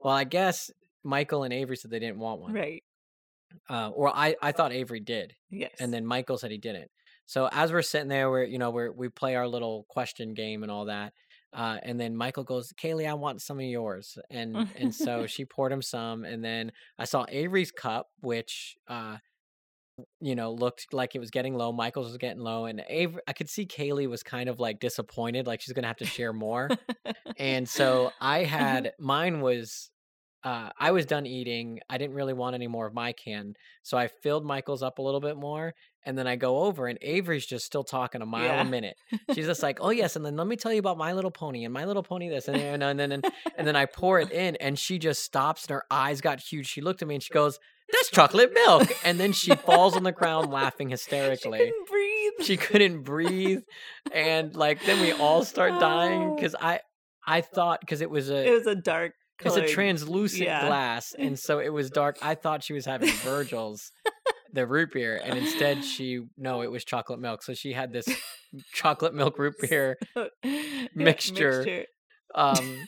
Well, 0.00 0.12
I 0.14 0.24
guess 0.24 0.70
Michael 1.02 1.44
and 1.44 1.52
Avery 1.54 1.76
said 1.76 1.90
they 1.90 1.98
didn't 1.98 2.18
want 2.18 2.42
one. 2.42 2.52
right. 2.52 2.82
Uh, 3.68 3.90
or 3.90 4.14
I, 4.14 4.36
I 4.42 4.52
thought 4.52 4.72
Avery 4.72 5.00
did. 5.00 5.34
Yes. 5.50 5.72
And 5.80 5.92
then 5.92 6.06
Michael 6.06 6.38
said 6.38 6.50
he 6.50 6.58
didn't. 6.58 6.90
So 7.26 7.48
as 7.52 7.72
we're 7.72 7.82
sitting 7.82 8.08
there, 8.08 8.30
we're, 8.30 8.44
you 8.44 8.58
know, 8.58 8.70
we're, 8.70 8.90
we 8.90 9.08
play 9.08 9.36
our 9.36 9.46
little 9.46 9.84
question 9.88 10.34
game 10.34 10.62
and 10.62 10.72
all 10.72 10.86
that. 10.86 11.12
Uh, 11.52 11.78
and 11.82 11.98
then 11.98 12.16
Michael 12.16 12.44
goes, 12.44 12.72
Kaylee, 12.72 13.08
I 13.08 13.14
want 13.14 13.42
some 13.42 13.58
of 13.58 13.64
yours. 13.64 14.18
And, 14.30 14.68
and 14.76 14.94
so 14.94 15.26
she 15.26 15.44
poured 15.44 15.72
him 15.72 15.82
some. 15.82 16.24
And 16.24 16.44
then 16.44 16.72
I 16.98 17.04
saw 17.04 17.26
Avery's 17.28 17.70
cup, 17.70 18.08
which, 18.20 18.76
uh, 18.88 19.18
you 20.20 20.34
know, 20.34 20.52
looked 20.52 20.92
like 20.92 21.14
it 21.14 21.18
was 21.18 21.30
getting 21.30 21.54
low. 21.54 21.72
Michael's 21.72 22.08
was 22.08 22.18
getting 22.18 22.40
low, 22.40 22.66
and 22.66 22.84
Avery, 22.88 23.20
I 23.26 23.32
could 23.32 23.48
see 23.48 23.66
Kaylee 23.66 24.08
was 24.08 24.22
kind 24.22 24.48
of 24.48 24.60
like 24.60 24.80
disappointed, 24.80 25.46
like 25.46 25.60
she's 25.60 25.72
gonna 25.72 25.88
have 25.88 25.96
to 25.98 26.06
share 26.06 26.32
more. 26.32 26.68
And 27.36 27.68
so 27.68 28.12
I 28.20 28.38
had 28.44 28.92
mine 28.98 29.40
was, 29.40 29.90
uh, 30.48 30.70
I 30.78 30.90
was 30.92 31.04
done 31.06 31.26
eating. 31.26 31.80
I 31.90 31.98
didn't 31.98 32.16
really 32.16 32.32
want 32.42 32.54
any 32.54 32.68
more 32.68 32.86
of 32.86 32.94
my 32.94 33.12
can, 33.12 33.54
so 33.82 33.98
I 33.98 34.08
filled 34.22 34.44
Michael's 34.44 34.82
up 34.82 34.98
a 34.98 35.02
little 35.02 35.20
bit 35.20 35.36
more, 35.36 35.74
and 36.06 36.16
then 36.16 36.26
I 36.26 36.36
go 36.36 36.52
over, 36.66 36.86
and 36.86 36.98
Avery's 37.02 37.46
just 37.46 37.64
still 37.66 37.84
talking 37.84 38.22
a 38.22 38.26
mile 38.26 38.60
a 38.60 38.64
minute. 38.64 38.96
She's 39.34 39.46
just 39.46 39.62
like, 39.62 39.78
"Oh 39.80 39.90
yes," 39.90 40.16
and 40.16 40.24
then 40.24 40.36
let 40.36 40.46
me 40.46 40.56
tell 40.56 40.72
you 40.72 40.78
about 40.78 40.96
My 40.98 41.12
Little 41.12 41.30
Pony 41.30 41.64
and 41.64 41.72
My 41.74 41.84
Little 41.84 42.02
Pony 42.02 42.28
this, 42.28 42.48
and 42.48 42.56
then 42.58 42.82
and 42.82 42.98
then 43.00 43.12
and, 43.12 43.24
and 43.56 43.66
then 43.66 43.76
I 43.76 43.86
pour 43.86 44.20
it 44.20 44.30
in, 44.32 44.56
and 44.56 44.78
she 44.78 44.98
just 44.98 45.22
stops, 45.22 45.64
and 45.66 45.70
her 45.74 45.84
eyes 45.90 46.20
got 46.20 46.40
huge. 46.40 46.66
She 46.66 46.80
looked 46.80 47.02
at 47.02 47.08
me 47.08 47.16
and 47.16 47.22
she 47.22 47.34
goes, 47.34 47.58
"That's 47.92 48.10
chocolate 48.10 48.52
milk," 48.54 48.88
and 49.04 49.18
then 49.20 49.32
she 49.32 49.54
falls 49.54 49.96
on 49.96 50.02
the 50.04 50.12
ground 50.12 50.50
laughing 50.50 50.88
she 50.90 50.92
hysterically. 50.92 51.58
couldn't 51.58 51.88
breathe. 51.88 52.46
She 52.46 52.56
couldn't 52.56 53.02
breathe, 53.02 53.62
and 54.12 54.54
like 54.54 54.84
then 54.86 55.00
we 55.00 55.12
all 55.12 55.44
start 55.44 55.78
dying 55.80 56.22
Oh. 56.30 56.34
because 56.36 56.54
I. 56.60 56.80
I 57.30 57.42
thought 57.42 57.80
because 57.80 58.00
it 58.00 58.08
was 58.08 58.30
a 58.30 58.46
It 58.48 58.52
was 58.52 58.66
a 58.66 58.74
dark 58.74 59.12
it's 59.44 59.56
a 59.56 59.66
translucent 59.66 60.44
yeah. 60.44 60.66
glass, 60.66 61.14
and 61.18 61.38
so 61.38 61.58
it 61.58 61.70
was 61.70 61.90
dark. 61.90 62.18
I 62.22 62.34
thought 62.42 62.62
she 62.62 62.72
was 62.72 62.84
having 62.84 63.10
Virgil's, 63.10 63.92
the 64.52 64.66
root 64.66 64.92
beer, 64.92 65.20
and 65.22 65.38
instead 65.38 65.84
she 65.84 66.20
no, 66.36 66.62
it 66.62 66.70
was 66.70 66.84
chocolate 66.84 67.20
milk. 67.20 67.42
So 67.42 67.54
she 67.54 67.72
had 67.72 67.92
this 67.92 68.08
chocolate 68.72 69.14
milk 69.14 69.38
root 69.38 69.54
beer. 69.60 69.98
Yeah, 70.42 70.86
mixture. 70.94 71.84
Um, 72.34 72.86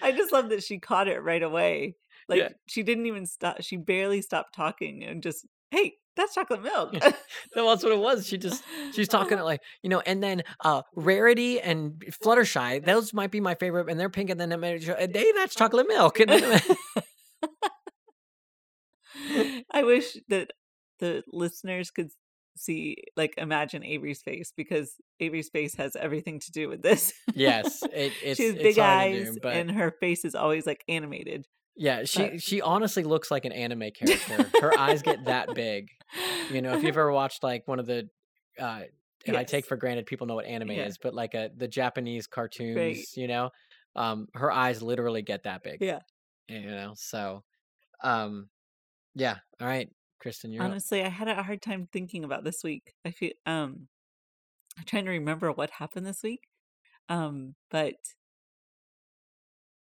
I 0.00 0.12
just 0.12 0.32
love 0.32 0.50
that 0.50 0.62
she 0.62 0.78
caught 0.78 1.08
it 1.08 1.22
right 1.22 1.42
away. 1.42 1.96
Like 2.28 2.38
Yeah. 2.38 2.48
she 2.66 2.82
didn't 2.82 3.06
even 3.06 3.26
stop. 3.26 3.62
She 3.62 3.76
barely 3.76 4.22
stopped 4.22 4.54
talking 4.54 5.02
and 5.02 5.22
just, 5.22 5.46
hey, 5.70 5.94
that's 6.20 6.34
chocolate 6.34 6.62
milk. 6.62 6.92
no, 6.92 7.00
that's 7.68 7.82
what 7.82 7.92
it 7.92 7.98
was. 7.98 8.26
She 8.26 8.38
just 8.38 8.62
she's 8.92 9.08
talking 9.08 9.38
it 9.38 9.42
like 9.44 9.60
you 9.82 9.88
know, 9.90 10.00
and 10.00 10.22
then 10.22 10.42
uh 10.64 10.82
Rarity 10.94 11.60
and 11.60 12.02
Fluttershy, 12.22 12.84
those 12.84 13.12
might 13.14 13.30
be 13.30 13.40
my 13.40 13.54
favorite, 13.54 13.88
and 13.88 13.98
they're 13.98 14.10
pink, 14.10 14.30
and 14.30 14.40
then 14.40 14.50
they 14.50 15.32
that's 15.32 15.54
chocolate 15.54 15.88
milk. 15.88 16.18
I 19.72 19.82
wish 19.84 20.16
that 20.28 20.50
the 20.98 21.22
listeners 21.32 21.90
could 21.90 22.10
see, 22.56 22.96
like, 23.16 23.34
imagine 23.38 23.84
Avery's 23.84 24.22
face 24.22 24.52
because 24.56 24.94
Avery's 25.20 25.48
face 25.48 25.74
has 25.76 25.96
everything 25.96 26.40
to 26.40 26.50
do 26.52 26.68
with 26.68 26.82
this. 26.82 27.12
yes, 27.34 27.82
it, 27.84 28.12
it's 28.22 28.36
she 28.36 28.46
has 28.46 28.54
big 28.56 28.78
eyes, 28.78 29.34
do, 29.34 29.38
but 29.42 29.54
and 29.54 29.70
her 29.70 29.92
face 30.00 30.24
is 30.24 30.34
always 30.34 30.66
like 30.66 30.84
animated. 30.88 31.46
Yeah, 31.82 32.04
she 32.04 32.18
but- 32.28 32.42
she 32.42 32.60
honestly 32.60 33.04
looks 33.04 33.30
like 33.30 33.46
an 33.46 33.52
anime 33.52 33.90
character. 33.92 34.50
Her 34.60 34.78
eyes 34.78 35.00
get 35.00 35.24
that 35.24 35.54
big. 35.54 35.88
You 36.52 36.60
know, 36.60 36.74
if 36.76 36.82
you've 36.82 36.96
ever 36.96 37.10
watched 37.10 37.42
like 37.42 37.66
one 37.66 37.78
of 37.80 37.86
the 37.86 38.08
uh 38.58 38.82
and 39.26 39.34
I 39.36 39.44
take 39.44 39.64
for 39.64 39.76
granted 39.76 40.04
people 40.04 40.26
know 40.26 40.34
what 40.34 40.44
anime 40.44 40.72
Yeah. 40.72 40.84
is, 40.86 40.98
but 40.98 41.14
like 41.14 41.32
a 41.34 41.50
the 41.56 41.66
Japanese 41.68 42.26
cartoons, 42.26 43.16
you 43.16 43.28
know, 43.28 43.48
um, 43.96 44.28
her 44.34 44.52
eyes 44.52 44.82
literally 44.82 45.22
get 45.22 45.44
that 45.44 45.62
big. 45.62 45.78
Yeah. 45.80 46.00
You 46.48 46.70
know, 46.70 46.92
so 46.96 47.44
um 48.04 48.50
yeah. 49.14 49.36
All 49.58 49.66
right, 49.66 49.88
Kristin, 50.22 50.52
you're 50.52 50.62
up. 50.62 50.70
Honestly, 50.70 51.02
I 51.02 51.08
had 51.08 51.28
a 51.28 51.42
hard 51.42 51.62
time 51.62 51.88
thinking 51.90 52.24
about 52.24 52.44
this 52.44 52.62
week. 52.62 52.92
I 53.06 53.10
feel 53.10 53.32
um 53.46 53.88
I'm 54.78 54.84
trying 54.84 55.06
to 55.06 55.10
remember 55.12 55.50
what 55.50 55.70
happened 55.70 56.04
this 56.06 56.22
week. 56.22 56.42
Um, 57.08 57.54
but 57.70 57.94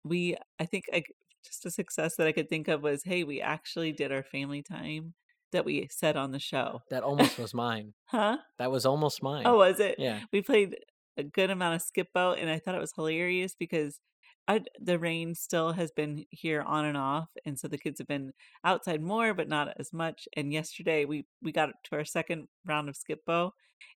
we 0.04 0.38
I 0.60 0.66
think 0.66 0.86
I 0.94 1.04
just 1.44 1.66
a 1.66 1.72
success 1.72 2.16
that 2.16 2.28
I 2.28 2.32
could 2.32 2.50
think 2.50 2.68
of 2.68 2.82
was 2.82 3.04
hey, 3.04 3.24
we 3.24 3.42
actually 3.42 3.92
did 3.92 4.12
our 4.12 4.24
family 4.24 4.62
time 4.62 5.14
that 5.52 5.66
we 5.66 5.88
said 5.92 6.18
on 6.18 6.32
the 6.32 6.40
show. 6.40 6.82
That 6.90 7.04
almost 7.04 7.40
was 7.40 7.54
mine. 7.54 7.94
Huh? 8.08 8.38
That 8.60 8.70
was 8.70 8.86
almost 8.86 9.20
oh, 9.24 9.26
mine. 9.26 9.44
Oh, 9.48 9.58
was 9.58 9.80
it? 9.80 9.96
yeah. 9.98 10.20
We 10.32 10.44
played 10.44 10.76
a 11.18 11.24
good 11.24 11.50
amount 11.50 11.76
of 11.76 11.82
Skip 11.82 12.10
Bo 12.14 12.34
and 12.34 12.50
I 12.50 12.60
thought 12.60 12.76
it 12.76 12.82
was 12.82 12.94
hilarious 12.94 13.56
because 13.58 14.00
I, 14.48 14.62
the 14.80 15.00
rain 15.00 15.36
still 15.36 15.72
has 15.74 15.92
been 15.92 16.26
here 16.30 16.62
on 16.62 16.86
and 16.86 16.98
off 16.98 17.30
and 17.46 17.58
so 17.58 17.68
the 17.68 17.78
kids 17.78 18.00
have 18.00 18.08
been 18.08 18.34
outside 18.64 19.02
more 19.02 19.34
but 19.34 19.48
not 19.48 19.70
as 19.80 19.94
much 19.94 20.28
and 20.36 20.52
yesterday 20.52 21.06
we 21.06 21.26
we 21.42 21.52
got 21.52 21.70
to 21.86 21.96
our 21.96 22.06
second 22.06 22.50
round 22.66 22.90
of 22.90 22.98
Skip 22.98 23.26
Bo 23.26 23.54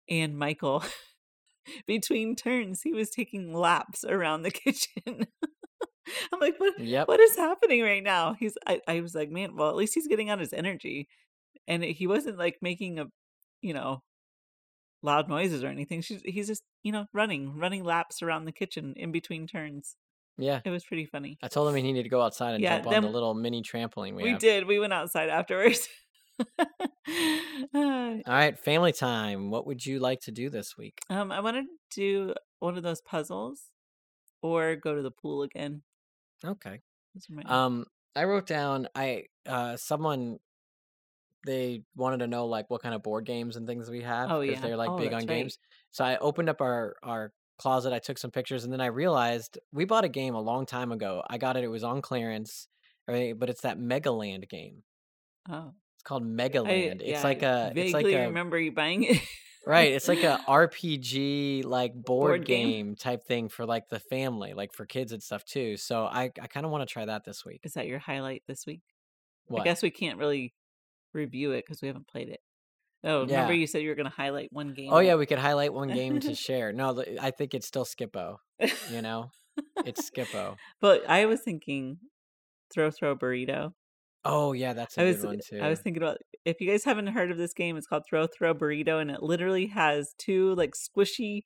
and 0.10 0.38
Michael 0.38 0.84
between 1.86 2.36
turns 2.36 2.82
he 2.84 2.93
was 2.93 3.10
taking 3.10 3.54
laps 3.54 4.04
around 4.04 4.43
the 4.43 4.52
kitchen. 4.64 5.28
I'm 6.34 6.39
like 6.39 6.60
what 6.60 6.80
Yep. 6.80 7.08
what 7.08 7.20
is 7.20 7.36
happening 7.36 7.82
right 7.84 8.03
now? 8.03 8.34
He's 8.34 8.58
I, 8.66 8.82
I 8.88 9.01
was 9.01 9.14
like, 9.16 9.30
man, 9.30 9.55
well 9.55 9.70
at 9.70 9.76
least 9.76 9.93
he's 9.93 10.08
getting 10.08 10.30
out 10.30 10.39
his 10.39 10.53
energy. 10.53 11.08
And 11.68 11.84
he 11.84 12.08
wasn't 12.08 12.38
like 12.38 12.58
making 12.62 12.99
a 12.99 13.05
you 13.62 13.74
know 13.74 14.01
loud 15.03 15.30
noises 15.30 15.64
or 15.64 15.68
anything. 15.68 16.01
She's 16.01 16.22
he's 16.24 16.47
just, 16.47 16.64
you 16.84 16.91
know, 16.91 17.05
running, 17.14 17.58
running 17.58 17.84
laps 17.84 18.22
around 18.22 18.45
the 18.45 18.51
kitchen 18.51 18.93
in 18.97 19.12
between 19.12 19.47
turns. 19.47 19.95
Yeah. 20.38 20.62
It 20.64 20.70
was 20.70 20.86
pretty 20.86 21.05
funny. 21.05 21.38
I 21.41 21.47
told 21.47 21.68
him 21.68 21.76
he 21.76 21.82
needed 21.82 22.03
to 22.03 22.10
go 22.10 22.22
outside 22.22 22.53
and 22.53 22.62
Yeah, 22.64 22.78
jump 22.78 22.88
on 22.88 22.93
the 22.93 23.01
then- 23.01 23.12
little 23.14 23.34
mini 23.34 23.64
trampoline 23.64 24.14
we, 24.16 24.24
We, 24.24 24.30
have. 24.32 24.39
did. 24.39 24.68
We 24.68 24.80
went 24.80 24.93
outside 24.93 25.30
afterwards. 25.30 25.88
Uh, 27.74 28.18
All 28.26 28.34
right, 28.34 28.58
family 28.60 28.91
time. 28.91 29.49
What 29.49 29.66
would 29.66 29.86
you 29.86 29.99
like 29.99 30.20
to 30.22 30.32
do 30.32 30.49
this 30.49 30.78
week? 30.78 30.99
um, 31.10 31.32
I 31.32 31.39
want 31.39 31.58
to 31.58 31.64
do 31.95 32.34
one 32.60 32.78
of 32.78 32.84
those 32.84 33.01
puzzles 33.01 33.62
or 34.43 34.76
go 34.76 34.93
to 34.95 35.01
the 35.01 35.10
pool 35.12 35.41
again. 35.43 35.82
Okay. 36.45 36.81
My- 37.29 37.41
Um, 37.43 37.85
I 38.15 38.23
wrote 38.25 38.45
down 38.47 38.88
I 38.95 39.25
uh 39.45 39.77
someone 39.77 40.39
they 41.45 41.83
wanted 41.95 42.17
to 42.19 42.27
know 42.27 42.45
like 42.45 42.69
what 42.69 42.81
kind 42.81 42.93
of 42.93 43.03
board 43.03 43.25
games 43.25 43.55
and 43.55 43.65
things 43.67 43.89
we 43.89 44.01
have 44.01 44.29
Oh, 44.31 44.41
because 44.41 44.55
yeah. 44.59 44.67
they're 44.67 44.77
like 44.77 44.89
Oh, 44.91 44.97
big 44.97 45.07
on 45.13 45.19
that's 45.19 45.27
right. 45.27 45.38
games. 45.38 45.57
So 45.91 46.03
I 46.03 46.17
opened 46.17 46.49
up 46.49 46.61
our 46.61 46.95
our 47.03 47.31
closet, 47.59 47.93
I 47.93 47.99
took 47.99 48.17
some 48.17 48.31
pictures, 48.31 48.63
and 48.63 48.73
then 48.73 48.81
I 48.81 48.88
realized 48.88 49.57
we 49.71 49.85
bought 49.85 50.03
a 50.03 50.09
game 50.09 50.35
a 50.35 50.41
long 50.41 50.65
time 50.65 50.91
ago. 50.91 51.23
I 51.29 51.38
got 51.38 51.57
it; 51.57 51.63
it 51.63 51.69
was 51.69 51.83
on 51.83 52.01
clearance, 52.01 52.67
right? 53.07 53.38
But 53.38 53.49
it's 53.49 53.61
that 53.61 53.77
Megaland 53.79 54.47
game. 54.49 54.83
oh, 55.49 55.73
It's 55.95 56.03
called 56.03 56.23
I, 56.23 56.25
Megaland. 56.25 57.01
yeah, 57.01 57.15
it's 57.15 57.23
like 57.23 57.43
I 57.43 57.47
a, 57.47 57.73
it's 57.75 57.93
like 57.93 58.03
vaguely 58.03 58.13
a 58.15 58.27
remember 58.27 58.59
you 58.59 58.71
buying 58.71 59.03
it. 59.03 59.21
right. 59.68 59.91
It's 59.93 60.07
like 60.07 60.24
a 60.24 60.39
RPG 60.47 61.65
like 61.65 61.93
board, 61.93 62.30
Board 62.30 62.45
game? 62.45 62.68
game 62.70 62.95
type 62.95 63.26
thing 63.26 63.49
for 63.49 63.65
like 63.65 63.89
the 63.89 63.99
family, 63.99 64.53
like 64.53 64.74
for 64.74 64.86
kids 64.86 65.11
and 65.11 65.22
stuff 65.22 65.43
too. 65.45 65.78
So 65.78 66.05
I 66.05 66.32
I 66.41 66.47
kind 66.47 66.65
of 66.65 66.72
want 66.72 66.88
to 66.88 66.91
try 66.91 67.05
that 67.05 67.24
this 67.26 67.45
week. 67.45 67.61
Is 67.63 67.74
that 67.74 67.88
your 67.88 67.99
highlight 67.99 68.43
this 68.47 68.65
week? 68.65 68.82
What? 69.47 69.61
I 69.61 69.63
guess 69.63 69.82
we 69.82 69.89
can't 69.91 70.18
really 70.20 70.53
review 71.13 71.51
it 71.51 71.63
because 71.65 71.82
we 71.82 71.88
haven't 71.88 72.07
played 72.07 72.30
it. 72.30 72.39
Oh, 73.03 73.20
Yeah. 73.28 73.36
remember 73.36 73.53
you 73.53 73.68
said 73.68 73.82
you 73.84 73.89
were 73.89 73.95
going 73.95 74.09
to 74.09 74.15
highlight 74.15 74.51
one 74.51 74.74
game? 74.74 74.89
Oh 74.91 74.99
yeah, 74.99 75.15
we 75.15 75.26
could 75.26 75.38
highlight 75.39 75.74
one 75.74 75.89
game 75.89 76.20
to 76.22 76.34
share. 76.47 76.74
No, 76.74 77.03
I 77.22 77.32
think 77.32 77.53
it's 77.53 77.68
still 77.68 77.86
Skip 77.86 78.11
Bo. 78.11 78.39
You 78.91 79.01
know, 79.01 79.30
it's 79.86 80.05
Skip 80.07 80.28
Bo. 80.34 80.55
but 80.82 81.07
I 81.09 81.26
was 81.26 81.41
thinking 81.41 81.99
throw 82.74 82.91
throw 82.91 83.15
burrito. 83.15 83.74
Oh 84.30 84.51
yeah, 84.51 84.73
that's 84.73 84.97
a 84.97 85.01
I 85.01 85.03
good 85.05 85.15
was 85.17 85.25
one 85.25 85.39
too. 85.47 85.59
I 85.61 85.69
was 85.69 85.80
thinking 85.80 86.03
about 86.03 86.17
if 86.45 86.59
you 86.61 86.69
guys 86.69 86.84
haven't 86.84 87.07
heard 87.07 87.32
of 87.32 87.38
this 87.38 87.53
game, 87.53 87.78
it's 87.78 87.88
called 87.88 88.03
Throw 88.07 88.28
Throw 88.28 88.53
Burrito, 88.53 89.01
and 89.01 89.09
it 89.09 89.23
literally 89.23 89.67
has 89.67 90.13
two 90.17 90.53
like 90.55 90.73
squishy 90.75 91.43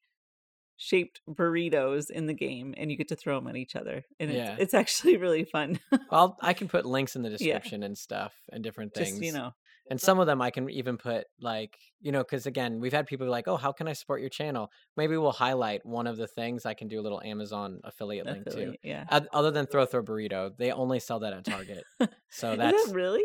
shaped 0.77 1.21
burritos 1.29 2.09
in 2.09 2.25
the 2.25 2.33
game, 2.33 2.73
and 2.77 2.89
you 2.89 2.97
get 2.97 3.07
to 3.09 3.15
throw 3.15 3.35
them 3.39 3.47
at 3.47 3.55
each 3.55 3.75
other, 3.75 4.03
and 4.19 4.31
Yeah. 4.31 4.53
it's 4.53 4.61
it's 4.63 4.73
actually 4.73 5.17
really 5.17 5.43
fun. 5.43 5.79
Well, 6.11 6.37
I 6.41 6.53
can 6.53 6.67
put 6.67 6.85
links 6.85 7.15
in 7.15 7.21
the 7.21 7.29
Yeah. 7.29 7.37
description 7.37 7.83
and 7.83 7.97
stuff 7.97 8.33
and 8.51 8.63
different 8.63 8.93
things. 8.95 9.09
Just 9.11 9.21
you 9.21 9.31
know, 9.31 9.51
and 9.91 10.01
some 10.01 10.19
of 10.19 10.25
them 10.25 10.41
I 10.41 10.49
can 10.49 10.67
even 10.71 10.97
put 10.97 11.25
like 11.39 11.77
you 11.99 12.11
know 12.11 12.23
because 12.23 12.47
again 12.47 12.79
we've 12.79 12.93
had 12.93 13.05
people 13.05 13.27
be 13.27 13.31
like, 13.31 13.47
oh, 13.47 13.57
how 13.57 13.71
can 13.71 13.87
I 13.87 13.93
support 13.93 14.21
your 14.21 14.29
channel? 14.31 14.71
Maybe 14.97 15.15
we'll 15.17 15.31
highlight 15.31 15.85
one 15.85 16.07
of 16.07 16.17
the 16.17 16.25
things. 16.27 16.65
I 16.65 16.73
can 16.73 16.87
do 16.87 16.99
a 16.99 17.03
little 17.03 17.21
Amazon 17.21 17.79
affiliate 17.83 18.25
link 18.25 18.49
too. 18.49 18.73
yeah. 18.81 19.03
Other 19.31 19.51
than 19.51 19.67
Throw 19.67 19.85
Throw 19.85 20.01
Burrito, 20.01 20.51
they 20.57 20.71
only 20.71 20.99
sell 20.99 21.19
that 21.19 21.33
at 21.33 21.43
Target. 21.45 21.83
So 22.31 22.53
Is 22.53 22.57
that's 22.57 22.87
that 22.87 22.95
really? 22.95 23.23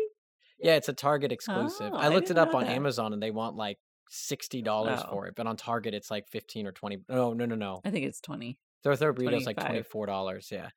yeah, 0.59 0.75
it's 0.75 0.89
a 0.89 0.93
Target 0.93 1.31
exclusive. 1.31 1.91
Oh, 1.93 1.97
I 1.97 2.05
I 2.05 2.09
looked 2.09 2.29
it 2.29 2.37
up 2.37 2.53
on 2.53 2.65
that. 2.65 2.73
Amazon 2.73 3.13
and 3.13 3.23
they 3.23 3.31
want 3.31 3.55
like 3.55 3.77
sixty 4.09 4.61
dollars 4.61 4.99
Oh. 5.05 5.09
for 5.11 5.27
it, 5.27 5.33
but 5.35 5.47
on 5.47 5.55
Target 5.57 5.93
it's 5.93 6.11
like 6.11 6.27
fifteen 6.27 6.67
or 6.67 6.71
twenty. 6.73 6.97
No, 7.09 7.33
no, 7.33 7.45
no, 7.45 7.55
no. 7.55 7.79
I 7.85 7.89
think 7.91 8.05
it's 8.05 8.19
twenty. 8.21 8.57
Throw 8.83 8.95
Throw 8.95 9.13
Burrito's 9.13 9.45
like 9.45 9.57
twenty 9.57 9.83
four 9.83 10.05
dollars. 10.05 10.49
Yeah, 10.51 10.69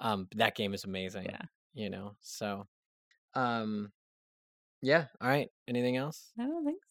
um, 0.00 0.28
that 0.36 0.54
game 0.54 0.74
is 0.74 0.84
amazing. 0.84 1.24
Yeah. 1.26 1.42
you 1.74 1.90
know. 1.90 2.12
So, 2.20 2.66
um, 3.34 3.90
yeah. 4.82 5.06
All 5.20 5.28
right. 5.28 5.48
Anything 5.68 5.96
else? 5.96 6.32
I 6.38 6.44
don't 6.44 6.64
think. 6.64 6.82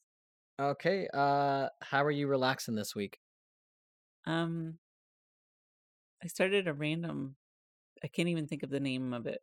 Okay. 0.60 1.08
Uh, 1.14 1.68
how 1.82 2.04
are 2.04 2.12
you 2.12 2.28
relaxing 2.28 2.76
this 2.76 2.96
week? 2.96 3.18
Um, 4.26 4.78
I 6.24 6.28
started 6.28 6.68
a 6.68 6.74
random. 6.74 7.36
I 8.04 8.08
can't 8.08 8.30
even 8.30 8.48
think 8.48 8.64
of 8.64 8.70
the 8.70 8.80
name 8.80 9.14
of 9.14 9.26
it 9.28 9.40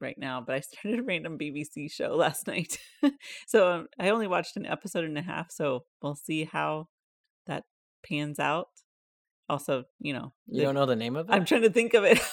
right 0.00 0.16
now, 0.18 0.40
but 0.40 0.54
I 0.54 0.60
started 0.60 1.00
a 1.00 1.02
random 1.02 1.38
BBC 1.38 1.90
show 1.92 2.14
last 2.16 2.46
night. 2.46 2.78
so 3.46 3.70
um, 3.70 3.86
I 3.98 4.08
only 4.10 4.26
watched 4.26 4.56
an 4.56 4.66
episode 4.66 5.04
and 5.04 5.18
a 5.18 5.22
half, 5.22 5.50
so 5.50 5.84
we'll 6.02 6.14
see 6.16 6.44
how 6.44 6.88
that 7.46 7.64
pans 8.06 8.38
out. 8.38 8.68
Also, 9.48 9.84
you 10.00 10.14
know, 10.14 10.32
You 10.46 10.58
the- 10.60 10.62
don't 10.64 10.74
know 10.74 10.86
the 10.86 10.96
name 10.96 11.16
of 11.16 11.28
it? 11.28 11.32
I'm 11.32 11.44
trying 11.44 11.62
to 11.62 11.70
think 11.70 11.92
of 11.94 12.04
it. 12.04 12.18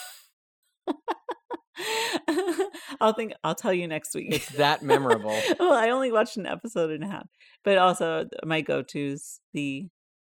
I'll 3.02 3.14
think. 3.14 3.34
I'll 3.44 3.56
tell 3.56 3.74
you 3.74 3.88
next 3.88 4.14
week. 4.16 4.28
It's 4.34 4.50
that 4.52 4.82
memorable. 4.84 5.38
well, 5.60 5.74
I 5.74 5.90
only 5.90 6.12
watched 6.12 6.38
an 6.38 6.46
episode 6.46 6.92
and 6.92 7.04
a 7.04 7.08
half, 7.08 7.28
but 7.64 7.78
also 7.78 8.26
my 8.46 8.62
go-tos 8.62 9.40
the 9.54 9.88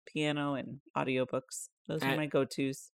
piano 0.08 0.54
and 0.54 0.80
audiobooks. 0.98 1.70
Those 1.88 2.04
are 2.04 2.08
I- 2.10 2.16
my 2.18 2.26
go-tos. 2.28 2.92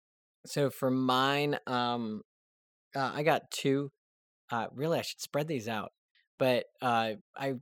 So 0.47 0.69
for 0.69 0.89
mine, 0.91 1.57
um, 1.67 2.21
uh, 2.95 3.11
I 3.13 3.23
got 3.23 3.49
two. 3.51 3.91
Uh, 4.51 4.67
really, 4.73 4.99
I 4.99 5.01
should 5.01 5.19
spread 5.19 5.47
these 5.47 5.67
out. 5.67 5.91
But 6.37 6.65
uh, 6.81 7.13
I 7.35 7.55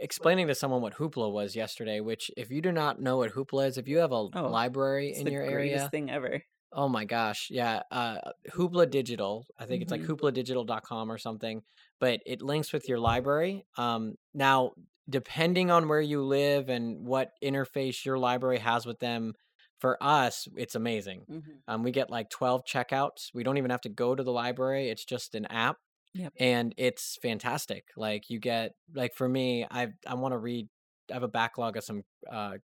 explaining 0.00 0.46
to 0.46 0.54
someone 0.54 0.80
what 0.80 0.94
Hoopla 0.94 1.30
was 1.32 1.54
yesterday. 1.54 2.00
Which, 2.00 2.30
if 2.36 2.50
you 2.50 2.62
do 2.62 2.72
not 2.72 3.00
know 3.00 3.18
what 3.18 3.32
Hoopla 3.34 3.68
is, 3.68 3.76
if 3.78 3.88
you 3.88 3.98
have 3.98 4.12
a 4.12 4.14
Oh, 4.14 4.48
library 4.50 5.12
in 5.14 5.26
your 5.26 5.42
area, 5.42 5.88
thing 5.90 6.10
ever. 6.10 6.42
Oh 6.72 6.88
my 6.88 7.04
gosh, 7.04 7.48
yeah, 7.50 7.82
uh, 7.90 8.32
Hoopla 8.50 8.90
Digital. 8.90 9.46
I 9.58 9.66
think 9.66 9.82
it's 9.82 9.90
like 9.90 10.02
Mhm. 10.02 10.06
hoopladigital.com 10.16 11.10
or 11.10 11.18
something. 11.18 11.62
But 11.98 12.20
it 12.26 12.42
links 12.42 12.72
with 12.72 12.88
your 12.88 12.98
library. 12.98 13.66
Um, 13.76 14.16
now, 14.34 14.72
depending 15.08 15.70
on 15.70 15.88
where 15.88 16.00
you 16.00 16.22
live 16.22 16.68
and 16.68 17.06
what 17.06 17.32
interface 17.42 18.04
your 18.04 18.18
library 18.18 18.58
has 18.58 18.86
with 18.86 19.00
them, 19.00 19.34
for 19.78 19.96
us, 20.02 20.46
it's 20.56 20.74
amazing. 20.74 21.24
Mhm. 21.28 21.62
Um, 21.66 21.82
we 21.82 21.90
get 21.90 22.10
like 22.10 22.28
12 22.30 22.64
checkouts. 22.64 23.30
We 23.34 23.42
don't 23.42 23.56
even 23.58 23.70
have 23.70 23.80
to 23.82 23.88
go 23.88 24.14
to 24.14 24.22
the 24.22 24.32
library. 24.32 24.88
It's 24.90 25.04
just 25.04 25.34
an 25.34 25.46
app. 25.46 25.78
Yep. 26.14 26.32
And 26.38 26.74
it's 26.76 27.16
fantastic. 27.22 27.84
Like 27.96 28.28
you 28.30 28.38
get 28.40 28.74
like 28.94 29.14
for 29.14 29.28
me, 29.28 29.66
I 29.70 29.92
I 30.06 30.14
want 30.14 30.32
to 30.32 30.38
read 30.38 30.68
I 31.10 31.14
have 31.14 31.22
a 31.22 31.28
backlog 31.28 31.76
of 31.76 31.84
some 31.84 32.04
uh 32.30 32.58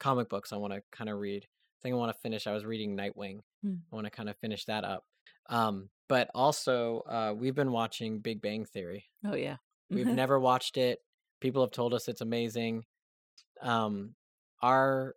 comic 0.00 0.28
books 0.28 0.52
I 0.52 0.56
want 0.56 0.72
to 0.74 0.82
kind 0.92 1.08
of 1.10 1.18
read. 1.18 1.46
I 1.84 1.88
think 1.88 1.94
I 1.96 1.98
want 1.98 2.14
to 2.16 2.20
finish. 2.22 2.46
I 2.46 2.52
was 2.54 2.64
reading 2.64 2.96
Nightwing. 2.96 3.40
Mm. 3.64 3.80
I 3.92 3.94
want 3.94 4.06
to 4.06 4.10
kind 4.10 4.30
of 4.30 4.36
finish 4.38 4.64
that 4.64 4.84
up. 4.84 5.04
Um, 5.50 5.90
but 6.08 6.30
also 6.34 7.02
uh 7.08 7.34
we've 7.36 7.54
been 7.54 7.72
watching 7.72 8.20
Big 8.20 8.40
Bang 8.40 8.64
Theory. 8.64 9.04
Oh 9.26 9.34
yeah. 9.34 9.56
We've 9.90 10.06
never 10.06 10.40
watched 10.40 10.76
it. 10.78 11.00
People 11.40 11.62
have 11.62 11.70
told 11.72 11.92
us 11.92 12.08
it's 12.08 12.22
amazing. 12.22 12.84
Um, 13.60 14.14
our 14.62 15.14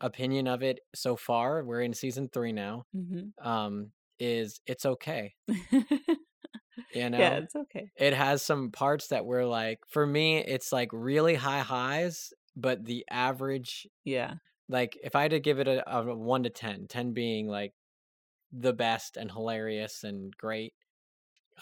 opinion 0.00 0.46
of 0.48 0.62
it 0.62 0.80
so 0.94 1.16
far, 1.16 1.62
we're 1.62 1.82
in 1.82 1.92
season 1.92 2.28
three 2.32 2.52
now. 2.52 2.84
Mhm. 2.96 3.32
Um, 3.44 3.92
is 4.18 4.60
it's 4.66 4.86
okay. 4.86 5.34
You 6.94 7.10
know, 7.10 7.18
yeah, 7.18 7.36
it's 7.38 7.56
okay. 7.56 7.90
it 7.96 8.12
has 8.14 8.42
some 8.42 8.70
parts 8.70 9.08
that 9.08 9.24
were 9.24 9.44
like, 9.46 9.78
for 9.88 10.06
me, 10.06 10.38
it's 10.38 10.72
like 10.72 10.90
really 10.92 11.34
high 11.34 11.60
highs, 11.60 12.32
but 12.54 12.84
the 12.84 13.04
average, 13.10 13.86
Yeah. 14.04 14.34
Like, 14.68 14.98
if 15.02 15.14
I 15.14 15.22
had 15.22 15.30
to 15.32 15.40
give 15.40 15.58
it 15.60 15.68
a, 15.68 15.88
a 15.98 16.14
one 16.14 16.42
to 16.44 16.50
10, 16.50 16.86
10 16.88 17.12
being 17.12 17.46
like 17.48 17.72
the 18.52 18.72
best 18.72 19.16
and 19.16 19.30
hilarious 19.30 20.02
and 20.04 20.32
great, 20.36 20.72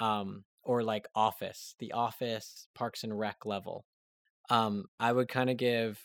um, 0.01 0.45
or 0.63 0.83
like 0.83 1.07
Office, 1.15 1.75
the 1.79 1.93
Office, 1.93 2.67
Parks 2.75 3.05
and 3.05 3.17
Rec 3.19 3.45
level, 3.45 3.85
um, 4.51 4.85
I 4.99 5.13
would 5.13 5.29
kind 5.29 5.51
of 5.51 5.57
give 5.57 6.01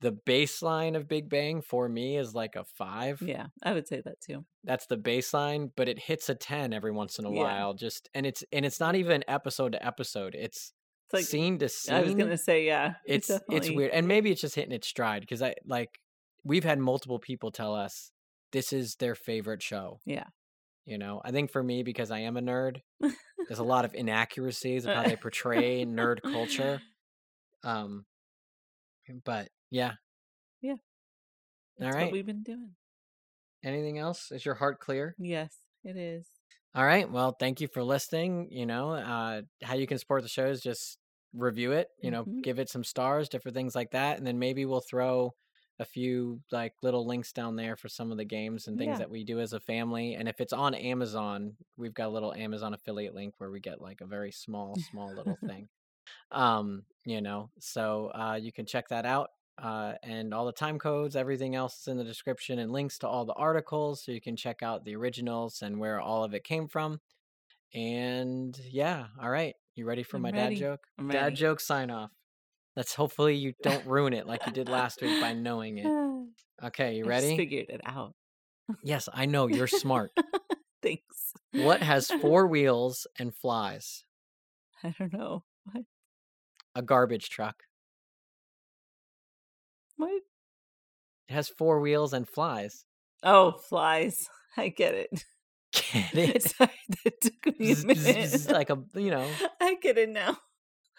the 0.00 0.12
baseline 0.12 0.96
of 0.96 1.06
Big 1.08 1.28
Bang 1.28 1.62
for 1.62 1.88
me 1.88 2.16
is 2.16 2.34
like 2.34 2.56
a 2.56 2.64
five. 2.76 3.22
Yeah, 3.22 3.46
I 3.62 3.72
would 3.72 3.86
say 3.86 4.00
that 4.04 4.20
too. 4.20 4.44
That's 4.64 4.86
the 4.86 4.96
baseline, 4.96 5.70
but 5.76 5.88
it 5.88 5.98
hits 5.98 6.28
a 6.28 6.34
10 6.34 6.72
every 6.72 6.90
once 6.90 7.18
in 7.20 7.24
a 7.24 7.30
Yeah. 7.32 7.42
while. 7.42 7.74
Just 7.74 8.08
and 8.14 8.26
it's 8.26 8.42
and 8.52 8.64
it's 8.66 8.80
not 8.80 8.96
even 8.96 9.22
episode 9.28 9.72
to 9.72 9.86
episode. 9.86 10.34
It's 10.34 10.72
It's 11.06 11.12
like 11.14 11.24
scene 11.24 11.58
to 11.60 11.68
scene. 11.68 11.94
I 11.94 12.02
was 12.02 12.14
gonna 12.16 12.36
say, 12.36 12.66
yeah. 12.66 12.94
it 13.06 13.14
it's 13.16 13.30
it's 13.30 13.40
definitely- 13.46 13.76
weird. 13.76 13.92
And 13.92 14.08
maybe 14.08 14.32
it's 14.32 14.40
just 14.40 14.56
hitting 14.56 14.72
its 14.72 14.88
stride 14.88 15.20
because 15.20 15.40
I 15.40 15.54
like 15.64 16.00
we've 16.44 16.64
had 16.64 16.78
multiple 16.78 17.18
people 17.18 17.50
tell 17.50 17.74
us 17.74 18.10
this 18.52 18.72
is 18.72 18.96
their 18.96 19.14
favorite 19.14 19.62
show. 19.62 20.00
Yeah. 20.04 20.24
You 20.84 20.98
know, 20.98 21.20
I 21.24 21.30
think 21.30 21.50
for 21.52 21.62
me 21.62 21.82
because 21.84 22.10
I 22.10 22.20
am 22.20 22.36
a 22.36 22.40
nerd, 22.42 22.78
there's 23.00 23.58
a 23.60 23.62
lot 23.74 23.84
of 23.84 23.94
inaccuracies 23.94 24.84
of 24.84 24.94
how 24.94 25.04
they 25.04 25.16
portray 25.16 25.84
nerd 25.84 26.20
culture. 26.22 26.80
Um 27.64 28.04
but 29.24 29.48
yeah. 29.70 29.92
Yeah. 30.60 30.72
All 30.72 30.78
That's 31.78 31.94
right. 31.94 32.04
what 32.06 32.12
we've 32.12 32.26
been 32.26 32.42
doing. 32.42 32.70
Anything 33.64 33.98
else? 33.98 34.32
Is 34.32 34.44
your 34.44 34.56
heart 34.56 34.80
clear? 34.80 35.14
Yes, 35.18 35.54
it 35.84 35.96
is. 35.96 36.26
All 36.74 36.84
right. 36.84 37.08
Well, 37.08 37.36
thank 37.38 37.60
you 37.60 37.68
for 37.68 37.84
listening. 37.84 38.48
You 38.50 38.66
know, 38.66 38.90
uh, 38.94 39.42
how 39.62 39.74
you 39.74 39.86
can 39.86 39.98
support 39.98 40.22
the 40.22 40.28
show 40.28 40.46
is 40.46 40.60
just 40.60 40.98
review 41.34 41.70
it, 41.72 41.88
you 42.02 42.10
know, 42.10 42.24
Mhm. 42.24 42.42
give 42.42 42.58
it 42.58 42.68
some 42.68 42.82
stars, 42.82 43.28
different 43.28 43.54
things 43.54 43.74
like 43.76 43.92
that. 43.92 44.18
And 44.18 44.26
then 44.26 44.38
maybe 44.40 44.64
we'll 44.66 44.80
throw 44.80 45.34
a 45.82 45.84
few 45.84 46.40
like 46.50 46.72
little 46.82 47.06
links 47.06 47.32
down 47.32 47.56
there 47.56 47.76
for 47.76 47.88
some 47.88 48.10
of 48.10 48.16
the 48.16 48.24
games 48.24 48.66
and 48.68 48.78
things 48.78 48.92
Yeah. 48.94 48.98
that 48.98 49.10
we 49.10 49.24
do 49.24 49.40
as 49.40 49.52
a 49.52 49.60
family. 49.60 50.14
And 50.14 50.28
if 50.28 50.40
it's 50.40 50.52
on 50.54 50.74
Amazon, 50.74 51.56
we've 51.76 51.92
got 51.94 52.06
a 52.06 52.14
little 52.16 52.32
Amazon 52.32 52.72
affiliate 52.72 53.14
link 53.14 53.34
where 53.38 53.50
we 53.50 53.60
get 53.60 53.80
like 53.82 54.00
a 54.00 54.06
very 54.06 54.32
small, 54.32 54.76
small 54.90 55.14
little 55.14 55.36
thing. 55.46 55.68
Um, 56.30 56.84
you 57.04 57.20
know, 57.20 57.50
so 57.60 58.10
uh, 58.14 58.38
you 58.40 58.52
can 58.52 58.64
check 58.66 58.88
that 58.88 59.04
out. 59.04 59.28
Uh, 59.62 59.92
and 60.02 60.32
all 60.32 60.46
the 60.46 60.52
time 60.52 60.78
codes, 60.78 61.14
everything 61.14 61.54
else 61.54 61.80
is 61.80 61.88
in 61.88 61.98
the 61.98 62.04
description 62.04 62.58
and 62.58 62.72
links 62.72 62.98
to 62.98 63.06
all 63.06 63.24
the 63.26 63.34
articles 63.34 64.02
so 64.02 64.10
you 64.10 64.20
can 64.20 64.34
check 64.34 64.62
out 64.62 64.84
the 64.84 64.96
originals 64.96 65.60
and 65.62 65.78
where 65.78 66.00
all 66.00 66.24
of 66.24 66.32
it 66.34 66.42
came 66.42 66.66
from. 66.68 67.00
And 67.74 68.58
yeah, 68.70 69.06
all 69.20 69.30
right. 69.30 69.54
You 69.74 69.84
ready 69.86 70.02
for 70.02 70.16
I'm 70.16 70.22
my 70.22 70.30
ready. 70.30 70.54
dad 70.56 70.60
joke? 70.60 70.80
I'm 70.98 71.08
Dad 71.08 71.22
ready. 71.24 71.36
joke 71.36 71.60
sign 71.60 71.90
off. 71.90 72.10
Let's 72.76 72.94
hopefully 72.94 73.34
you 73.36 73.52
don't 73.62 73.86
ruin 73.86 74.12
it 74.12 74.26
like 74.26 74.46
you 74.46 74.52
did 74.52 74.68
last 74.68 75.02
week 75.02 75.20
by 75.20 75.32
knowing 75.32 75.78
it. 75.78 76.66
Okay, 76.66 76.96
you 76.96 77.04
I 77.04 77.08
just 77.08 77.24
ready? 77.24 77.36
figured 77.36 77.66
it 77.68 77.80
out. 77.84 78.14
Yes, 78.82 79.08
I 79.12 79.26
know 79.26 79.46
you're 79.48 79.66
smart. 79.66 80.12
Thanks. 80.82 81.32
what 81.52 81.82
has 81.82 82.08
four 82.20 82.46
wheels 82.46 83.06
and 83.18 83.34
flies? 83.34 84.04
I 84.82 84.94
don't 84.98 85.12
know. 85.12 85.44
What? 85.70 85.84
A 86.74 86.82
garbage 86.82 87.28
truck. 87.28 87.56
What? 89.96 90.22
It 91.28 91.34
has 91.34 91.48
four 91.48 91.80
wheels 91.80 92.12
and 92.12 92.28
flies. 92.28 92.84
Oh, 93.22 93.52
flies. 93.68 94.28
I 94.56 94.68
get 94.68 94.94
it. 94.94 95.24
Get 95.72 96.14
it? 96.14 96.42
Sorry, 96.42 96.70
that 97.04 97.20
took 97.20 97.58
me 97.58 97.72
a 97.72 97.76
minute. 97.76 98.50
like 98.50 98.68
a 98.70 98.78
you 98.94 99.10
know 99.10 99.26
I 99.60 99.76
get 99.80 99.96
it 99.98 100.10
now. 100.10 100.36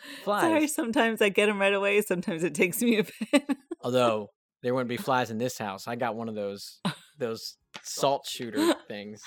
flies. 0.23 0.41
Sorry, 0.43 0.67
sometimes 0.67 1.21
I 1.21 1.29
get 1.29 1.47
them 1.47 1.59
right 1.59 1.73
away. 1.73 2.01
Sometimes 2.01 2.43
it 2.43 2.53
takes 2.55 2.81
me 2.81 2.99
a 2.99 3.03
bit. 3.31 3.57
Although 3.81 4.29
there 4.61 4.73
wouldn't 4.73 4.89
be 4.89 4.97
flies 4.97 5.29
in 5.31 5.37
this 5.37 5.57
house. 5.57 5.87
I 5.87 5.95
got 5.95 6.15
one 6.15 6.29
of 6.29 6.35
those 6.35 6.79
those 7.19 7.57
salt 7.83 8.25
shooter 8.27 8.73
things. 8.87 9.21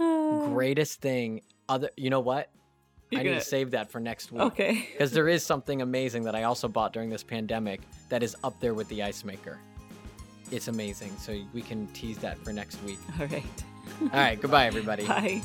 Uh, 0.00 0.46
Greatest 0.48 1.00
thing. 1.00 1.40
Other, 1.68 1.90
you 1.96 2.10
know 2.10 2.20
what? 2.20 2.50
You're 3.10 3.20
I 3.20 3.22
need 3.24 3.28
gonna- 3.30 3.40
to 3.40 3.46
save 3.46 3.70
that 3.72 3.90
for 3.90 4.00
next 4.00 4.32
week. 4.32 4.42
Okay. 4.42 4.88
Because 4.92 5.12
there 5.12 5.28
is 5.28 5.44
something 5.44 5.80
amazing 5.82 6.24
that 6.24 6.34
I 6.34 6.42
also 6.44 6.68
bought 6.68 6.92
during 6.92 7.08
this 7.10 7.22
pandemic 7.22 7.80
that 8.08 8.22
is 8.22 8.36
up 8.44 8.58
there 8.60 8.74
with 8.74 8.88
the 8.88 9.02
ice 9.02 9.24
maker. 9.24 9.58
It's 10.50 10.68
amazing. 10.68 11.12
So 11.18 11.36
we 11.52 11.62
can 11.62 11.86
tease 11.88 12.18
that 12.18 12.38
for 12.38 12.52
next 12.52 12.82
week. 12.84 12.98
All 13.20 13.26
right. 13.26 13.44
All 14.02 14.08
right. 14.12 14.40
Goodbye, 14.40 14.66
everybody. 14.66 15.06
Bye. 15.06 15.42